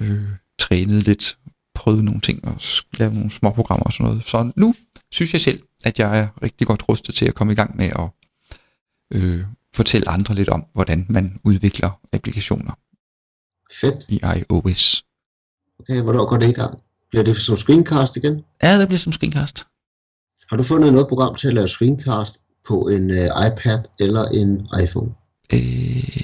øh, 0.00 0.28
trænet 0.58 1.02
lidt, 1.02 1.38
prøvet 1.74 2.04
nogle 2.04 2.20
ting 2.20 2.44
og 2.44 2.60
lavet 2.92 3.14
nogle 3.14 3.30
små 3.30 3.50
programmer 3.50 3.84
og 3.84 3.92
sådan 3.92 4.06
noget. 4.06 4.22
Så 4.26 4.52
nu 4.56 4.74
synes 5.12 5.32
jeg 5.32 5.40
selv, 5.40 5.62
at 5.84 5.98
jeg 5.98 6.20
er 6.20 6.42
rigtig 6.42 6.66
godt 6.66 6.88
rustet 6.88 7.14
til 7.14 7.26
at 7.26 7.34
komme 7.34 7.52
i 7.52 7.56
gang 7.56 7.76
med 7.76 7.86
at 7.86 8.10
øh, 9.10 9.44
fortælle 9.74 10.08
andre 10.08 10.34
lidt 10.34 10.48
om, 10.48 10.66
hvordan 10.72 11.06
man 11.08 11.40
udvikler 11.44 12.00
applikationer 12.12 12.72
Fedt. 13.80 14.04
i 14.08 14.20
iOS. 14.36 15.04
Okay, 15.80 16.00
hvornår 16.00 16.28
går 16.28 16.36
det 16.36 16.48
i 16.48 16.52
gang? 16.52 16.80
Bliver 17.10 17.24
det 17.24 17.40
som 17.40 17.56
screencast 17.56 18.16
igen? 18.16 18.44
Ja, 18.62 18.80
det 18.80 18.88
bliver 18.88 18.98
som 18.98 19.12
screencast. 19.12 19.66
Har 20.50 20.56
du 20.56 20.62
fundet 20.62 20.92
noget 20.92 21.08
program 21.08 21.34
til 21.34 21.48
at 21.48 21.54
lave 21.54 21.68
screencast 21.68 22.40
på 22.68 22.88
en 22.88 23.10
uh, 23.10 23.46
iPad 23.46 23.80
eller 23.98 24.24
en 24.24 24.68
iPhone? 24.82 25.10
Øh, 25.52 26.14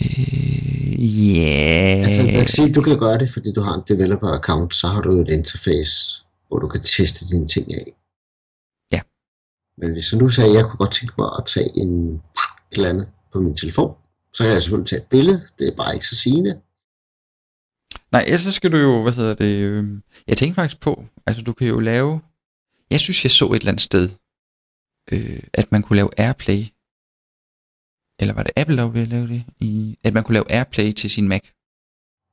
ja. 1.34 2.02
Altså, 2.04 2.22
jeg 2.22 2.32
kan 2.32 2.48
sige, 2.48 2.72
du 2.72 2.82
kan 2.82 2.98
gøre 2.98 3.18
det, 3.18 3.28
fordi 3.32 3.52
du 3.52 3.60
har 3.60 3.74
en 3.74 3.82
developer-account, 3.90 4.70
så 4.70 4.88
har 4.88 5.00
du 5.00 5.20
et 5.20 5.28
interface, 5.28 6.24
hvor 6.48 6.58
du 6.58 6.68
kan 6.68 6.80
teste 6.80 7.36
dine 7.36 7.46
ting 7.46 7.74
af. 7.74 7.86
Ja. 8.92 9.00
Men 9.78 9.92
hvis 9.92 10.12
jeg 10.12 10.20
nu 10.20 10.28
sagde, 10.28 10.50
at 10.50 10.56
jeg 10.56 10.64
kunne 10.64 10.78
godt 10.78 10.92
tænke 10.92 11.14
mig 11.18 11.30
at 11.38 11.46
tage 11.46 11.78
en 11.78 12.20
et 12.72 12.76
eller 12.76 12.88
andet 12.88 13.08
på 13.32 13.40
min 13.40 13.56
telefon, 13.56 13.94
så 14.34 14.44
kan 14.44 14.52
jeg 14.52 14.62
selvfølgelig 14.62 14.88
tage 14.88 15.02
et 15.02 15.06
billede. 15.06 15.40
Det 15.58 15.68
er 15.68 15.76
bare 15.76 15.94
ikke 15.94 16.08
så 16.08 16.16
sigende. 16.16 16.60
Nej, 18.12 18.24
ellers 18.26 18.40
så 18.40 18.52
skal 18.52 18.72
du 18.72 18.76
jo, 18.76 19.02
hvad 19.02 19.12
hedder 19.12 19.34
det, 19.34 19.54
øh, 19.56 19.84
jeg 20.28 20.36
tænker 20.36 20.54
faktisk 20.54 20.80
på, 20.80 21.04
altså 21.26 21.42
du 21.42 21.52
kan 21.52 21.68
jo 21.68 21.80
lave, 21.80 22.20
jeg 22.90 23.00
synes 23.00 23.24
jeg 23.24 23.30
så 23.30 23.46
et 23.46 23.56
eller 23.56 23.72
andet 23.72 23.82
sted, 23.82 24.08
øh, 25.12 25.42
at 25.52 25.72
man 25.72 25.82
kunne 25.82 25.96
lave 25.96 26.10
Airplay, 26.18 26.60
eller 28.20 28.34
var 28.34 28.42
det 28.42 28.52
Apple, 28.56 28.76
der 28.76 28.88
ville 28.88 29.08
lave 29.08 29.28
det? 29.28 29.44
I, 29.60 29.98
at 30.04 30.14
man 30.14 30.24
kunne 30.24 30.32
lave 30.32 30.50
Airplay 30.52 30.92
til 30.92 31.10
sin 31.10 31.28
Mac. 31.28 31.42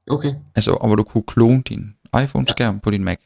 Okay, 0.10 0.34
Altså, 0.56 0.72
og 0.72 0.88
hvor 0.88 0.96
du 0.96 1.04
kunne 1.04 1.24
klone 1.24 1.62
din 1.62 1.96
iPhone-skærm 2.24 2.80
på 2.80 2.92
din 2.92 3.04
Mac. 3.04 3.20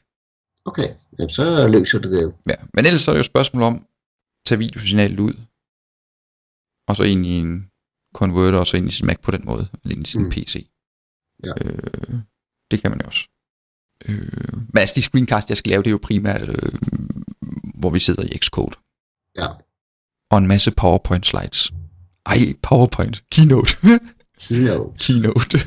okay. 0.66 0.90
Jamen, 1.20 1.30
så 1.30 1.68
løser 1.68 2.00
det 2.00 2.12
det 2.12 2.22
jo. 2.24 2.34
Ja. 2.48 2.56
Men 2.74 2.86
ellers 2.86 3.02
så 3.02 3.12
er 3.12 3.14
det 3.14 3.20
jo 3.20 3.24
spørgsmål 3.24 3.64
om, 3.64 3.76
at 3.76 3.82
tage 4.46 4.60
videosignalet 4.60 5.20
ud, 5.20 5.34
og 6.88 6.96
så 6.96 7.04
ind 7.04 7.26
i 7.26 7.38
en 7.40 7.72
converter, 8.16 8.60
og 8.60 8.68
så 8.68 8.78
ind 8.78 8.88
i 8.88 8.92
sin 8.92 9.06
Mac 9.06 9.20
på 9.22 9.32
den 9.32 9.46
måde, 9.46 9.68
eller 9.84 9.96
ind 9.96 10.08
i 10.08 10.10
sin 10.10 10.24
mm. 10.24 10.30
PC. 10.30 10.68
Ja. 11.46 11.54
Øh, 11.62 12.14
det 12.72 12.82
kan 12.82 12.92
man 12.92 13.00
jo 13.02 13.06
også. 13.06 13.28
Øh, 14.06 14.54
men 14.54 14.78
altså, 14.78 14.96
de 14.96 15.02
screencast, 15.02 15.50
jeg 15.50 15.58
skal 15.58 15.70
lave, 15.70 15.84
det 15.84 15.88
er 15.88 15.92
jo 15.92 16.00
primært, 16.04 16.50
øh, 16.50 16.74
hvor 17.80 17.90
vi 17.90 18.00
sidder 18.00 18.24
i 18.24 18.38
Xcode. 18.38 18.76
Ja, 19.36 19.48
Og 20.32 20.38
en 20.38 20.48
masse 20.48 20.72
PowerPoint 20.72 21.26
slides. 21.26 21.72
Ej, 22.26 22.54
PowerPoint. 22.64 23.24
Keynote. 23.32 23.74
keynote. 24.44 24.98
Keynote. 25.00 25.58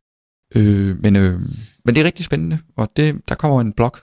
øh, 0.56 0.96
men, 1.02 1.16
øh, 1.16 1.40
men 1.84 1.94
det 1.94 2.00
er 2.00 2.04
rigtig 2.04 2.24
spændende, 2.24 2.58
og 2.76 2.96
det, 2.96 3.28
der 3.28 3.34
kommer 3.34 3.60
en 3.60 3.72
blog, 3.72 3.96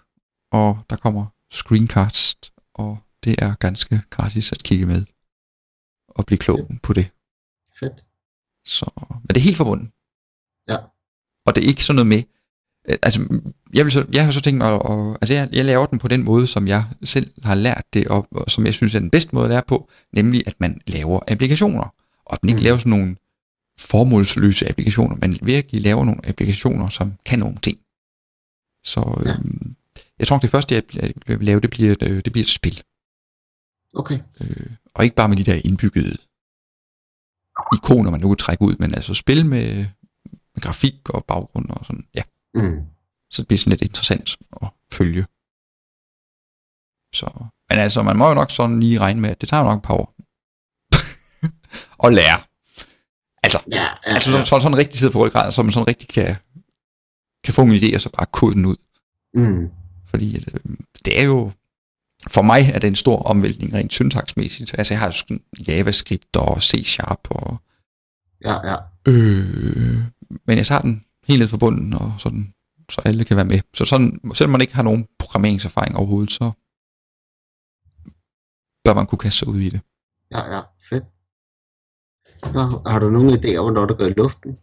og 0.52 0.78
der 0.90 0.96
kommer 0.96 1.26
screencast, 1.52 2.54
og 2.74 2.98
det 3.24 3.36
er 3.44 3.56
ganske 3.56 4.02
gratis 4.10 4.52
at 4.52 4.64
kigge 4.64 4.86
med 4.86 5.06
og 6.08 6.26
blive 6.26 6.38
klog 6.40 6.70
på 6.84 6.94
det. 6.94 7.12
Fedt. 7.80 8.06
Så, 8.66 8.92
men 8.98 9.28
det 9.28 9.38
er 9.38 9.42
helt 9.50 9.58
forbundet. 9.58 9.92
Ja. 10.68 10.78
Og 11.46 11.56
det 11.56 11.64
er 11.64 11.68
ikke 11.68 11.84
sådan 11.86 11.96
noget 11.96 12.08
med, 12.08 12.24
altså 12.86 13.42
jeg, 13.74 13.86
vil 13.86 13.92
så, 13.92 14.06
jeg 14.14 14.26
har 14.26 14.32
så 14.32 14.42
tænkt 14.42 14.58
mig, 14.58 14.74
at, 14.74 15.18
altså 15.22 15.34
jeg, 15.34 15.50
jeg 15.52 15.66
laver 15.66 15.86
den 15.86 16.00
på 16.00 16.08
den 16.08 16.24
måde, 16.24 16.48
som 16.48 16.68
jeg 16.68 16.84
selv 17.04 17.34
har 17.44 17.56
lært 17.56 17.84
det, 17.94 18.08
og, 18.08 18.28
og 18.32 18.52
som 18.52 18.66
jeg 18.66 18.74
synes 18.74 18.96
er 18.96 19.00
den 19.00 19.10
bedste 19.10 19.36
måde 19.36 19.46
at 19.46 19.50
lære 19.52 19.64
på, 19.68 19.90
nemlig 20.14 20.44
at 20.48 20.56
man 20.60 20.82
laver 20.88 21.20
applikationer, 21.28 21.94
og 22.26 22.34
at 22.34 22.44
man 22.44 22.50
ikke 22.50 22.60
Mm. 22.60 22.64
laver 22.64 22.78
sådan 22.78 22.90
nogle 22.90 23.16
formålsløse 23.80 24.70
applikationer, 24.70 25.16
men 25.22 25.38
virkelig 25.42 25.82
laver 25.82 26.06
nogle 26.06 26.28
applikationer, 26.28 26.90
som 26.90 27.14
kan 27.26 27.40
nogle 27.40 27.58
ting. 27.58 27.78
Så 28.84 29.22
Ja. 29.26 29.32
øhm, 29.32 29.76
jeg 30.20 30.28
tror, 30.28 30.38
det 30.38 30.50
første, 30.50 30.76
jeg 30.76 31.14
vil 31.28 31.40
lave, 31.46 31.60
det 31.60 31.70
bliver, 31.70 31.92
et, 31.92 32.04
øh, 32.04 32.22
det 32.26 32.32
bliver 32.32 32.44
et 32.44 32.50
spil. 32.50 32.82
Okay, 33.96 34.20
Øh, 34.42 34.68
og 34.94 35.04
ikke 35.04 35.16
bare 35.16 35.30
med 35.30 35.38
de 35.38 35.44
der 35.44 35.62
indbyggede 35.66 36.18
ikoner, 37.78 38.12
man 38.12 38.22
nu 38.22 38.28
kan 38.28 38.38
trække 38.38 38.62
ud, 38.64 38.76
men 38.80 38.96
altså 38.96 39.14
spil 39.14 39.46
med, 39.46 39.76
med 40.56 40.62
grafik 40.62 41.10
og 41.10 41.26
baggrund 41.26 41.70
og 41.70 41.86
sådan. 41.86 42.06
Ja, 42.16 42.22
mm. 42.24 42.39
Så 43.32 43.42
det 43.42 43.48
bliver 43.48 43.58
sådan 43.58 43.70
lidt 43.70 43.82
interessant 43.82 44.38
at 44.62 44.68
følge. 44.94 45.26
Så, 47.14 47.46
men 47.70 47.80
altså, 47.80 48.04
man 48.04 48.18
må 48.18 48.28
jo 48.28 48.34
nok 48.34 48.52
sådan 48.52 48.80
lige 48.80 49.00
regne 49.00 49.22
med, 49.22 49.30
at 49.30 49.42
det 49.42 49.50
tager 49.50 49.64
jo 49.64 49.70
nok 49.70 49.78
et 49.78 49.84
par 49.84 49.94
år. 49.94 50.16
at 52.06 52.14
lære. 52.14 52.40
Altså, 53.44 53.60
ja, 53.72 53.82
ja, 53.82 53.90
altså 54.06 54.32
ja. 54.32 54.44
så, 54.44 54.50
så 54.50 54.60
sådan 54.60 54.78
rigtig 54.78 55.00
sidder 55.00 55.14
på 55.14 55.26
ryggraden, 55.26 55.52
så 55.52 55.64
man 55.64 55.72
sådan 55.72 55.88
rigtig 55.88 56.10
kan, 56.10 56.36
kan 57.44 57.54
få 57.54 57.62
en 57.62 57.72
idé, 57.72 57.96
og 57.96 58.02
så 58.02 58.10
bare 58.10 58.26
kode 58.26 58.54
den 58.56 58.66
ud. 58.66 58.76
Mm. 59.34 59.70
Fordi 60.06 60.36
at, 60.38 60.54
øh, 60.54 60.78
det 61.06 61.20
er 61.20 61.24
jo, 61.24 61.52
for 62.28 62.42
mig 62.42 62.62
er 62.74 62.80
det 62.80 62.88
en 62.88 62.96
stor 62.96 63.24
omvæltning 63.24 63.74
rent 63.74 63.94
syntaksmæssigt. 63.94 64.76
Altså 64.78 64.94
jeg 64.94 65.00
har 65.00 65.12
sådan 65.12 65.44
JavaScript 65.68 66.36
og 66.36 66.58
C-Sharp, 66.64 67.28
og, 67.30 67.58
ja, 68.46 68.70
ja. 68.70 68.76
øh, 69.08 69.98
men 70.48 70.58
jeg 70.58 70.66
tager 70.66 70.82
den 70.82 71.06
helt 71.28 71.40
ned 71.40 71.48
fra 71.48 71.58
bunden, 71.58 71.94
og 71.94 72.14
sådan, 72.18 72.54
så 72.90 73.02
alle 73.06 73.26
kan 73.26 73.38
være 73.38 73.46
med. 73.46 73.60
Så 73.74 73.86
sådan, 73.86 74.20
selvom 74.34 74.52
man 74.52 74.62
ikke 74.62 74.76
har 74.76 74.84
nogen 74.84 75.08
programmeringserfaring 75.20 75.96
overhovedet, 75.96 76.32
så 76.32 76.52
bør 78.84 78.94
man 78.94 79.06
kunne 79.06 79.20
kaste 79.20 79.40
sig 79.40 79.48
ud 79.48 79.60
i 79.60 79.70
det. 79.70 79.82
Ja, 80.32 80.56
ja, 80.56 80.62
fedt. 80.90 81.06
Nå, 82.54 82.90
har 82.92 83.00
du 83.00 83.10
nogen 83.10 83.30
idéer, 83.30 83.62
hvornår 83.62 83.86
det 83.86 83.98
går 83.98 84.06
i 84.06 84.14
luften? 84.14 84.58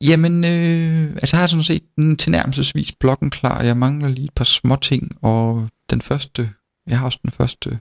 Jamen, 0.00 0.44
øh, 0.44 1.12
altså 1.12 1.36
jeg 1.36 1.42
har 1.42 1.46
sådan 1.46 1.62
set 1.62 1.96
den 1.96 2.16
tilnærmelsesvis 2.16 2.92
blokken 2.92 3.30
klar. 3.30 3.62
Jeg 3.62 3.76
mangler 3.76 4.08
lige 4.08 4.24
et 4.24 4.34
par 4.34 4.44
små 4.44 4.76
ting, 4.76 5.24
og 5.24 5.68
den 5.90 6.00
første, 6.00 6.50
jeg 6.86 6.98
har 6.98 7.06
også 7.06 7.18
den 7.22 7.30
første 7.30 7.80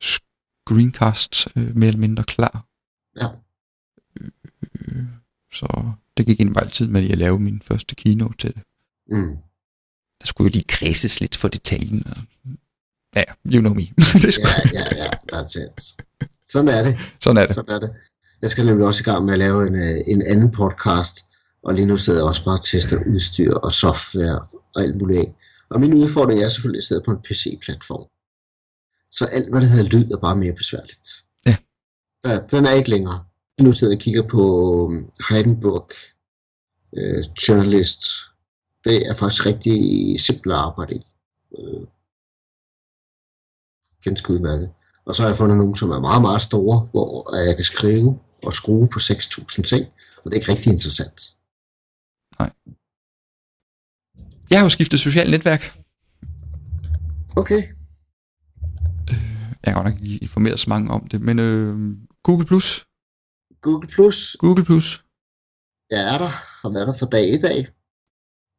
screencast 0.00 1.48
øh, 1.56 1.76
mere 1.76 1.88
eller 1.88 2.00
mindre 2.00 2.24
klar. 2.24 2.66
Ja. 3.16 3.28
Øh, 4.20 5.04
så 5.52 5.92
det 6.16 6.26
gik 6.26 6.40
egentlig 6.40 6.54
bare 6.54 6.64
altid 6.64 6.86
med 6.86 7.10
at 7.10 7.18
lave 7.18 7.40
min 7.40 7.62
første 7.64 7.94
keynote 7.94 8.36
til 8.38 8.54
det. 8.54 8.62
Mm. 9.08 9.36
Der 10.20 10.26
skulle 10.26 10.48
jo 10.48 10.52
lige 10.52 10.64
kredses 10.68 11.20
lidt 11.20 11.36
for 11.36 11.48
detaljen. 11.48 12.06
Og, 12.06 12.16
ja, 13.16 13.24
you 13.52 13.60
know 13.60 13.74
me. 13.74 13.82
det 14.22 14.34
skulle, 14.34 14.48
Ja, 14.72 14.84
ja, 14.96 15.04
ja, 15.04 15.10
that's 15.32 15.60
it. 15.62 15.96
Sådan 16.48 16.68
er 16.68 16.82
det. 16.82 16.98
Sådan 17.20 17.36
er 17.36 17.46
det. 17.46 17.54
Sådan 17.54 17.74
er 17.74 17.80
det. 17.80 17.90
Jeg 18.42 18.50
skal 18.50 18.66
nemlig 18.66 18.86
også 18.86 19.02
i 19.02 19.04
gang 19.04 19.24
med 19.24 19.32
at 19.32 19.38
lave 19.38 19.66
en, 19.66 19.74
øh, 19.74 19.98
en 20.06 20.22
anden 20.22 20.50
podcast, 20.50 21.16
og 21.62 21.74
lige 21.74 21.86
nu 21.86 21.96
sidder 21.96 22.18
jeg 22.18 22.26
også 22.26 22.44
bare 22.44 22.54
og 22.54 22.64
tester 22.64 22.98
udstyr 23.06 23.54
og 23.54 23.72
software 23.72 24.40
og 24.74 24.82
alt 24.82 25.00
muligt 25.00 25.18
af. 25.18 25.34
Og 25.70 25.80
min 25.80 25.94
udfordring 25.94 26.42
er 26.42 26.48
selvfølgelig, 26.48 26.78
at 26.78 26.82
jeg 26.82 26.84
sidder 26.84 27.02
på 27.02 27.10
en 27.10 27.22
PC-platform. 27.26 28.04
Så 29.10 29.24
alt, 29.26 29.50
hvad 29.50 29.60
der 29.60 29.66
hedder 29.66 29.90
lyd, 29.90 30.10
er 30.10 30.16
bare 30.16 30.36
mere 30.36 30.52
besværligt. 30.52 31.08
Ja. 31.46 31.56
Der, 32.24 32.46
den 32.46 32.66
er 32.66 32.70
ikke 32.70 32.90
længere. 32.90 33.24
Nu 33.60 33.72
sidder 33.72 33.92
jeg 33.92 33.98
og 33.98 34.02
kigger 34.02 34.28
på 34.28 34.42
um, 34.84 35.10
Heidenburg 35.30 35.90
øh, 36.96 37.24
Journalist. 37.48 38.02
Det 38.84 39.08
er 39.08 39.14
faktisk 39.14 39.46
rigtig 39.46 39.76
simpelt 40.20 40.52
at 40.52 40.58
arbejde 40.58 40.94
i. 40.94 41.02
Øh, 41.58 41.86
ganske 44.04 44.32
udmærket. 44.32 44.70
Og 45.04 45.14
så 45.14 45.22
har 45.22 45.28
jeg 45.28 45.36
fundet 45.36 45.58
nogle, 45.58 45.76
som 45.76 45.90
er 45.90 46.00
meget, 46.00 46.22
meget 46.22 46.42
store, 46.42 46.88
hvor 46.90 47.36
jeg 47.36 47.56
kan 47.56 47.64
skrive 47.64 48.18
og 48.42 48.52
skrue 48.52 48.88
på 48.88 48.98
6.000 48.98 49.62
ting, 49.62 49.86
og 50.16 50.24
det 50.24 50.32
er 50.32 50.40
ikke 50.40 50.52
rigtig 50.52 50.72
interessant. 50.72 51.36
Jeg 54.50 54.58
har 54.58 54.64
jo 54.64 54.68
skiftet 54.68 55.00
socialt 55.00 55.30
netværk. 55.30 55.78
Okay. 57.36 57.62
Jeg 59.64 59.74
har 59.74 59.82
godt 59.82 59.92
nok 59.92 60.00
ikke 60.00 60.18
informeret 60.22 60.60
så 60.60 60.68
mange 60.68 60.90
om 60.90 61.08
det, 61.08 61.20
men 61.20 61.38
øh, 61.38 61.96
Google 62.22 62.46
Plus. 62.46 62.86
Google 63.62 63.88
Plus, 63.88 64.36
Google 64.38 64.64
Plus. 64.64 65.04
jeg 65.90 66.02
er 66.14 66.18
der, 66.18 66.28
har 66.62 66.70
været 66.74 66.86
der 66.88 66.94
for 66.98 67.06
dag 67.06 67.26
i 67.36 67.40
dag. 67.48 67.68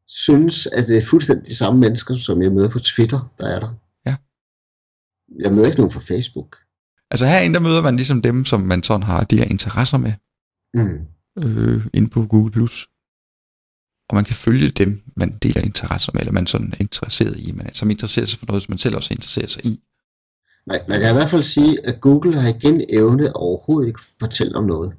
Synes, 0.07 0.67
at 0.67 0.83
det 0.87 0.97
er 0.97 1.05
fuldstændig 1.11 1.45
de 1.47 1.55
samme 1.55 1.79
mennesker, 1.79 2.17
som 2.17 2.41
jeg 2.41 2.51
møder 2.51 2.69
på 2.69 2.79
Twitter, 2.79 3.33
der 3.39 3.47
er 3.55 3.59
der. 3.59 3.71
Ja. 4.07 4.15
Jeg 5.43 5.51
møder 5.53 5.65
ikke 5.65 5.77
nogen 5.77 5.91
fra 5.91 5.99
Facebook. 6.11 6.51
Altså 7.11 7.25
herinde, 7.25 7.55
der 7.57 7.61
møder 7.67 7.81
man 7.81 7.95
ligesom 7.95 8.21
dem, 8.21 8.45
som 8.45 8.61
man 8.61 8.83
sådan 8.83 9.03
har 9.03 9.23
de 9.23 9.37
her 9.37 9.45
interesser 9.55 9.97
med, 9.97 10.13
Mm. 10.75 10.99
øh, 11.43 11.87
inde 11.93 12.09
på 12.09 12.25
Google 12.33 12.51
Plus. 12.51 12.75
Og 14.09 14.15
man 14.15 14.25
kan 14.25 14.35
følge 14.35 14.69
dem, 14.81 14.91
man 15.15 15.37
deler 15.37 15.61
interesser 15.61 16.11
med, 16.13 16.21
eller 16.21 16.31
man 16.39 16.47
sådan 16.47 16.71
er 16.73 16.77
interesseret 16.79 17.39
i, 17.39 17.51
men 17.51 17.73
som 17.73 17.89
interesserer 17.89 18.25
sig 18.25 18.39
for 18.39 18.45
noget, 18.45 18.63
som 18.63 18.71
man 18.71 18.77
selv 18.77 18.95
også 18.95 19.13
interesserer 19.13 19.47
sig 19.47 19.65
i. 19.65 19.83
Man, 20.69 20.79
man 20.89 20.99
kan 20.99 21.09
i 21.09 21.17
hvert 21.17 21.33
fald 21.33 21.43
sige, 21.43 21.73
at 21.87 22.01
Google 22.01 22.41
har 22.41 22.49
igen 22.55 22.77
evnet 22.89 23.33
overhovedet 23.33 23.87
ikke 23.87 24.05
fortælle 24.19 24.55
om 24.55 24.65
noget. 24.73 24.91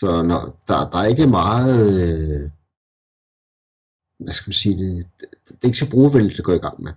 Så 0.00 0.08
når, 0.30 0.40
der, 0.68 0.90
der 0.90 0.98
er 0.98 1.08
ikke 1.12 1.26
meget, 1.26 1.78
øh, 2.04 2.50
hvad 4.24 4.32
skal 4.32 4.48
man 4.48 4.60
sige, 4.62 4.76
det, 4.78 5.06
det, 5.20 5.28
det 5.48 5.62
er 5.62 5.70
ikke 5.70 5.84
så 5.84 5.90
brugervenligt 5.90 6.38
at 6.38 6.44
gå 6.44 6.52
i 6.52 6.64
gang 6.66 6.82
med. 6.82 6.92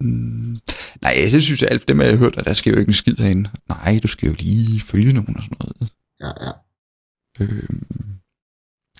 Mm, 0.00 0.56
nej, 1.02 1.12
jeg 1.22 1.42
synes, 1.42 1.62
at 1.62 1.72
alt 1.72 1.88
det 1.88 1.96
med, 1.96 2.06
jeg 2.06 2.14
har 2.14 2.24
hørt, 2.24 2.38
at 2.38 2.44
der 2.44 2.54
skal 2.54 2.72
jo 2.72 2.78
ikke 2.78 2.90
en 2.90 3.02
skid 3.02 3.16
herinde. 3.16 3.50
Nej, 3.68 4.00
du 4.02 4.08
skal 4.08 4.28
jo 4.28 4.34
lige 4.38 4.80
følge 4.80 5.12
nogen 5.12 5.36
og 5.36 5.42
sådan 5.42 5.58
noget. 5.60 5.92
Ja, 6.20 6.30
ja, 6.46 6.52
Øh, 7.40 7.68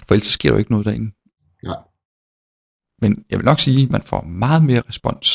for 0.06 0.14
ellers 0.14 0.26
sker 0.26 0.48
der 0.48 0.54
jo 0.54 0.58
ikke 0.58 0.70
noget 0.70 0.86
derinde. 0.86 1.10
Nej. 1.62 1.80
Men 3.02 3.24
jeg 3.30 3.38
vil 3.38 3.44
nok 3.44 3.60
sige, 3.60 3.82
at 3.82 3.90
man 3.90 4.02
får 4.02 4.20
meget 4.22 4.62
mere 4.64 4.82
respons 4.88 5.28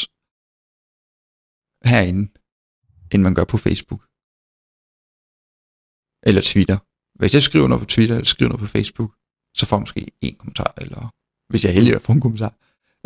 herinde, 1.85 2.31
end 3.13 3.21
man 3.21 3.33
gør 3.33 3.43
på 3.43 3.57
Facebook. 3.57 4.01
Eller 6.23 6.41
Twitter. 6.41 6.77
Hvis 7.19 7.33
jeg 7.33 7.43
skriver 7.43 7.67
noget 7.67 7.81
på 7.81 7.85
Twitter, 7.85 8.15
eller 8.15 8.25
skriver 8.25 8.49
noget 8.49 8.59
på 8.59 8.67
Facebook, 8.67 9.11
så 9.57 9.65
får 9.65 9.77
jeg 9.77 9.81
måske 9.81 10.11
en 10.21 10.35
kommentar, 10.35 10.73
eller 10.77 11.13
hvis 11.49 11.63
jeg 11.63 11.69
er 11.69 11.73
heldig 11.73 11.95
at 11.95 12.01
få 12.01 12.11
en 12.11 12.21
kommentar. 12.21 12.53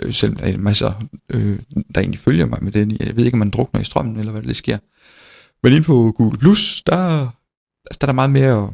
Øh, 0.02 0.14
selvom 0.14 0.38
der 0.38 0.46
er 0.46 0.58
masser, 0.58 1.08
øh, 1.30 1.60
der 1.96 2.02
egentlig 2.02 2.20
følger 2.20 2.46
mig 2.46 2.64
med 2.64 2.72
den. 2.72 2.92
Jeg 2.92 3.16
ved 3.16 3.26
ikke, 3.26 3.36
om 3.36 3.40
man 3.40 3.50
drukner 3.50 3.82
i 3.82 3.84
strømmen, 3.84 4.18
eller 4.20 4.32
hvad 4.32 4.42
der 4.42 4.54
sker. 4.54 4.78
Men 5.64 5.74
inde 5.74 5.86
på 5.86 6.12
Google+, 6.12 6.38
Plus, 6.38 6.82
der, 6.82 6.98
der 7.84 7.98
er 8.02 8.06
der 8.06 8.14
meget 8.14 8.30
mere 8.30 8.74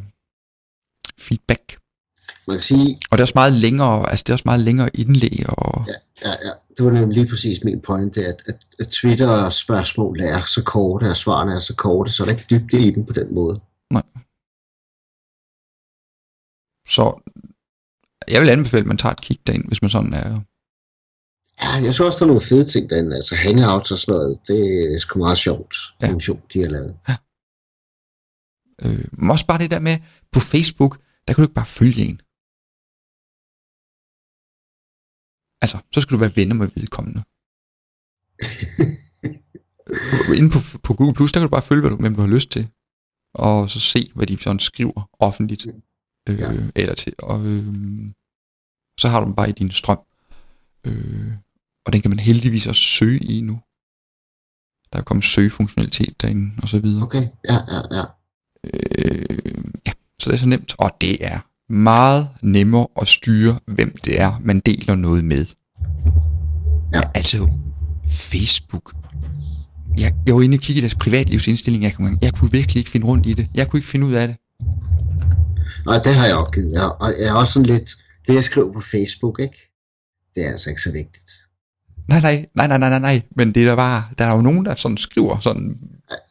feedback. 1.18 1.80
man 2.48 2.58
kan 2.58 2.64
sige, 2.64 3.00
Og 3.12 3.18
det 3.18 3.22
er 3.22 3.24
også 3.24 3.36
meget 3.36 3.54
længere, 3.54 4.10
altså 4.10 4.24
det 4.24 4.30
er 4.30 4.34
også 4.34 4.46
meget 4.46 4.60
længere 4.60 4.90
indlæg, 4.96 5.44
og 5.48 5.86
ja, 5.88 6.30
ja, 6.30 6.36
ja, 6.48 6.52
det 6.82 6.92
var 6.94 7.00
nemlig 7.00 7.18
lige 7.18 7.30
præcis 7.30 7.64
min 7.64 7.82
pointe, 7.82 8.26
at, 8.26 8.44
at, 8.46 8.66
at 8.80 8.88
Twitter-spørgsmål 8.88 10.20
er 10.22 10.42
så 10.46 10.64
korte, 10.66 11.06
og 11.10 11.16
svarene 11.16 11.52
er 11.56 11.60
så 11.60 11.76
korte, 11.76 12.12
så 12.12 12.24
er 12.24 12.26
der 12.28 12.34
ikke 12.36 12.48
dybde 12.50 12.88
i 12.88 12.92
dem 12.92 13.06
på 13.06 13.14
den 13.14 13.34
måde. 13.36 13.56
så 16.96 17.06
jeg 18.28 18.42
vil 18.42 18.50
anbefale, 18.50 18.82
at 18.82 18.88
man 18.88 18.98
tager 18.98 19.14
et 19.14 19.22
kig 19.22 19.40
derind, 19.48 19.68
hvis 19.68 19.82
man 19.82 19.90
sådan 19.90 20.14
er, 20.14 20.40
Ja, 21.62 21.70
jeg 21.72 21.94
synes 21.94 22.00
også, 22.00 22.20
der 22.20 22.26
er 22.26 22.28
nogle 22.34 22.42
fede 22.52 22.66
ting 22.66 22.90
derinde. 22.90 23.16
Altså 23.16 23.36
hangouts 23.36 23.92
og 23.92 23.98
sådan 23.98 24.14
noget, 24.16 24.38
det 24.48 24.94
er 24.94 25.00
sgu 25.00 25.20
meget 25.20 25.38
sjovt 25.38 25.76
Ja. 26.02 26.08
funktion, 26.12 26.42
de 26.54 26.62
har 26.62 26.70
lavet. 26.70 26.98
Øh, 28.84 29.06
men 29.20 29.32
også 29.32 29.46
bare 29.48 29.58
det 29.60 29.72
der 29.72 29.80
med, 29.80 29.98
på 30.32 30.40
Facebook, 30.40 30.94
der 31.28 31.34
kan 31.34 31.42
du 31.42 31.46
ikke 31.48 31.54
bare 31.62 31.66
følge 31.80 32.02
en. 32.10 32.22
Altså, 35.62 35.78
så 35.94 36.02
skal 36.02 36.16
du 36.16 36.20
være 36.20 36.36
venner 36.36 36.56
med 36.56 36.68
vedkommende. 36.76 37.24
Inde 40.38 40.50
på, 40.50 40.58
på 40.84 40.94
Google 40.94 41.14
Plus, 41.14 41.32
der 41.32 41.40
kan 41.40 41.48
du 41.48 41.52
bare 41.52 41.62
følge, 41.62 41.96
hvem 41.96 42.16
du 42.16 42.22
har 42.22 42.28
lyst 42.28 42.50
til. 42.52 42.68
Og 43.34 43.70
så 43.70 43.80
se, 43.80 44.12
hvad 44.16 44.28
de 44.28 44.42
sådan 44.44 44.60
skriver 44.60 45.10
offentligt. 45.20 45.66
Øh, 46.30 46.40
Ja. 46.40 46.52
Eller 46.76 46.96
til. 46.96 47.14
Og 47.20 47.46
øh, 47.46 47.66
så 49.00 49.08
har 49.08 49.20
du 49.20 49.26
dem 49.26 49.36
bare 49.36 49.50
i 49.50 49.52
din 49.52 49.72
strøm. 49.72 50.00
Øh, 50.88 51.34
og 51.86 51.94
den 51.94 52.02
kan 52.02 52.12
man 52.12 52.20
heldigvis 52.20 52.68
også 52.68 52.82
søge 52.82 53.20
i 53.20 53.42
nu. 53.42 53.62
Der 54.94 55.00
er 55.00 55.04
kommet 55.04 55.26
søgefunktionalitet 55.26 56.22
derinde, 56.22 56.56
og 56.62 56.70
så 56.70 56.80
videre. 56.80 57.04
Okay, 57.04 57.28
ja, 57.50 57.58
ja, 57.68 57.82
ja. 57.98 58.04
Øh, 58.64 59.40
ja, 59.88 59.92
så 60.20 60.30
det 60.30 60.34
er 60.34 60.38
så 60.40 60.48
nemt, 60.48 60.76
og 60.80 60.92
det 61.02 61.26
er 61.26 61.40
meget 61.72 62.28
nemmere 62.42 62.88
at 63.02 63.08
styre, 63.08 63.60
hvem 63.68 63.96
det 64.06 64.22
er, 64.22 64.42
man 64.44 64.60
deler 64.60 64.96
noget 64.96 65.26
med. 65.26 65.46
Ja. 66.94 67.02
Altså, 67.16 67.50
Facebook. 68.08 68.94
Jeg, 69.98 70.14
jeg 70.26 70.36
var 70.36 70.42
inde 70.42 70.56
og 70.56 70.62
kigge 70.62 70.78
i 70.78 70.82
deres 70.82 70.96
privatlivsindstilling, 70.96 71.84
jeg 71.84 71.94
kunne, 71.94 72.18
jeg 72.22 72.34
kunne 72.34 72.52
virkelig 72.52 72.80
ikke 72.80 72.90
finde 72.90 73.08
rundt 73.08 73.26
i 73.26 73.34
det. 73.34 73.48
Jeg 73.56 73.68
kunne 73.68 73.78
ikke 73.78 73.90
finde 73.90 74.08
ud 74.08 74.14
af 74.14 74.28
det. 74.28 74.38
Nej, 75.86 76.00
det 76.04 76.16
har 76.16 76.26
jeg 76.26 76.36
opgivet. 76.36 76.72
Jeg, 76.74 76.92
og 77.02 77.14
jeg 77.20 77.28
er 77.28 77.34
også 77.34 77.54
sådan 77.54 77.66
lidt, 77.66 77.90
det 78.28 78.34
jeg 78.34 78.44
skriver 78.44 78.74
på 78.74 78.80
Facebook, 78.80 79.40
ikke? 79.40 79.72
Det 80.36 80.46
er 80.46 80.50
altså 80.52 80.70
ikke 80.70 80.82
så 80.82 80.92
vigtigt. 80.92 81.32
Nej, 82.08 82.22
nej, 82.22 82.46
nej, 82.56 82.68
nej, 82.68 82.78
nej, 82.78 82.90
nej, 82.90 83.00
nej. 83.00 83.22
Men 83.36 83.56
det 83.56 83.64
er 83.64 83.68
der 83.68 83.76
bare, 83.76 84.04
der 84.18 84.26
er 84.26 84.36
jo 84.36 84.42
nogen, 84.42 84.66
der 84.66 84.76
sådan 84.76 84.98
skriver 84.98 85.40
sådan, 85.40 85.78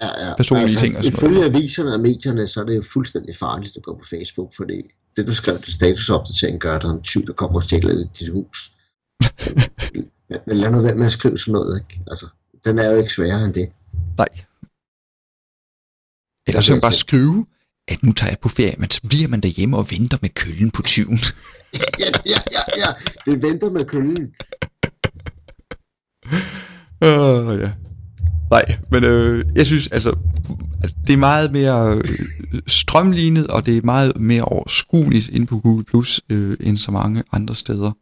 Ja, 0.01 0.26
ja. 0.26 0.35
Personlige 0.37 0.68
ting 0.68 0.97
og 0.97 1.05
sådan 1.05 1.18
Ifølge 1.18 1.35
noget. 1.35 1.55
aviserne 1.55 1.95
og 1.95 2.01
medierne, 2.01 2.47
så 2.47 2.61
er 2.61 2.64
det 2.64 2.76
jo 2.76 2.83
fuldstændig 2.83 3.37
farligt 3.37 3.76
at 3.76 3.83
gå 3.83 3.95
på 3.95 4.05
Facebook, 4.11 4.53
fordi 4.57 4.83
det 5.16 5.26
du 5.26 5.35
skrev 5.35 5.61
til 5.61 5.74
statusopdatering 5.74 6.61
gør, 6.61 6.76
at 6.76 6.83
der 6.83 6.89
er 6.89 6.93
en 6.93 7.03
tyv, 7.03 7.26
der 7.26 7.33
kommer 7.33 7.57
og 7.57 7.62
stjæler 7.62 8.07
dit 8.18 8.28
hus. 8.28 8.72
men, 10.31 10.39
men 10.47 10.57
lad 10.57 10.70
nu 10.70 10.81
være 10.83 10.95
med 10.95 11.07
at 11.07 11.12
skrive 11.12 11.39
sådan 11.39 11.53
noget, 11.53 11.81
ikke? 11.81 12.01
Altså, 12.07 12.26
den 12.64 12.78
er 12.78 12.91
jo 12.91 12.97
ikke 12.99 13.12
sværere 13.12 13.45
end 13.45 13.55
det. 13.55 13.68
nej. 14.16 14.28
Eller 16.47 16.61
så 16.61 16.81
bare 16.81 16.93
skrive, 16.93 17.47
at 17.89 18.03
nu 18.03 18.12
tager 18.12 18.31
jeg 18.31 18.39
på 18.39 18.49
ferie, 18.49 18.74
men 18.78 18.91
så 18.91 19.01
bliver 19.09 19.28
man 19.28 19.41
derhjemme 19.41 19.76
og 19.76 19.87
venter 19.91 20.18
med 20.22 20.31
køllen 20.31 20.70
på 20.70 20.83
tyven. 20.83 21.18
ja, 22.03 22.11
ja, 22.26 22.41
ja, 22.53 22.62
ja. 22.76 22.93
Det 23.26 23.43
venter 23.43 23.70
med 23.70 23.85
køllen. 23.85 24.35
Uh, 27.05 27.61
ja. 27.61 27.70
Nej, 28.51 28.64
men 28.90 29.05
øh, 29.05 29.44
jeg 29.55 29.66
synes 29.66 29.88
altså, 29.88 30.16
altså, 30.82 30.96
det 31.07 31.12
er 31.12 31.16
meget 31.16 31.53
mere 31.53 31.96
øh, 31.96 32.05
strømlignet, 32.66 33.46
og 33.46 33.66
det 33.66 33.76
er 33.76 33.82
meget 33.84 34.20
mere 34.20 34.42
overskueligt 34.42 35.28
inde 35.28 35.46
på 35.46 35.59
Google 35.59 35.84
Plus, 35.84 36.20
øh, 36.30 36.57
end 36.61 36.78
så 36.78 36.90
mange 36.90 37.22
andre 37.32 37.55
steder. 37.55 37.92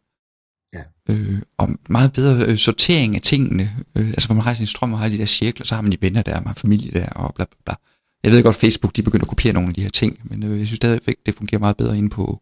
Ja. 0.73 1.13
Øh, 1.13 1.41
og 1.57 1.69
meget 1.89 2.13
bedre 2.13 2.45
øh, 2.45 2.57
sortering 2.57 3.15
af 3.15 3.21
tingene. 3.21 3.69
Øh, 3.97 4.07
altså, 4.07 4.27
hvor 4.27 4.35
man 4.35 4.43
har 4.43 4.53
sin 4.53 4.67
strøm 4.67 4.93
og 4.93 4.99
har 4.99 5.09
de 5.09 5.17
der 5.17 5.25
cirkler, 5.25 5.65
så 5.65 5.75
har 5.75 5.81
man 5.81 5.91
de 5.91 5.97
venner 6.01 6.21
der, 6.21 6.35
man 6.35 6.47
har 6.47 6.53
familie 6.53 6.91
der, 6.91 7.09
og 7.09 7.33
bla 7.35 7.45
bla 7.45 7.57
bla. 7.65 7.75
Jeg 8.23 8.31
ved 8.31 8.43
godt, 8.43 8.55
Facebook 8.55 8.95
de 8.95 9.01
begynder 9.03 9.23
at 9.23 9.29
kopiere 9.29 9.53
nogle 9.53 9.69
af 9.69 9.73
de 9.75 9.81
her 9.81 9.89
ting, 9.89 10.19
men 10.23 10.43
øh, 10.43 10.59
jeg 10.59 10.67
synes 10.67 10.77
stadigvæk, 10.77 11.15
det 11.25 11.35
fungerer 11.35 11.59
meget 11.59 11.77
bedre 11.77 11.97
inde 11.97 12.09
på... 12.09 12.41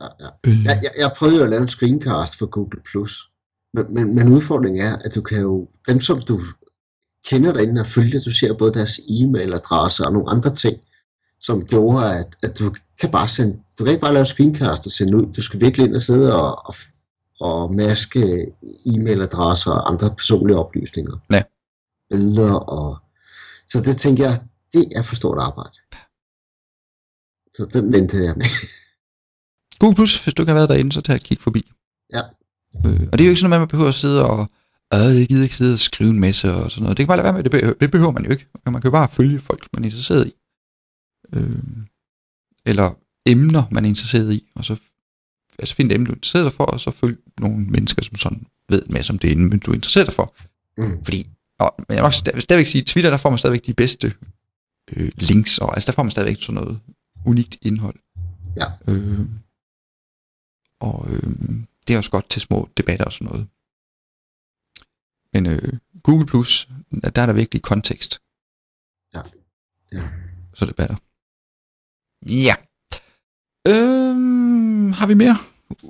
Ja, 0.00 0.06
ja. 0.20 0.28
Øh, 0.46 0.64
Jeg, 0.64 0.80
jeg, 0.82 0.90
jeg 0.98 1.12
prøvede 1.16 1.36
jo 1.38 1.44
at 1.44 1.50
lave 1.50 1.62
en 1.62 1.68
screencast 1.68 2.38
for 2.38 2.46
Google+. 2.46 2.80
Plus. 2.90 3.30
Men, 3.74 3.84
men, 3.94 4.14
men 4.14 4.28
udfordringen 4.28 4.82
er, 4.82 4.96
at 4.96 5.14
du 5.14 5.20
kan 5.20 5.40
jo, 5.40 5.68
dem 5.88 6.00
som 6.00 6.22
du 6.22 6.40
kender 7.24 7.52
derinde 7.52 7.80
og 7.80 7.86
følger, 7.86 8.20
du 8.24 8.30
ser 8.30 8.52
både 8.52 8.74
deres 8.74 8.98
e-mailadresse 8.98 10.06
og 10.06 10.12
nogle 10.12 10.30
andre 10.30 10.54
ting, 10.54 10.76
som 11.40 11.64
gjorde, 11.64 12.18
at, 12.18 12.36
at 12.42 12.58
du 12.58 12.74
kan 13.00 13.10
bare 13.10 13.28
sende, 13.28 13.58
du 13.78 13.84
kan 13.84 13.92
ikke 13.92 14.00
bare 14.00 14.12
lave 14.12 14.20
en 14.20 14.26
screencast 14.26 14.86
og 14.86 14.92
sende 14.92 15.16
ud, 15.16 15.32
du 15.32 15.42
skal 15.42 15.60
virkelig 15.60 15.86
ind 15.86 15.94
og 15.94 16.02
sidde 16.02 16.36
og, 16.36 16.66
og, 16.66 16.74
og 17.40 17.74
maske 17.74 18.46
e-mailadresser 18.86 19.70
og 19.70 19.90
andre 19.90 20.14
personlige 20.14 20.58
oplysninger. 20.58 21.16
Ja. 21.32 21.42
Billeder 22.10 22.54
og, 22.54 22.98
så 23.68 23.80
det 23.80 23.96
tænker 23.96 24.24
jeg, 24.24 24.38
det 24.72 24.92
er 24.96 25.02
for 25.02 25.14
stort 25.14 25.38
arbejde. 25.38 25.78
Så 27.54 27.68
den 27.72 27.92
ventede 27.92 28.24
jeg 28.26 28.34
med. 28.36 28.46
Google 29.78 29.94
Plus, 29.94 30.24
hvis 30.24 30.34
du 30.34 30.42
ikke 30.42 30.50
har 30.50 30.58
været 30.58 30.68
derinde, 30.68 30.92
så 30.92 31.00
tag 31.00 31.16
et 31.16 31.22
kig 31.22 31.40
forbi. 31.40 31.72
Ja. 32.12 32.22
Øh, 32.86 33.08
og 33.12 33.18
det 33.18 33.20
er 33.20 33.24
jo 33.24 33.30
ikke 33.30 33.40
sådan 33.40 33.52
at 33.52 33.60
man 33.60 33.68
behøver 33.68 33.88
at 33.88 33.94
sidde 33.94 34.26
og, 34.26 34.50
øh, 34.94 35.18
jeg 35.20 35.28
gider 35.28 35.42
ikke 35.42 35.56
sidde 35.56 35.74
og 35.74 35.80
skrive 35.80 36.10
en 36.10 36.20
masse 36.20 36.54
og 36.54 36.70
sådan 36.70 36.82
noget. 36.82 36.96
Det 36.96 37.02
kan 37.02 37.08
bare 37.08 37.16
lade 37.16 37.24
være 37.24 37.32
med, 37.32 37.42
det 37.42 37.50
behøver, 37.50 37.74
det 37.74 37.90
behøver 37.90 38.12
man 38.12 38.24
jo 38.24 38.30
ikke. 38.30 38.46
Man 38.66 38.74
kan 38.74 38.84
jo 38.84 38.90
bare 38.90 39.08
følge 39.08 39.38
folk, 39.40 39.68
man 39.74 39.82
er 39.84 39.86
interesseret 39.86 40.26
i. 40.26 40.32
Øh, 41.34 41.62
eller 42.66 42.94
emner, 43.26 43.62
man 43.70 43.84
er 43.84 43.88
interesseret 43.88 44.32
i, 44.32 44.48
og 44.54 44.64
så 44.64 44.76
altså 45.58 45.74
find 45.74 45.90
et 45.90 45.94
emne, 45.94 46.06
du 46.06 46.12
er 46.12 46.16
interesseret 46.16 46.44
dig 46.44 46.52
for, 46.52 46.64
og 46.64 46.80
så 46.80 46.90
følg 46.90 47.18
nogle 47.38 47.56
mennesker, 47.66 48.02
som 48.02 48.16
sådan 48.16 48.46
ved 48.68 48.82
en 48.86 48.92
masse 48.92 49.12
om 49.12 49.18
det 49.18 49.32
emne, 49.32 49.58
du 49.58 49.70
er 49.70 49.74
interesseret 49.74 50.06
dig 50.06 50.14
for. 50.14 50.34
Mm. 50.78 51.04
Fordi, 51.04 51.26
og, 51.58 51.74
men 51.88 51.94
jeg 51.94 52.02
må 52.02 52.06
også 52.06 52.18
stadig- 52.18 52.42
stadigvæk 52.42 52.66
sige, 52.66 52.82
Twitter, 52.82 53.10
der 53.10 53.16
får 53.18 53.30
man 53.30 53.38
stadigvæk 53.38 53.66
de 53.66 53.74
bedste 53.74 54.14
øh, 54.96 55.10
links, 55.16 55.58
og 55.58 55.74
altså 55.74 55.86
der 55.86 55.92
får 55.92 56.02
man 56.02 56.10
stadigvæk 56.10 56.42
sådan 56.42 56.54
noget 56.54 56.80
unikt 57.26 57.56
indhold. 57.62 57.98
Ja. 58.56 58.66
Øh, 58.88 59.26
og 60.80 61.06
øh, 61.10 61.22
det 61.88 61.94
er 61.94 61.98
også 61.98 62.10
godt 62.10 62.30
til 62.30 62.40
små 62.42 62.68
debatter 62.76 63.04
og 63.04 63.12
sådan 63.12 63.28
noget. 63.32 63.46
Men 65.34 65.46
øh, 65.46 65.72
Google 66.02 66.26
Plus, 66.26 66.68
der 67.14 67.22
er 67.22 67.26
der 67.26 67.32
virkelig 67.32 67.62
kontekst. 67.62 68.20
Ja. 69.14 69.20
Ja. 69.92 70.08
Så 70.54 70.66
debatter. 70.66 70.96
Ja. 72.28 72.54
Øhm, 73.66 74.92
har 74.92 75.06
vi 75.06 75.14
mere? 75.14 75.36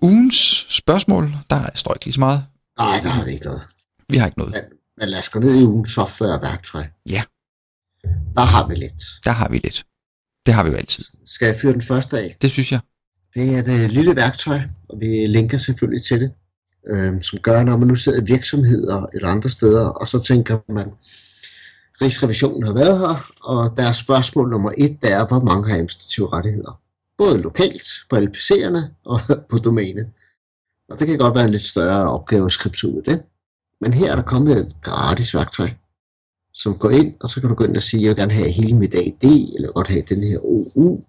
Ugens 0.02 0.66
spørgsmål? 0.68 1.24
Der 1.50 1.70
står 1.74 1.94
ikke 1.94 2.04
lige 2.04 2.12
så 2.12 2.20
meget. 2.20 2.46
Nej, 2.78 3.00
der 3.02 3.08
har 3.08 3.24
vi 3.24 3.32
ikke 3.32 3.44
noget. 3.44 3.62
Vi 4.08 4.16
har 4.16 4.26
ikke 4.26 4.38
noget. 4.38 4.52
Men, 4.52 4.62
men 4.96 5.08
lad 5.08 5.18
os 5.18 5.28
gå 5.28 5.38
ned 5.38 5.60
i 5.60 5.64
ugens 5.64 5.90
software 5.90 6.34
og 6.34 6.42
værktøj. 6.42 6.86
Ja. 7.08 7.22
Der 8.36 8.44
har 8.44 8.68
vi 8.68 8.74
lidt. 8.74 9.02
Der 9.24 9.30
har 9.30 9.48
vi 9.48 9.58
lidt. 9.58 9.86
Det 10.46 10.54
har 10.54 10.64
vi 10.64 10.70
jo 10.70 10.76
altid. 10.76 11.04
Skal 11.26 11.46
jeg 11.46 11.56
fyre 11.62 11.72
den 11.72 11.82
første 11.82 12.18
af? 12.18 12.36
Det 12.42 12.50
synes 12.50 12.72
jeg. 12.72 12.80
Det 13.34 13.54
er 13.58 13.62
det 13.62 13.92
lille 13.92 14.16
værktøj, 14.16 14.60
og 14.88 15.00
vi 15.00 15.26
linker 15.26 15.58
selvfølgelig 15.58 16.02
til 16.02 16.20
det, 16.20 16.32
øh, 16.88 17.22
som 17.22 17.38
gør, 17.38 17.64
når 17.64 17.76
man 17.76 17.88
nu 17.88 17.94
sidder 17.94 18.20
i 18.20 18.24
virksomheder 18.24 19.06
eller 19.12 19.28
andre 19.28 19.50
steder, 19.50 19.86
og 19.86 20.08
så 20.08 20.18
tænker 20.18 20.58
man, 20.68 20.92
Rigsrevisionen 22.02 22.62
har 22.62 22.72
været 22.72 22.98
her, 22.98 23.32
og 23.40 23.76
deres 23.76 23.96
spørgsmål 23.96 24.50
nummer 24.50 24.72
et, 24.78 25.02
der 25.02 25.16
er, 25.16 25.26
hvor 25.26 25.40
mange 25.40 25.68
har 25.68 25.74
administrative 25.74 26.32
rettigheder. 26.32 26.80
Både 27.18 27.40
lokalt, 27.40 27.88
på 28.10 28.16
LPC'erne 28.16 28.80
og 29.04 29.20
på 29.50 29.58
domænet. 29.58 30.06
Og 30.90 30.98
det 31.00 31.06
kan 31.06 31.18
godt 31.18 31.34
være 31.34 31.44
en 31.44 31.50
lidt 31.50 31.62
større 31.62 32.10
opgave 32.10 32.46
at 32.46 32.52
skrive 32.52 32.94
ud 32.94 32.96
af 32.96 33.04
det. 33.04 33.22
Men 33.80 33.92
her 33.92 34.12
er 34.12 34.16
der 34.16 34.22
kommet 34.22 34.56
et 34.58 34.76
gratis 34.82 35.34
værktøj, 35.34 35.70
som 36.52 36.78
går 36.78 36.90
ind, 36.90 37.14
og 37.20 37.28
så 37.28 37.40
kan 37.40 37.48
du 37.48 37.54
gå 37.54 37.64
ind 37.64 37.76
og 37.76 37.82
sige, 37.82 38.02
jeg 38.02 38.08
vil 38.08 38.16
gerne 38.16 38.32
have 38.32 38.50
hele 38.50 38.76
mit 38.76 38.94
AD, 38.94 39.24
eller 39.24 39.50
jeg 39.54 39.60
vil 39.60 39.72
godt 39.72 39.88
have 39.88 40.02
den 40.08 40.22
her 40.22 40.38
OU, 40.44 41.04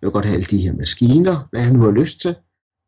jeg 0.00 0.06
vil 0.06 0.10
godt 0.10 0.24
have 0.24 0.34
alle 0.34 0.46
de 0.46 0.58
her 0.58 0.72
maskiner, 0.72 1.48
hvad 1.50 1.60
jeg 1.60 1.72
nu 1.72 1.80
har 1.80 1.90
lyst 1.90 2.20
til. 2.20 2.36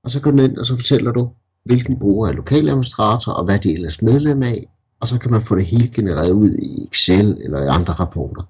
Og 0.04 0.10
så 0.10 0.20
går 0.20 0.30
du 0.30 0.42
ind, 0.42 0.58
og 0.58 0.66
så 0.66 0.76
fortæller 0.76 1.12
du, 1.12 1.30
hvilken 1.64 1.98
bruger 1.98 2.28
er 2.28 2.32
lokaladministrator, 2.32 3.32
og 3.32 3.44
hvad 3.44 3.58
de 3.58 3.72
ellers 3.74 4.02
medlem 4.02 4.42
af. 4.42 4.66
Og 5.00 5.08
så 5.08 5.18
kan 5.18 5.30
man 5.30 5.40
få 5.42 5.56
det 5.56 5.66
hele 5.66 5.88
genereret 5.94 6.30
ud 6.30 6.54
i 6.54 6.88
Excel 6.92 7.38
eller 7.44 7.62
i 7.62 7.66
andre 7.66 7.92
rapporter. 7.92 8.42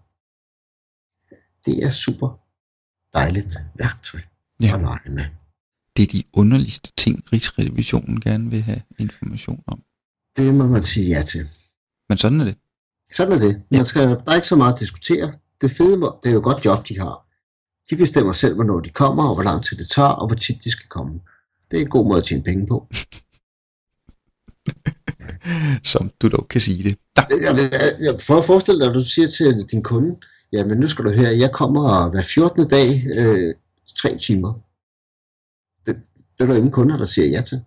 Det 1.66 1.84
er 1.86 1.90
super 1.90 2.40
dejligt 3.14 3.56
værktøj 3.78 4.20
Ja. 4.62 4.74
at 4.74 4.80
lege 4.80 5.11
med. 5.11 5.24
Det 5.96 6.02
er 6.02 6.06
de 6.06 6.22
underligste 6.32 6.92
ting, 6.96 7.22
Rigsrevisionen 7.32 8.20
gerne 8.20 8.50
vil 8.50 8.62
have 8.62 8.80
information 8.98 9.62
om. 9.66 9.82
Det 10.36 10.54
må 10.54 10.66
man 10.66 10.82
sige 10.82 11.06
ja 11.16 11.22
til. 11.22 11.46
Men 12.08 12.18
sådan 12.18 12.40
er 12.40 12.44
det. 12.44 12.56
Sådan 13.14 13.32
er 13.32 13.38
det. 13.38 13.62
Man 13.70 13.84
skal, 13.84 14.08
der 14.08 14.30
er 14.30 14.34
ikke 14.34 14.48
så 14.48 14.56
meget 14.56 14.72
at 14.72 14.80
diskutere. 14.80 15.32
Det 15.61 15.70
fede, 15.70 15.96
det 16.22 16.28
er 16.28 16.30
jo 16.32 16.38
et 16.38 16.44
godt 16.44 16.64
job, 16.64 16.88
de 16.88 16.98
har. 16.98 17.26
De 17.90 17.96
bestemmer 17.96 18.32
selv, 18.32 18.54
hvornår 18.54 18.80
de 18.80 18.90
kommer, 18.90 19.28
og 19.28 19.34
hvor 19.34 19.42
lang 19.42 19.64
tid 19.64 19.76
det 19.76 19.88
tager, 19.88 20.08
og 20.08 20.26
hvor 20.26 20.36
tit 20.36 20.64
de 20.64 20.70
skal 20.70 20.88
komme. 20.88 21.20
Det 21.71 21.77
er 21.77 21.81
en 21.81 21.91
god 21.91 22.07
måde 22.07 22.18
at 22.18 22.25
tjene 22.25 22.43
penge 22.43 22.66
på. 22.66 22.87
Som 25.93 26.11
du 26.23 26.29
dog 26.29 26.49
kan 26.49 26.61
sige 26.61 26.83
det. 26.83 26.99
Da. 27.16 27.23
Jeg, 27.31 27.71
jeg, 27.73 27.97
jeg 28.01 28.21
prøver 28.27 28.41
at 28.41 28.47
forestille 28.47 28.81
dig, 28.81 28.89
at 28.89 28.95
du 28.95 29.05
siger 29.05 29.29
til 29.29 29.68
din 29.71 29.83
kunde, 29.83 30.21
jamen 30.53 30.79
nu 30.79 30.89
skal 30.89 31.05
du 31.05 31.11
høre, 31.11 31.39
jeg 31.39 31.53
kommer 31.53 32.09
hver 32.09 32.23
14. 32.23 32.68
dag 32.68 33.05
øh, 33.16 33.55
tre 33.97 34.18
timer. 34.18 34.53
Det, 35.87 35.97
det 36.39 36.45
er 36.45 36.47
der 36.47 36.57
ingen 36.57 36.73
kunder, 36.73 36.97
der 36.97 37.07
siger 37.07 37.29
ja 37.29 37.41
til. 37.41 37.64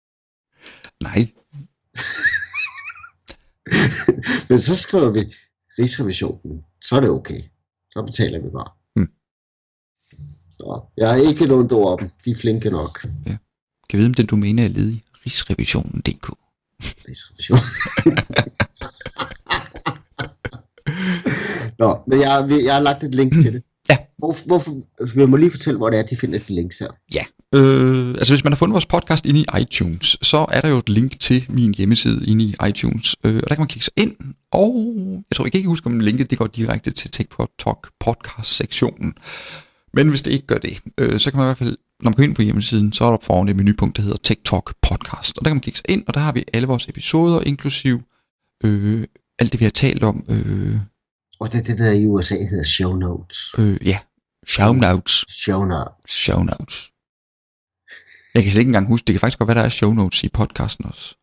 Nej, 1.06 1.32
Men 4.48 4.60
så 4.60 4.76
skriver 4.76 5.10
vi 5.10 5.34
Rigsrevisionen, 5.78 6.64
så 6.82 6.96
er 6.96 7.00
det 7.00 7.10
okay. 7.10 7.40
Så 7.92 8.02
betaler 8.02 8.40
vi 8.40 8.48
bare. 8.48 8.79
Så 10.60 10.80
jeg 10.96 11.08
har 11.08 11.16
ikke 11.16 11.46
lånt 11.46 11.72
ord 11.72 12.00
om. 12.00 12.08
De 12.24 12.30
er 12.30 12.34
flinke 12.34 12.70
nok. 12.70 13.06
kan 13.90 13.98
vide, 13.98 14.06
om 14.06 14.14
den 14.14 14.26
domæne 14.26 14.64
er 14.64 14.68
ledig. 14.68 15.02
Rigsrevisionen.dk 15.26 16.28
Rigsrevision. 17.08 17.58
Nå, 21.82 21.98
men 22.06 22.20
jeg, 22.20 22.62
jeg 22.64 22.74
har 22.74 22.80
lagt 22.80 23.02
et 23.04 23.14
link 23.14 23.32
til 23.32 23.52
det. 23.52 23.62
Ja. 23.88 23.96
Hvor, 24.18 24.36
hvorfor, 24.46 24.72
vi 25.14 25.26
må 25.26 25.36
lige 25.36 25.50
fortælle, 25.50 25.78
hvor 25.78 25.90
det 25.90 25.98
er, 25.98 26.02
de 26.02 26.16
finder 26.16 26.38
de 26.38 26.54
links 26.54 26.78
her. 26.78 26.88
Ja, 27.14 27.24
øh, 27.54 28.08
altså 28.08 28.34
hvis 28.34 28.44
man 28.44 28.52
har 28.52 28.56
fundet 28.56 28.72
vores 28.72 28.86
podcast 28.86 29.26
inde 29.26 29.40
i 29.40 29.46
iTunes, 29.60 30.16
så 30.22 30.46
er 30.52 30.60
der 30.60 30.68
jo 30.68 30.78
et 30.78 30.88
link 30.88 31.20
til 31.20 31.46
min 31.48 31.74
hjemmeside 31.74 32.26
inde 32.26 32.44
i 32.44 32.54
iTunes, 32.68 33.16
øh, 33.24 33.34
og 33.34 33.48
der 33.48 33.54
kan 33.54 33.58
man 33.60 33.68
klikke 33.68 33.84
sig 33.84 33.92
ind, 33.96 34.16
og 34.52 34.74
jeg 35.30 35.36
tror 35.36 35.44
jeg 35.44 35.52
kan 35.52 35.58
ikke 35.58 35.68
huske, 35.68 35.86
om 35.86 36.00
linket 36.00 36.30
det 36.30 36.38
går 36.38 36.46
direkte 36.46 36.90
til 36.90 37.10
Tech 37.10 37.28
Talk 37.58 37.90
podcast-sektionen. 38.00 39.14
Men 39.92 40.08
hvis 40.08 40.22
det 40.22 40.30
ikke 40.30 40.46
gør 40.46 40.58
det, 40.58 40.78
øh, 40.98 41.20
så 41.20 41.30
kan 41.30 41.38
man 41.38 41.46
i 41.46 41.48
hvert 41.48 41.58
fald, 41.58 41.76
når 42.00 42.10
man 42.10 42.14
går 42.16 42.22
ind 42.22 42.34
på 42.34 42.42
hjemmesiden, 42.42 42.92
så 42.92 43.04
er 43.04 43.10
der 43.10 43.18
foran 43.22 43.48
et 43.48 43.56
menupunkt, 43.56 43.96
der 43.96 44.02
hedder 44.02 44.16
Tech 44.22 44.40
Talk 44.44 44.74
Podcast, 44.82 45.38
og 45.38 45.44
der 45.44 45.50
kan 45.50 45.56
man 45.56 45.60
klikke 45.60 45.76
sig 45.78 45.84
ind, 45.88 46.04
og 46.08 46.14
der 46.14 46.20
har 46.20 46.32
vi 46.32 46.44
alle 46.54 46.68
vores 46.68 46.88
episoder, 46.88 47.40
inklusiv 47.40 48.02
øh, 48.64 49.04
alt 49.38 49.52
det, 49.52 49.60
vi 49.60 49.64
har 49.64 49.70
talt 49.70 50.02
om, 50.04 50.24
øh, 50.28 50.76
Og 51.40 51.52
det 51.52 51.58
er 51.58 51.62
det, 51.64 51.78
der 51.78 51.90
i 51.92 52.06
USA 52.06 52.34
hedder 52.50 52.64
show 52.64 52.92
notes. 52.96 53.54
øh, 53.58 53.86
ja, 53.86 53.98
show 54.46 54.72
notes. 54.72 55.24
Show 55.28 55.64
notes. 55.64 56.12
show 56.24 56.42
notes. 56.42 56.90
Jeg 58.34 58.42
kan 58.42 58.52
slet 58.52 58.60
ikke 58.60 58.68
engang 58.68 58.86
huske, 58.88 59.04
det 59.06 59.12
kan 59.14 59.20
faktisk 59.20 59.38
godt 59.38 59.48
være, 59.48 59.58
der 59.58 59.64
er 59.64 59.68
show 59.68 59.92
notes 59.92 60.24
i 60.24 60.28
podcasten 60.28 60.86
også. 60.86 61.16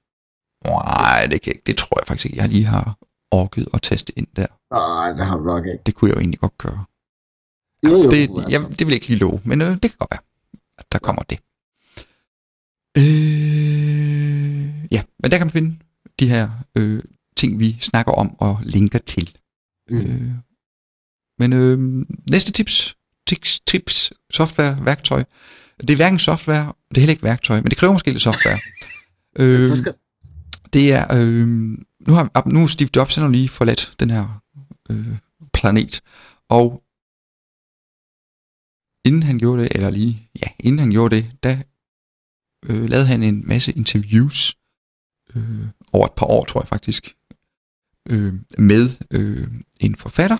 Nej, 0.65 1.26
det, 1.32 1.41
kan, 1.41 1.53
ikke. 1.53 1.63
det 1.65 1.78
tror 1.78 1.99
jeg 1.99 2.07
faktisk 2.07 2.26
ikke, 2.26 2.38
jeg 2.38 2.49
lige 2.49 2.65
har 2.65 2.97
orket 3.32 3.68
at 3.74 3.82
teste 3.82 4.13
ind 4.20 4.28
der. 4.36 4.47
Nej, 4.72 5.11
det 5.18 5.26
har 5.26 5.38
du 5.38 5.43
nok 5.43 5.65
ikke. 5.65 5.84
Det 5.86 5.95
kunne 5.95 6.09
jeg 6.09 6.15
jo 6.15 6.20
egentlig 6.20 6.39
godt 6.39 6.57
gøre. 6.57 6.86
Jo, 7.84 8.03
jo, 8.03 8.11
Det, 8.11 8.21
altså. 8.21 8.45
jeg, 8.49 8.61
det 8.61 8.80
vil 8.80 8.88
jeg 8.88 8.93
ikke 8.93 9.07
lige 9.07 9.19
love, 9.19 9.41
men 9.45 9.61
øh, 9.61 9.67
det 9.67 9.82
kan 9.82 9.97
godt 9.99 10.11
være, 10.11 10.21
at 10.78 10.86
der 10.91 10.99
kommer 10.99 11.23
det. 11.23 11.39
Øh, 12.97 14.67
ja, 14.91 15.03
men 15.19 15.32
der 15.32 15.38
kan 15.38 15.47
man 15.47 15.51
finde 15.51 15.75
de 16.19 16.30
her 16.30 16.49
øh, 16.78 17.03
ting, 17.38 17.59
vi 17.59 17.78
snakker 17.82 18.11
om 18.11 18.36
og 18.39 18.59
linker 18.63 18.99
til. 18.99 19.38
Mm. 19.89 19.97
Øh, 19.97 20.32
men 21.39 21.53
øh, 21.53 22.05
næste 22.32 22.51
tips, 22.51 22.95
tips, 23.28 23.59
tips, 23.59 24.13
software, 24.32 24.86
værktøj. 24.86 25.23
Det 25.82 25.89
er 25.89 25.95
hverken 25.95 26.19
software, 26.19 26.73
det 26.89 26.97
er 26.97 27.01
heller 27.01 27.11
ikke 27.11 27.23
værktøj, 27.23 27.61
men 27.61 27.69
det 27.69 27.78
kræver 27.78 27.93
måske 27.93 28.11
lidt 28.11 28.21
software. 28.21 28.59
øh, 29.39 29.69
det 30.73 30.93
er, 30.93 31.15
øh, 31.17 31.47
nu 32.07 32.13
har 32.13 32.49
nu 32.49 32.67
Steve 32.67 32.89
Jobs 32.95 33.15
han 33.15 33.23
har 33.23 33.32
lige 33.32 33.49
forladt 33.49 33.93
den 33.99 34.09
her 34.09 34.41
øh, 34.89 35.15
planet, 35.53 36.01
og 36.49 36.84
inden 39.08 39.24
han 39.24 39.38
gjorde 39.39 39.64
det, 39.64 39.72
eller 39.76 39.89
lige, 39.89 40.30
ja, 40.41 40.47
inden 40.60 40.80
han 40.80 40.91
gjorde 40.91 41.16
det, 41.16 41.26
der 41.43 41.58
øh, 42.70 42.89
lavede 42.89 43.08
han 43.08 43.24
en 43.24 43.47
masse 43.47 43.72
interviews, 43.72 44.58
øh, 45.36 45.68
over 45.93 46.05
et 46.05 46.14
par 46.18 46.26
år, 46.26 46.43
tror 46.45 46.62
jeg 46.62 46.68
faktisk, 46.68 47.16
øh, 48.10 48.34
med 48.58 48.89
øh, 49.12 49.47
en 49.80 49.95
forfatter, 49.95 50.38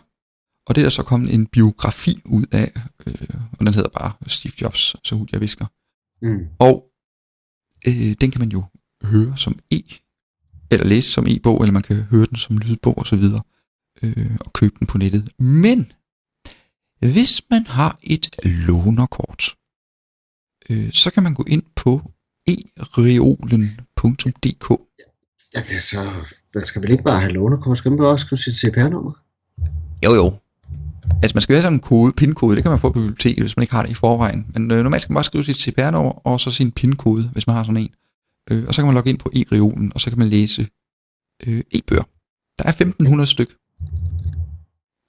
og 0.68 0.76
det 0.76 0.82
er 0.82 0.86
der 0.86 0.90
så 0.90 1.04
kommet 1.04 1.34
en 1.34 1.48
biografi 1.48 2.22
ud 2.26 2.46
af, 2.52 2.72
øh, 3.08 3.42
og 3.52 3.66
den 3.66 3.74
hedder 3.74 3.90
bare 3.90 4.12
Steve 4.28 4.54
Jobs, 4.62 4.96
så 5.04 5.16
hurtigt 5.16 5.34
jeg 5.34 5.42
visker. 5.42 5.66
mm. 6.22 6.48
Og 6.60 6.84
øh, 7.88 8.16
den 8.22 8.32
kan 8.32 8.40
man 8.40 8.50
jo 8.50 8.64
høre 9.04 9.38
som 9.38 9.60
e, 9.72 9.82
eller 10.72 10.86
læse 10.86 11.12
som 11.12 11.28
e-bog, 11.28 11.62
eller 11.62 11.74
man 11.74 11.82
kan 11.82 12.04
høre 12.04 12.26
den 12.26 12.38
som 12.38 12.58
lydbog 12.58 12.98
osv., 12.98 13.24
øh, 14.04 14.38
og 14.40 14.54
købe 14.54 14.76
den 14.80 14.88
på 14.88 14.98
nettet. 14.98 15.32
Men 15.40 15.92
hvis 17.00 17.42
man 17.52 17.66
har 17.68 18.00
et 18.04 18.36
lånerkort, 18.44 19.56
øh, 20.70 20.94
så 20.94 21.12
kan 21.12 21.24
man 21.24 21.34
gå 21.34 21.44
ind 21.48 21.64
på 21.76 22.12
ereolen.dk. 22.48 24.70
Jeg 25.54 25.66
kan 25.66 25.80
så... 25.80 26.14
Man 26.56 26.66
skal 26.66 26.82
vel 26.82 26.92
ikke 26.92 27.04
bare 27.04 27.20
have 27.20 27.34
lånerkort, 27.34 27.78
skal 27.78 27.92
man 27.92 28.00
også 28.00 28.26
skrive 28.26 28.38
sit 28.38 28.58
CPR-nummer? 28.58 29.12
Jo 30.04 30.14
jo. 30.14 30.34
Altså 31.24 31.36
man 31.36 31.42
skal 31.42 31.56
have 31.56 31.62
sådan 31.62 31.74
en 31.74 31.80
kode, 31.80 32.14
PIN-kode, 32.14 32.56
det 32.56 32.64
kan 32.64 32.72
man 32.72 32.80
få 32.80 32.90
på 32.90 33.00
biblioteket, 33.00 33.44
hvis 33.44 33.58
man 33.58 33.64
ikke 33.64 33.74
har 33.74 33.84
det 33.84 33.92
i 33.92 33.94
forvejen. 33.94 34.48
Men 34.54 34.72
øh, 34.72 34.84
normalt 34.84 35.02
skal 35.02 35.12
man 35.12 35.16
bare 35.16 35.24
skrive 35.24 35.44
sit 35.44 35.58
CPR-nummer 35.58 36.28
og 36.28 36.40
så 36.40 36.52
sin 36.52 36.72
PIN-kode, 36.72 37.30
hvis 37.34 37.48
man 37.48 37.56
har 37.56 37.64
sådan 37.64 37.78
en. 37.78 37.94
Øh, 38.52 38.64
og 38.68 38.76
så 38.76 38.82
kan 38.82 38.86
man 38.86 38.96
logge 38.96 39.10
ind 39.10 39.20
på 39.20 39.30
e-reolen, 39.36 39.92
og 39.96 40.02
så 40.02 40.10
kan 40.10 40.20
man 40.20 40.28
læse 40.28 40.68
øh, 41.48 41.64
e-bøger. 41.72 42.04
Der 42.58 42.64
er 42.64 42.70
1500 42.70 43.28
styk 43.28 43.56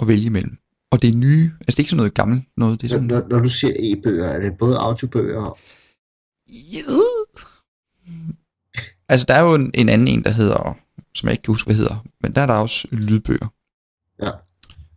at 0.01 0.09
vælge 0.09 0.27
imellem. 0.27 0.59
Og 0.91 1.03
det 1.03 1.11
er 1.11 1.17
nye, 1.17 1.45
altså 1.61 1.67
det 1.67 1.75
er 1.75 1.81
ikke 1.81 1.91
sådan 1.91 1.97
noget 1.97 2.15
gammelt 2.15 2.45
noget, 2.57 2.81
det 2.81 2.93
er 2.93 3.01
Når, 3.01 3.09
sådan... 3.09 3.29
når, 3.29 3.37
når 3.37 3.43
du 3.43 3.49
siger 3.49 3.73
e-bøger, 3.77 4.27
er 4.27 4.41
det 4.41 4.59
både 4.59 4.79
audiobøger 4.79 5.41
og... 5.41 5.59
Altså 9.09 9.25
der 9.29 9.35
er 9.35 9.41
jo 9.41 9.55
en, 9.55 9.71
en 9.75 9.89
anden 9.89 10.09
en, 10.09 10.25
der 10.25 10.31
hedder, 10.31 10.79
som 11.15 11.27
jeg 11.27 11.33
ikke 11.33 11.43
kan 11.43 11.53
huske, 11.53 11.67
hvad 11.67 11.77
hedder, 11.77 12.05
men 12.21 12.35
der 12.35 12.41
er 12.41 12.47
der 12.47 12.55
også 12.55 12.89
lydbøger. 12.93 13.49
Ja. 14.23 14.31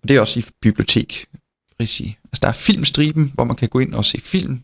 Og 0.01 0.07
det 0.07 0.15
er 0.15 0.19
også 0.19 0.39
i 0.39 0.43
bibliotek 0.61 1.25
regi. 1.79 2.17
Altså 2.23 2.39
der 2.41 2.47
er 2.47 2.53
filmstriben, 2.53 3.31
hvor 3.33 3.43
man 3.43 3.55
kan 3.55 3.69
gå 3.69 3.79
ind 3.79 3.93
og 3.93 4.05
se 4.05 4.21
film 4.21 4.63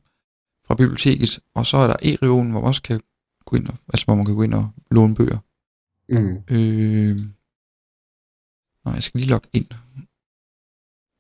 fra 0.65 0.75
biblioteket, 0.75 1.39
og 1.53 1.65
så 1.65 1.77
er 1.77 1.87
der 1.87 1.95
e-reolen, 2.01 2.51
hvor 2.51 2.61
man 2.61 2.67
også 2.67 2.81
kan 2.81 3.01
gå 3.45 3.55
ind 3.55 3.67
og, 3.67 3.75
altså 3.93 4.05
hvor 4.05 4.15
man 4.15 4.25
kan 4.25 4.35
gå 4.35 4.43
ind 4.43 4.53
og 4.53 4.71
låne 4.91 5.15
bøger. 5.15 5.37
Mm. 6.09 6.37
Øh, 6.51 7.15
nej, 8.85 8.93
jeg 8.93 9.03
skal 9.03 9.19
lige 9.19 9.29
logge 9.29 9.49
ind. 9.53 9.67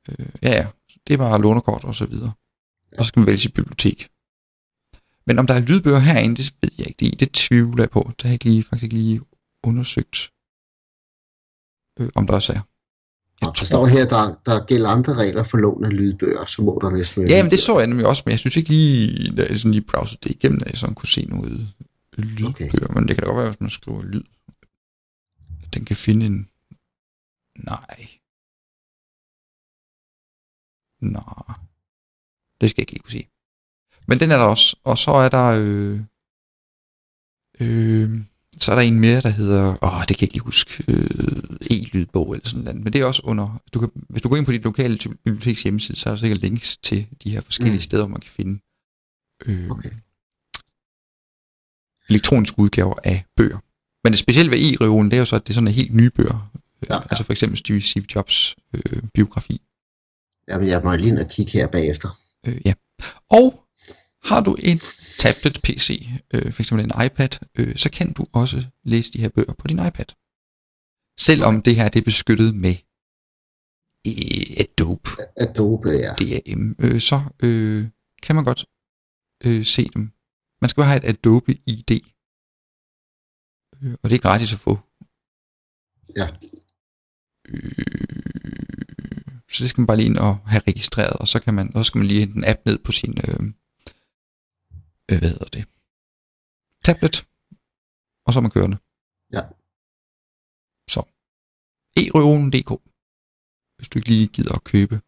Øh, 0.09 0.25
ja, 0.43 0.51
ja, 0.51 0.67
det 1.07 1.13
er 1.13 1.17
bare 1.17 1.41
lånerkort 1.41 1.83
og 1.83 1.95
så 1.95 2.05
videre. 2.05 2.31
Og 2.97 3.05
så 3.05 3.07
skal 3.07 3.19
man 3.19 3.27
vælge 3.27 3.39
sit 3.39 3.53
bibliotek. 3.53 4.09
Men 5.27 5.39
om 5.39 5.47
der 5.47 5.53
er 5.53 5.59
lydbøger 5.59 5.99
herinde, 5.99 6.35
det 6.35 6.53
ved 6.61 6.71
jeg 6.77 6.87
ikke. 6.87 7.05
Det, 7.05 7.19
det 7.19 7.31
tvivler 7.31 7.83
jeg 7.83 7.89
på. 7.89 8.11
Det 8.17 8.21
har 8.21 8.29
jeg 8.29 8.33
ikke 8.33 8.45
lige, 8.45 8.63
faktisk 8.63 8.93
lige 8.93 9.21
undersøgt, 9.63 10.31
øh, 11.99 12.09
om 12.15 12.27
der 12.27 12.33
også 12.33 12.53
er. 12.53 12.61
Og 13.41 13.53
der 13.59 13.65
står 13.65 13.87
her, 13.87 14.07
der, 14.07 14.33
der 14.45 14.65
gælder 14.65 14.89
andre 14.89 15.13
regler 15.13 15.43
for 15.43 15.57
lån 15.57 15.85
af 15.85 15.97
lydbøger, 15.97 16.45
så 16.45 16.61
må 16.61 16.79
der 16.81 16.89
næsten 16.89 17.21
være 17.21 17.31
Ja, 17.31 17.43
men 17.43 17.51
det 17.51 17.59
så 17.59 17.79
jeg 17.79 17.87
nemlig 17.87 18.07
også, 18.07 18.23
men 18.25 18.31
jeg 18.31 18.39
synes 18.39 18.57
ikke 18.57 18.69
lige, 18.69 19.35
da 19.35 19.45
jeg 19.49 19.59
sådan 19.59 19.71
lige 19.71 19.85
browsede 19.91 20.19
det 20.23 20.31
igennem, 20.31 20.61
at 20.65 20.71
jeg 20.71 20.77
sådan 20.77 20.95
kunne 20.95 21.07
se 21.07 21.25
noget 21.25 21.67
lydbøger. 22.17 22.49
Okay. 22.49 22.69
Men 22.93 23.07
det 23.07 23.15
kan 23.15 23.23
da 23.23 23.25
godt 23.25 23.37
være, 23.37 23.49
hvis 23.49 23.61
man 23.61 23.69
skriver 23.69 24.03
lyd. 24.03 24.23
at 25.63 25.73
Den 25.73 25.85
kan 25.85 25.95
finde 25.95 26.25
en... 26.25 26.49
Nej. 27.55 28.07
Nej. 31.01 31.23
Det 32.61 32.69
skal 32.69 32.81
jeg 32.81 32.83
ikke 32.83 32.91
lige 32.91 33.01
kunne 33.01 33.11
sige. 33.11 33.29
Men 34.07 34.19
den 34.19 34.31
er 34.31 34.37
der 34.37 34.45
også. 34.45 34.75
Og 34.83 34.97
så 34.97 35.11
er 35.11 35.29
der... 35.29 35.45
Øh, 35.59 35.99
øh, 37.59 38.21
så 38.59 38.71
er 38.71 38.75
der 38.75 38.81
en 38.81 38.99
mere, 38.99 39.21
der 39.21 39.29
hedder... 39.29 39.77
Åh, 39.83 39.99
det 40.07 40.07
kan 40.07 40.15
jeg 40.17 40.21
ikke 40.21 40.33
lige 40.33 40.43
huske. 40.43 40.83
Øh, 40.87 41.57
E-lydbog 41.71 42.33
eller 42.33 42.47
sådan 42.47 42.63
noget. 42.63 42.81
Men 42.83 42.93
det 42.93 43.01
er 43.01 43.05
også 43.05 43.21
under... 43.25 43.61
Du 43.73 43.79
kan, 43.79 43.89
hvis 44.09 44.21
du 44.21 44.29
går 44.29 44.35
ind 44.37 44.45
på 44.45 44.51
dit 44.51 44.63
lokale 44.63 44.99
biblioteks 45.25 45.63
hjemmeside, 45.63 45.97
så 45.97 46.09
er 46.09 46.13
der 46.13 46.19
sikkert 46.19 46.39
links 46.39 46.77
til 46.77 47.07
de 47.23 47.31
her 47.31 47.41
forskellige 47.41 47.77
Mm. 47.77 47.81
steder, 47.81 48.03
hvor 48.03 48.11
man 48.11 48.21
kan 48.21 48.31
finde 48.31 48.59
øh, 49.45 49.69
Okay. 49.71 49.91
elektroniske 52.09 52.59
udgaver 52.59 52.95
af 53.03 53.25
bøger. 53.35 53.57
Men 54.03 54.11
det 54.13 54.19
specielle 54.19 54.51
ved 54.51 54.59
e-reolen, 54.59 55.05
det 55.11 55.13
er 55.13 55.19
jo 55.19 55.25
så, 55.25 55.35
at 55.35 55.43
det 55.47 55.49
er 55.49 55.53
sådan 55.53 55.67
en 55.67 55.73
helt 55.73 55.93
nye 55.95 56.09
bøger. 56.09 56.51
Ja. 56.89 56.95
Ja. 56.95 57.01
Altså 57.01 57.23
for 57.23 57.31
eksempel 57.33 57.57
Steve 57.57 57.81
Steve 57.81 58.05
Jobs 58.15 58.55
øh, 58.73 59.03
biografi. 59.13 59.61
Jamen, 60.47 60.67
jeg 60.67 60.81
må 60.83 60.95
lige 60.95 61.09
ind 61.09 61.19
og 61.19 61.29
kigge 61.29 61.51
her 61.51 61.67
bagefter. 61.67 62.09
Øh, 62.47 62.61
ja. 62.65 62.73
Og 63.29 63.63
har 64.23 64.41
du 64.43 64.55
en 64.63 64.79
tablet 65.19 65.59
PC, 65.63 66.09
øh, 66.33 66.47
eksempel 66.59 66.85
en 66.85 67.05
iPad, 67.05 67.29
øh, 67.57 67.75
så 67.75 67.89
kan 67.91 68.13
du 68.13 68.25
også 68.33 68.65
læse 68.83 69.13
de 69.13 69.21
her 69.21 69.29
bøger 69.29 69.53
på 69.53 69.67
din 69.67 69.79
iPad. 69.87 70.09
Selvom 71.19 71.61
det 71.61 71.75
her 71.75 71.89
det 71.89 71.99
er 71.99 72.03
beskyttet 72.03 72.55
med 72.55 72.75
øh, 74.07 74.63
Adobe 74.63 75.09
Adobe, 75.35 75.89
ja. 75.89 76.13
DRM, 76.19 76.75
øh, 76.79 77.01
så 77.01 77.17
øh, 77.43 77.87
kan 78.23 78.35
man 78.35 78.45
godt 78.45 78.65
øh, 79.45 79.65
se 79.65 79.83
dem. 79.95 80.11
Man 80.61 80.69
skal 80.69 80.81
bare 80.81 80.91
have 80.91 81.03
et 81.03 81.09
Adobe 81.09 81.51
ID. 81.65 81.91
Øh, 83.81 83.93
og 84.03 84.09
det 84.09 84.15
er 84.15 84.25
gratis 84.27 84.53
at 84.53 84.59
få. 84.59 84.79
Ja. 86.19 86.27
Øh, 87.49 88.76
så 89.51 89.63
det 89.63 89.69
skal 89.69 89.81
man 89.81 89.87
bare 89.87 89.97
lige 89.97 90.09
ind 90.09 90.17
og 90.17 90.35
have 90.45 90.61
registreret, 90.67 91.13
og 91.13 91.27
så 91.27 91.39
kan 91.39 91.53
man, 91.53 91.75
og 91.75 91.85
så 91.85 91.87
skal 91.87 91.99
man 91.99 92.07
lige 92.07 92.19
hente 92.19 92.37
en 92.37 92.45
app 92.47 92.65
ned 92.65 92.77
på 92.77 92.91
sin, 92.91 93.17
øh, 93.27 93.43
øh, 95.11 95.19
hvad 95.19 95.29
hedder 95.29 95.49
det, 95.57 95.65
tablet, 96.83 97.25
og 98.25 98.33
så 98.33 98.39
er 98.39 98.41
man 98.41 98.51
kørende. 98.51 98.77
Ja. 99.35 99.43
Så, 100.93 101.01
e-reolen.dk, 102.01 102.71
hvis 103.77 103.89
du 103.89 103.99
ikke 103.99 104.09
lige 104.09 104.27
gider 104.27 104.55
at 104.55 104.63
købe 104.63 105.01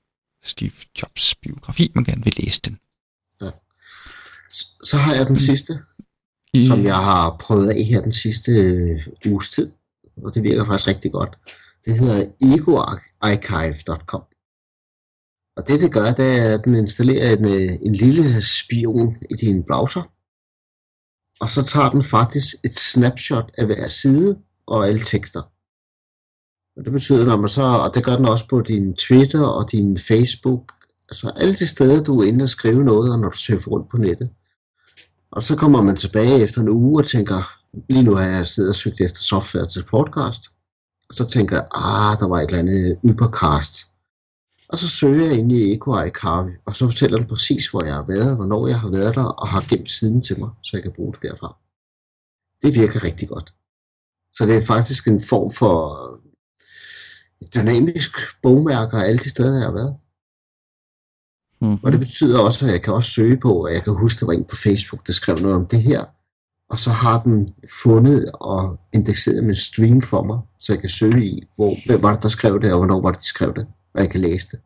Steve 0.43 0.77
Jobs 1.01 1.35
biografi, 1.35 1.91
man 1.95 2.03
gerne 2.03 2.23
vil 2.23 2.35
læse 2.37 2.61
den. 2.61 2.79
Så, 4.49 4.65
så 4.83 4.97
har 4.97 5.13
jeg 5.15 5.27
den 5.27 5.39
sidste, 5.39 5.73
I, 6.53 6.65
som 6.65 6.83
jeg 6.83 6.95
har 6.95 7.37
prøvet 7.39 7.69
af 7.69 7.83
her 7.83 8.01
den 8.01 8.11
sidste 8.11 8.51
øh, 8.51 9.07
uges 9.25 9.51
tid, 9.51 9.71
og 10.23 10.33
det 10.33 10.43
virker 10.43 10.65
faktisk 10.65 10.87
rigtig 10.87 11.11
godt. 11.11 11.37
Det 11.85 11.99
hedder 11.99 12.31
egoarchive.com. 12.41 14.23
Og 15.59 15.67
det 15.67 15.79
det 15.81 15.91
gør, 15.91 16.11
det 16.11 16.39
er, 16.39 16.53
at 16.53 16.65
den 16.65 16.75
installerer 16.75 17.37
en, 17.37 17.45
øh, 17.45 17.77
en 17.81 17.95
lille 17.95 18.41
spion 18.41 19.15
i 19.29 19.33
din 19.33 19.63
browser. 19.63 20.01
og 21.39 21.49
så 21.49 21.63
tager 21.63 21.89
den 21.89 22.03
faktisk 22.03 22.55
et 22.65 22.75
snapshot 22.75 23.51
af 23.57 23.65
hver 23.65 23.87
side 23.87 24.39
og 24.67 24.87
alle 24.87 24.99
tekster. 24.99 25.41
Og 26.77 26.85
det 26.85 26.93
betyder, 26.93 27.25
når 27.25 27.37
man 27.37 27.49
så, 27.49 27.63
og 27.63 27.95
det 27.95 28.03
gør 28.03 28.15
den 28.15 28.25
også 28.25 28.47
på 28.47 28.61
din 28.61 28.95
Twitter 28.95 29.41
og 29.41 29.71
din 29.71 29.97
Facebook, 29.97 30.71
altså 31.09 31.31
alle 31.35 31.55
de 31.55 31.67
steder, 31.67 32.03
du 32.03 32.21
er 32.21 32.27
inde 32.27 32.43
og 32.43 32.49
skrive 32.49 32.83
noget, 32.83 33.13
og 33.13 33.19
når 33.19 33.29
du 33.29 33.37
søger 33.37 33.67
rundt 33.67 33.89
på 33.91 33.97
nettet. 33.97 34.29
Og 35.31 35.43
så 35.43 35.55
kommer 35.55 35.81
man 35.81 35.95
tilbage 35.95 36.41
efter 36.41 36.61
en 36.61 36.69
uge 36.69 37.01
og 37.01 37.07
tænker, 37.07 37.51
lige 37.89 38.03
nu 38.03 38.15
har 38.15 38.25
jeg 38.25 38.47
siddet 38.47 38.69
og 38.69 38.75
søgt 38.75 39.01
efter 39.01 39.21
software 39.21 39.65
til 39.65 39.85
podcast, 39.91 40.41
og 41.09 41.15
så 41.15 41.27
tænker 41.27 41.55
jeg, 41.55 41.67
ah, 41.75 42.19
der 42.19 42.27
var 42.27 42.39
et 42.39 42.45
eller 42.45 42.59
andet 42.59 42.99
Ubercast. 43.03 43.88
Og 44.69 44.77
så 44.79 44.89
søger 44.89 45.25
jeg 45.25 45.37
ind 45.37 45.51
i 45.51 45.73
Eco 45.73 45.91
Archive, 45.91 46.57
og 46.65 46.75
så 46.75 46.87
fortæller 46.87 47.17
den 47.17 47.27
præcis, 47.27 47.67
hvor 47.67 47.83
jeg 47.85 47.93
har 47.93 48.05
været, 48.07 48.35
hvornår 48.35 48.67
jeg 48.67 48.79
har 48.79 48.89
været 48.89 49.15
der, 49.15 49.23
og 49.23 49.47
har 49.47 49.65
gemt 49.69 49.91
siden 49.91 50.21
til 50.21 50.39
mig, 50.39 50.49
så 50.63 50.77
jeg 50.77 50.83
kan 50.83 50.91
bruge 50.91 51.13
det 51.13 51.21
derfra. 51.21 51.57
Det 52.61 52.75
virker 52.75 53.03
rigtig 53.03 53.29
godt. 53.29 53.53
Så 54.31 54.45
det 54.45 54.55
er 54.55 54.61
faktisk 54.61 55.07
en 55.07 55.21
form 55.23 55.51
for 55.51 55.75
dynamisk 57.55 58.11
bogmærker 58.43 58.99
alle 58.99 59.19
de 59.19 59.29
steder, 59.29 59.57
jeg 59.57 59.65
har 59.65 59.73
været. 59.73 59.95
Mm-hmm. 61.61 61.79
Og 61.83 61.91
det 61.91 61.99
betyder 61.99 62.39
også, 62.39 62.65
at 62.65 62.71
jeg 62.71 62.81
kan 62.81 62.93
også 62.93 63.11
søge 63.11 63.37
på, 63.37 63.63
at 63.63 63.73
jeg 63.73 63.83
kan 63.83 63.93
huske, 63.93 64.19
der 64.19 64.25
var 64.25 64.33
en 64.33 64.45
på 64.45 64.55
Facebook, 64.55 65.07
der 65.07 65.13
skrev 65.13 65.37
noget 65.37 65.55
om 65.55 65.65
det 65.65 65.83
her. 65.83 66.05
Og 66.69 66.79
så 66.79 66.89
har 66.89 67.21
den 67.21 67.55
fundet 67.83 68.31
og 68.33 68.79
indekseret 68.93 69.43
min 69.43 69.55
stream 69.55 70.01
for 70.01 70.23
mig, 70.23 70.39
så 70.59 70.73
jeg 70.73 70.79
kan 70.79 70.89
søge 70.89 71.25
i, 71.25 71.43
hvor, 71.55 71.75
hvem 71.85 72.03
var 72.03 72.13
det, 72.13 72.23
der 72.23 72.29
skrev 72.29 72.61
det, 72.61 72.71
og 72.71 72.77
hvornår 72.77 73.01
var 73.01 73.11
det, 73.11 73.19
de 73.19 73.27
skrev 73.27 73.55
det, 73.55 73.67
og 73.93 74.01
jeg 74.01 74.09
kan 74.11 74.21
læse 74.21 74.47
det. 74.51 74.59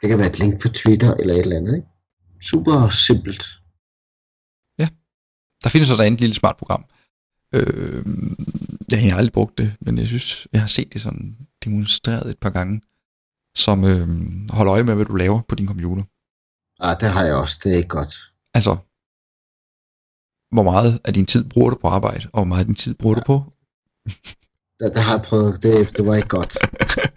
Det 0.00 0.08
kan 0.08 0.18
være 0.18 0.30
et 0.30 0.38
link 0.38 0.62
på 0.62 0.68
Twitter 0.68 1.14
eller 1.14 1.34
et 1.34 1.40
eller 1.40 1.56
andet. 1.56 1.74
Ikke? 1.76 1.88
Super 2.40 2.88
simpelt. 2.88 3.44
Der 5.64 5.70
findes 5.70 5.90
også 5.90 6.02
et 6.02 6.20
lille 6.20 6.34
smart 6.34 6.56
program. 6.56 6.84
Øh, 7.54 8.04
jeg 8.90 9.12
har 9.12 9.18
aldrig 9.18 9.32
brugt 9.32 9.58
det, 9.58 9.74
men 9.80 9.98
jeg 9.98 10.06
synes, 10.06 10.48
jeg 10.52 10.60
har 10.60 10.68
set 10.68 10.92
det 10.92 11.00
sådan 11.00 11.36
demonstreret 11.64 12.30
et 12.30 12.38
par 12.38 12.50
gange, 12.50 12.80
som 13.56 13.84
øh, 13.84 14.08
holder 14.50 14.72
øje 14.72 14.84
med, 14.84 14.94
hvad 14.94 15.04
du 15.04 15.14
laver 15.14 15.40
på 15.48 15.54
din 15.54 15.66
computer. 15.66 16.02
Ah, 16.80 17.00
det 17.00 17.08
har 17.08 17.24
jeg 17.24 17.34
også. 17.34 17.60
Det 17.64 17.72
er 17.72 17.76
ikke 17.76 17.88
godt. 17.88 18.14
Altså, 18.54 18.76
hvor 20.54 20.62
meget 20.62 21.00
af 21.04 21.14
din 21.14 21.26
tid 21.26 21.44
bruger 21.44 21.70
du 21.70 21.76
på 21.76 21.88
arbejde, 21.88 22.26
og 22.32 22.38
hvor 22.38 22.44
meget 22.44 22.60
af 22.60 22.66
din 22.66 22.74
tid 22.74 22.94
bruger 22.94 23.16
ja. 23.16 23.20
du 23.20 23.24
på? 23.26 23.52
Det, 24.80 24.94
det 24.94 25.02
har 25.02 25.12
jeg 25.12 25.22
prøvet. 25.22 25.62
Det, 25.62 25.96
det 25.96 26.06
var 26.06 26.14
ikke 26.14 26.28
godt. 26.28 26.56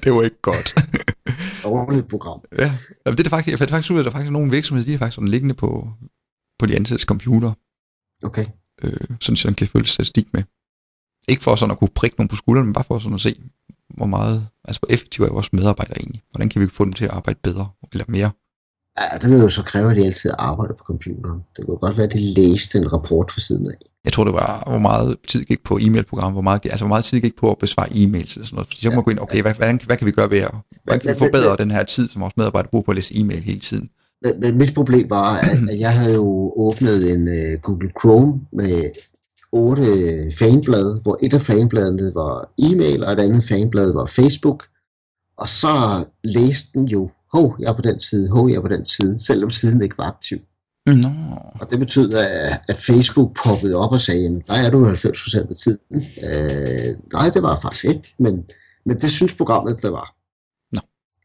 det 0.04 0.14
var 0.14 0.22
ikke 0.22 0.40
godt. 0.42 0.74
Ordentligt 1.64 2.08
program. 2.08 2.40
ja, 2.58 2.70
Jamen, 3.06 3.18
det 3.18 3.26
er 3.26 3.30
faktisk, 3.30 3.50
jeg 3.50 3.58
fandt 3.58 3.70
faktisk 3.70 3.90
ud 3.92 3.96
af, 3.96 4.00
at 4.00 4.04
der 4.04 4.10
faktisk 4.10 4.28
er 4.28 4.32
nogle 4.32 4.50
virksomheder, 4.50 4.86
de 4.86 4.94
er 4.94 4.98
faktisk 4.98 5.14
sådan 5.14 5.28
liggende 5.28 5.54
på, 5.54 5.92
på 6.58 6.66
de 6.66 6.76
ansattes 6.76 7.02
computer, 7.02 7.52
Okay. 8.22 8.46
øh, 8.82 9.16
sådan 9.20 9.36
så 9.36 9.48
man 9.48 9.54
kan 9.54 9.66
følge 9.68 9.86
statistik 9.86 10.26
med. 10.32 10.42
Ikke 11.28 11.42
for 11.42 11.56
sådan 11.56 11.70
at 11.70 11.78
kunne 11.78 11.94
prikke 11.94 12.16
nogen 12.16 12.28
på 12.28 12.36
skulderen, 12.36 12.66
men 12.66 12.72
bare 12.74 12.84
for 12.84 12.98
sådan 12.98 13.14
at 13.14 13.20
se, 13.20 13.42
hvor 13.96 14.06
meget, 14.06 14.48
altså 14.64 14.80
hvor 14.80 14.94
effektive 14.94 15.26
er 15.26 15.32
vores 15.32 15.52
medarbejdere 15.52 15.98
egentlig. 15.98 16.22
Hvordan 16.30 16.48
kan 16.48 16.62
vi 16.62 16.66
få 16.66 16.84
dem 16.84 16.92
til 16.92 17.04
at 17.04 17.10
arbejde 17.10 17.38
bedre, 17.42 17.68
eller 17.92 18.04
mere? 18.08 18.30
Ja, 18.98 19.18
det 19.18 19.30
vil 19.30 19.38
jo 19.38 19.48
så 19.48 19.62
kræve, 19.62 19.90
at 19.90 19.96
de 19.96 20.04
altid 20.04 20.30
arbejder 20.38 20.74
på 20.74 20.84
computeren. 20.84 21.40
Det 21.56 21.66
kunne 21.66 21.76
godt 21.76 21.96
være, 21.96 22.06
at 22.06 22.12
de 22.12 22.34
læste 22.34 22.78
en 22.78 22.92
rapport 22.92 23.30
for 23.30 23.40
siden 23.40 23.66
af. 23.66 23.74
Jeg 24.04 24.12
tror, 24.12 24.24
det 24.24 24.32
var, 24.32 24.62
hvor 24.66 24.78
meget 24.78 25.16
tid 25.28 25.44
gik 25.44 25.62
på 25.64 25.78
e-mailprogram, 25.78 26.32
hvor 26.32 26.40
meget, 26.40 26.64
altså 26.64 26.78
hvor 26.78 26.88
meget 26.88 27.04
tid 27.04 27.20
gik 27.20 27.36
på 27.36 27.50
at 27.50 27.58
besvare 27.58 27.88
e-mails 27.88 28.40
og 28.40 28.46
sådan 28.46 28.56
noget. 28.56 28.66
Fordi 28.66 28.80
så 28.80 28.90
må 28.90 28.94
man 28.94 29.04
gå 29.04 29.10
ind, 29.10 29.20
okay, 29.20 29.42
hvad, 29.42 29.54
hvordan, 29.54 29.80
hvad 29.86 29.96
kan 29.96 30.06
vi 30.06 30.10
gøre 30.10 30.30
ved 30.30 30.38
at, 30.38 30.54
hvordan 30.84 31.00
kan 31.00 31.08
vi 31.14 31.18
forbedre 31.18 31.56
den 31.56 31.70
her 31.70 31.84
tid, 31.84 32.08
som 32.08 32.22
vores 32.22 32.36
medarbejdere 32.36 32.70
bruger 32.70 32.82
på 32.82 32.90
at 32.90 32.94
læse 32.94 33.16
e-mail 33.16 33.42
hele 33.42 33.60
tiden? 33.60 33.90
Men, 34.22 34.40
men 34.40 34.58
mit 34.58 34.74
problem 34.74 35.10
var, 35.10 35.36
at, 35.36 35.58
at 35.70 35.78
jeg 35.78 35.98
havde 35.98 36.14
jo 36.14 36.52
åbnet 36.56 37.12
en 37.12 37.28
uh, 37.28 37.60
Google 37.62 37.90
Chrome 38.00 38.40
med 38.52 38.90
otte 39.52 40.32
fanblade, 40.38 41.00
hvor 41.02 41.18
et 41.22 41.34
af 41.34 41.40
fanbladene 41.40 42.12
var 42.14 42.52
e-mail, 42.58 43.04
og 43.04 43.12
et 43.12 43.20
andet 43.20 43.44
fanblad 43.44 43.92
var 43.92 44.06
Facebook. 44.06 44.64
Og 45.36 45.48
så 45.48 46.04
læste 46.24 46.68
den 46.78 46.84
jo, 46.88 47.10
hov, 47.32 47.56
jeg 47.60 47.68
er 47.68 47.72
på 47.72 47.82
den 47.82 48.00
side, 48.00 48.30
hov, 48.30 48.48
jeg 48.48 48.56
er 48.56 48.60
på 48.60 48.68
den 48.68 48.86
side, 48.86 49.24
selvom 49.26 49.50
siden 49.50 49.82
ikke 49.82 49.98
var 49.98 50.04
aktiv. 50.04 50.38
Nå, 50.86 51.08
Og 51.60 51.70
det 51.70 51.78
betød, 51.78 52.14
at, 52.14 52.60
at 52.68 52.76
Facebook 52.76 53.36
poppede 53.44 53.76
op 53.76 53.92
og 53.92 54.00
sagde, 54.00 54.22
jamen, 54.22 54.42
der 54.46 54.54
er 54.54 54.70
du 54.70 54.90
90% 54.92 55.38
af 55.38 55.54
tiden. 55.62 56.04
Øh, 56.24 56.96
nej, 57.12 57.30
det 57.30 57.42
var 57.42 57.50
jeg 57.54 57.62
faktisk 57.62 57.84
ikke, 57.84 58.14
men, 58.18 58.44
men 58.86 59.00
det 59.00 59.10
synes 59.10 59.34
programmet, 59.34 59.82
det 59.82 59.92
var. 59.92 60.14
Nå. 60.72 60.80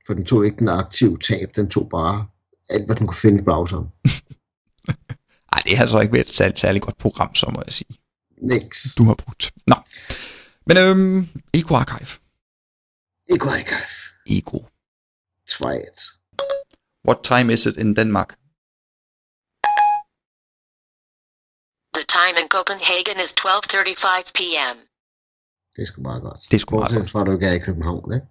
For 0.08 0.14
den 0.14 0.26
tog 0.26 0.45
ikke 0.45 0.58
den 0.60 0.70
aktive 0.70 1.18
tab, 1.18 1.49
den 1.56 1.70
tog 1.70 1.89
bare 1.89 2.26
alt, 2.70 2.86
hvad 2.86 2.95
den 2.95 3.08
kunne 3.08 3.18
finde 3.18 3.39
i 3.41 3.45
browseren. 3.45 3.86
Ej, 5.53 5.62
det 5.66 5.78
har 5.78 5.84
altså 5.84 5.99
ikke 5.99 6.14
været 6.14 6.28
et 6.28 6.34
særligt, 6.34 6.60
særligt 6.60 6.86
godt 6.86 6.97
program, 6.97 7.36
så 7.36 7.51
må 7.53 7.62
jeg 7.66 7.74
sige, 7.74 7.97
Nix. 8.41 8.95
du 8.97 9.03
har 9.03 9.16
brugt. 9.16 9.53
Nå, 9.68 9.76
men 10.68 10.78
øhm, 10.78 11.28
Eco 11.53 11.76
Archive. 11.76 12.10
Ikke 13.30 13.45
archive. 13.45 14.38
Ego. 14.38 14.60
Try 15.50 15.76
it. 15.89 15.98
What 17.08 17.24
time 17.24 17.54
is 17.54 17.66
it 17.66 17.78
in 17.78 17.93
Denmark? 17.93 18.30
The 21.98 22.06
time 22.20 22.36
in 22.41 22.48
Copenhagen 22.48 23.18
is 23.24 23.34
12:35 23.34 24.32
p.m. 24.38 24.78
Det 25.78 25.88
sgu 25.88 26.02
meget 26.02 26.22
godt. 26.22 26.39
Det 26.52 26.62
sgu 26.62 26.76
meget 26.76 26.91
Bortset 26.91 27.10
fra, 27.12 27.24
du 27.24 27.32
ikke 27.32 27.48
er 27.48 27.54
i 27.54 27.60
København, 27.60 28.14
ikke? 28.14 28.26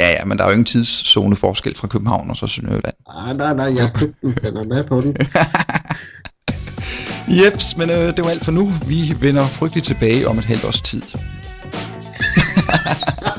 Ja, 0.00 0.10
ja, 0.12 0.24
men 0.24 0.38
der 0.38 0.44
er 0.44 0.48
jo 0.48 0.52
ingen 0.52 0.64
tidszone 0.64 1.36
forskel 1.36 1.76
fra 1.76 1.88
København 1.88 2.30
og 2.30 2.36
så 2.36 2.46
Sønderjylland. 2.46 2.94
Ah, 3.06 3.36
nej, 3.36 3.54
nej, 3.54 3.76
jeg. 3.76 3.92
Den 4.22 4.56
er 4.56 4.64
med 4.64 4.84
på 4.84 5.00
den. 5.00 5.16
Jeps, 7.38 7.76
men 7.76 7.90
øh, 7.90 8.16
det 8.16 8.24
var 8.24 8.30
alt 8.30 8.44
for 8.44 8.52
nu. 8.52 8.66
Vi 8.86 9.14
vender 9.20 9.46
frygteligt 9.46 9.86
tilbage 9.86 10.28
om 10.28 10.38
et 10.38 10.44
halvt 10.44 10.64
års 10.64 10.80
tid. 10.80 11.02